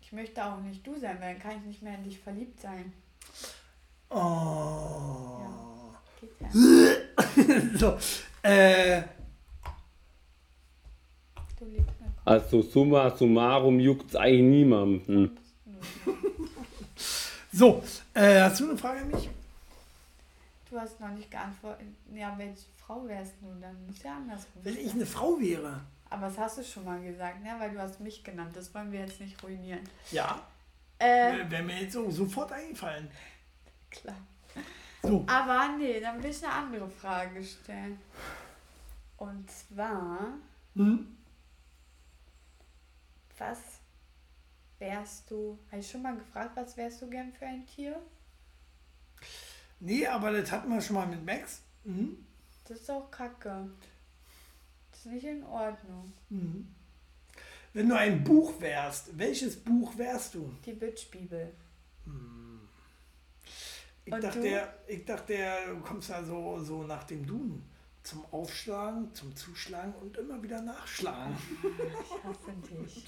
[0.00, 2.60] Ich möchte auch nicht du sein, weil dann kann ich nicht mehr in dich verliebt
[2.60, 2.92] sein.
[4.10, 5.40] Oh.
[6.20, 6.48] Geht ja.
[7.78, 7.98] so,
[8.42, 9.02] äh,
[11.62, 12.10] Du liebst mich.
[12.24, 15.38] Also summa summarum juckt's eigentlich niemanden.
[17.52, 17.82] So,
[18.14, 19.28] äh, hast du eine Frage an mich?
[20.70, 21.86] du hast noch nicht geantwortet.
[22.14, 23.46] Ja, welche Frau wärst du?
[23.60, 24.62] Dann muss ja andersrum.
[24.64, 25.80] Wenn ich eine Frau wäre.
[26.08, 27.54] Aber das hast du schon mal gesagt, ne?
[27.58, 28.56] Weil du hast mich genannt.
[28.56, 29.80] Das wollen wir jetzt nicht ruinieren.
[30.10, 30.40] Ja.
[30.98, 33.10] Äh, Wäre mir jetzt so sofort eingefallen.
[33.90, 34.16] klar.
[35.02, 35.24] So.
[35.26, 37.98] Aber nee, dann will ich eine andere Frage stellen.
[39.18, 40.28] Und zwar,
[40.74, 41.06] Hm?
[43.36, 43.58] was
[44.82, 45.58] wärst du?
[45.70, 47.96] Habe ich schon mal gefragt, was wärst du gern für ein Tier?
[49.78, 51.62] Nee, aber das hatten wir schon mal mit Max.
[51.84, 52.26] Mhm.
[52.66, 53.70] Das ist auch kacke.
[54.90, 56.12] Das ist nicht in Ordnung.
[56.30, 56.74] Mhm.
[57.72, 60.52] Wenn du ein Buch wärst, welches Buch wärst du?
[60.66, 61.52] Die Bitch-Bibel.
[64.04, 64.92] Ich Und dachte, du?
[64.92, 67.64] ich dachte, ja, du kommst da so, so nach dem Duden.
[68.02, 71.36] Zum Aufschlagen, zum Zuschlagen und immer wieder nachschlagen.
[72.02, 73.06] Ich hasse dich.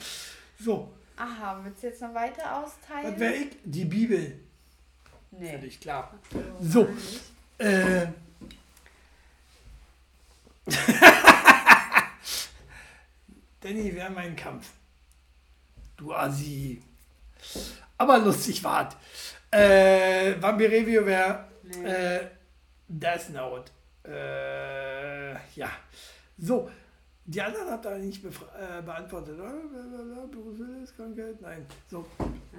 [0.61, 3.13] So, Aha, willst du jetzt noch weiter austeilen?
[3.13, 3.57] was wäre ich?
[3.65, 4.39] Die Bibel.
[5.31, 5.51] Nee.
[5.59, 6.13] Völlig klar.
[6.61, 6.87] So.
[7.59, 8.07] So, äh.
[13.61, 14.69] Danny wäre mein Kampf.
[15.97, 16.83] Du Assi.
[17.99, 18.97] Aber lustig wart.
[19.51, 21.85] Äh, Vampir Review wäre Nee.
[21.89, 22.27] äh,
[22.89, 23.71] Death Note.
[24.07, 25.71] Äh, ja.
[26.39, 26.71] So.
[27.27, 29.37] Die anderen habt ihr nicht äh, beantwortet?
[29.37, 31.41] Blablabla, Bruce Willis, Krankheit?
[31.41, 31.67] Nein.
[31.91, 32.05] So.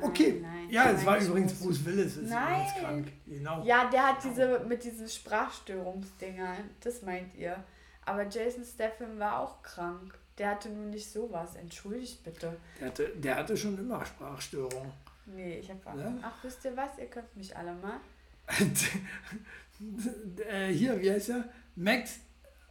[0.01, 0.39] Okay.
[0.41, 2.67] nein, ja, es nein, war übrigens Bruce Willis, ist Nein.
[2.79, 3.11] krank.
[3.27, 3.63] Genau.
[3.63, 7.63] Ja, der hat diese mit diesen Sprachstörungsdingern, das meint ihr.
[8.05, 10.17] Aber Jason Statham war auch krank.
[10.37, 11.55] Der hatte nur nicht sowas.
[11.55, 12.57] Entschuldigt bitte.
[12.79, 14.91] Der hatte, der hatte schon immer Sprachstörungen.
[15.27, 15.83] Nee, ich hab.
[15.85, 16.13] Ja?
[16.21, 16.97] Ach, wisst ihr was?
[16.99, 17.99] Ihr könnt mich alle mal.
[20.49, 21.45] äh, hier, wie heißt er?
[21.75, 22.19] Max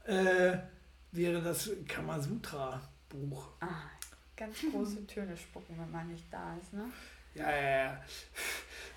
[0.05, 0.57] äh,
[1.15, 3.49] wäre das Kamasutra-Buch.
[3.61, 3.91] Ah,
[4.37, 6.85] ganz große Töne spucken, wenn man nicht da ist, ne?
[7.35, 8.05] Ja, ja, ja.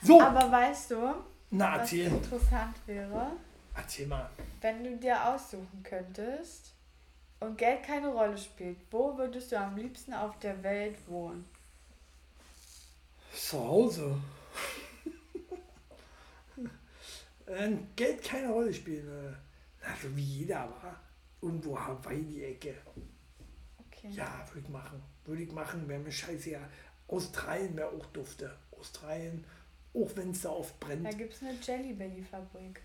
[0.02, 1.16] So, Aber weißt du,
[1.52, 3.32] na was interessant wäre?
[3.76, 4.30] Erzähl mal.
[4.62, 6.74] Wenn du dir aussuchen könntest
[7.40, 11.46] und Geld keine Rolle spielt, wo würdest du am liebsten auf der Welt wohnen?
[13.34, 14.18] Zu Hause.
[17.46, 19.38] Wenn Geld keine Rolle spielen würde.
[19.82, 21.00] Na, so wie jeder war.
[21.42, 22.74] Irgendwo Hawaii die Ecke.
[23.80, 24.10] Okay.
[24.12, 25.02] Ja, würde ich machen.
[25.26, 26.68] Würde ich machen, wäre mir scheißegal.
[27.08, 28.56] Australien wäre auch dufte.
[28.72, 29.44] Australien,
[29.94, 31.06] auch wenn es da oft brennt.
[31.06, 32.82] Da gibt es eine Jelly Belly Fabrik.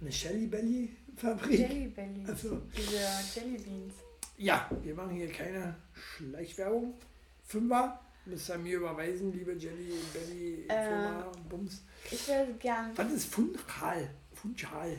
[0.00, 1.58] Eine Shelly Belly Fabrik.
[1.58, 2.24] Jelly Belly.
[2.26, 3.94] Also, Diese Jelly Beans.
[4.36, 6.94] ja, wir machen hier keine Schleichwerbung.
[7.44, 10.84] Fünfer, müsst ihr mir überweisen, liebe Jelly Belly Äh.
[10.88, 11.82] Firma Bums.
[12.10, 14.08] Ich würde gern, Was ist Funchal?
[14.32, 14.96] Funchal.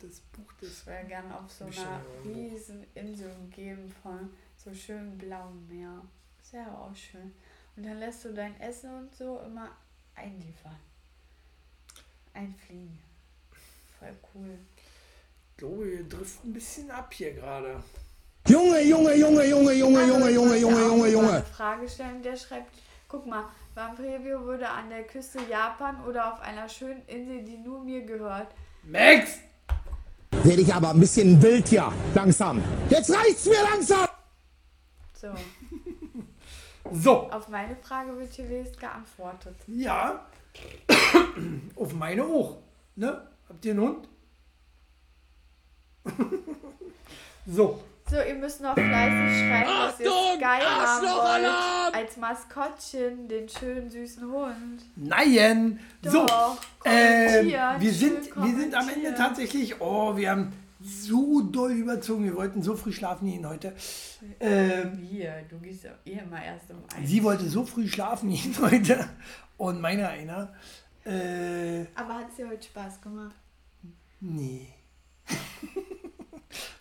[0.00, 0.80] Das Buch des.
[0.80, 6.02] ich wäre gern auf so einer riesen Insel umgeben von so schönem blauem Meer.
[6.52, 7.34] Wäre auch schön.
[7.76, 9.70] Und dann lässt du dein Essen und so immer
[10.14, 10.76] einliefern.
[12.32, 12.98] Einfliegen.
[13.98, 14.58] Voll cool.
[15.50, 17.82] Ich glaube, wir driften ein bisschen ab hier gerade.
[18.46, 21.42] Junge, Junge, Junge, Junge, Junge, Junge, Junge, Junge, Junge, Junge.
[21.42, 22.72] Frage stellen, der schreibt,
[23.08, 23.44] guck mal,
[23.74, 28.54] Vampirevio würde an der Küste Japan oder auf einer schönen Insel, die nur mir gehört.
[28.84, 29.40] Max!
[30.48, 32.62] Werde ich aber ein bisschen wild hier, langsam.
[32.88, 34.08] Jetzt reicht's mir langsam!
[35.12, 35.28] So,
[36.90, 39.54] So, auf meine Frage wird hier wenigstens geantwortet.
[39.66, 40.26] ja.
[41.76, 42.56] Auf meine auch.
[42.96, 43.28] Ne?
[43.46, 44.08] Habt ihr einen Hund?
[47.46, 51.84] so, So, ihr müsst noch fleißig schreiben, dass ihr Achtung, Sky haben Arschlochalarm!
[51.84, 51.94] wollt.
[51.94, 54.82] Als Maskottchen, den schönen süßen Hund.
[54.96, 55.78] nein.
[56.02, 56.26] So,
[56.86, 57.46] ähm,
[57.80, 62.24] wir, sind, wir sind am Ende tatsächlich, oh, wir haben so doll überzogen.
[62.24, 63.74] Wir wollten so früh schlafen gehen heute.
[64.40, 67.08] Ähm, Hier, du gehst ja eh immer erst um eins.
[67.08, 69.08] sie wollte so früh schlafen gehen heute.
[69.58, 70.54] Und meiner einer.
[71.04, 73.34] Äh, Aber hat es dir heute Spaß gemacht?
[74.20, 74.68] Nee.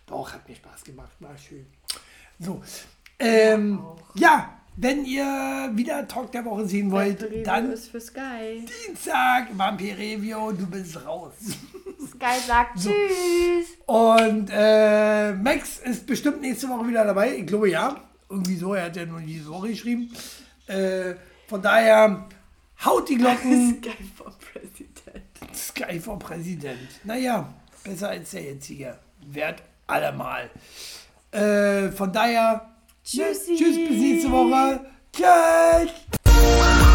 [0.08, 1.68] Doch, hat mir Spaß gemacht, war schön.
[2.40, 2.62] So,
[3.20, 3.84] ähm,
[4.16, 8.66] ja, wenn ihr wieder Talk der Woche sehen wollt, Review dann ist für Sky.
[8.88, 11.34] Dienstag, Vampir Review, du bist raus.
[12.10, 13.78] Sky sagt Tschüss.
[13.86, 17.36] Und äh, Max ist bestimmt nächste Woche wieder dabei.
[17.38, 18.02] Ich glaube ja.
[18.30, 20.12] Irgendwie so, er hat ja nur diese Woche geschrieben.
[20.68, 21.16] Äh,
[21.48, 22.28] von daher,
[22.86, 23.82] haut die Glocken.
[23.84, 25.56] Sky for President.
[25.56, 27.04] Sky for Präsident.
[27.04, 27.54] Naja,
[27.84, 29.00] besser als der jetzige.
[29.26, 30.50] Wert allemal.
[31.32, 32.62] Äh, von daher, ne,
[33.04, 33.56] Tschüssi.
[33.56, 34.80] tschüss, bis nächste Woche.
[35.14, 36.87] Tschüss.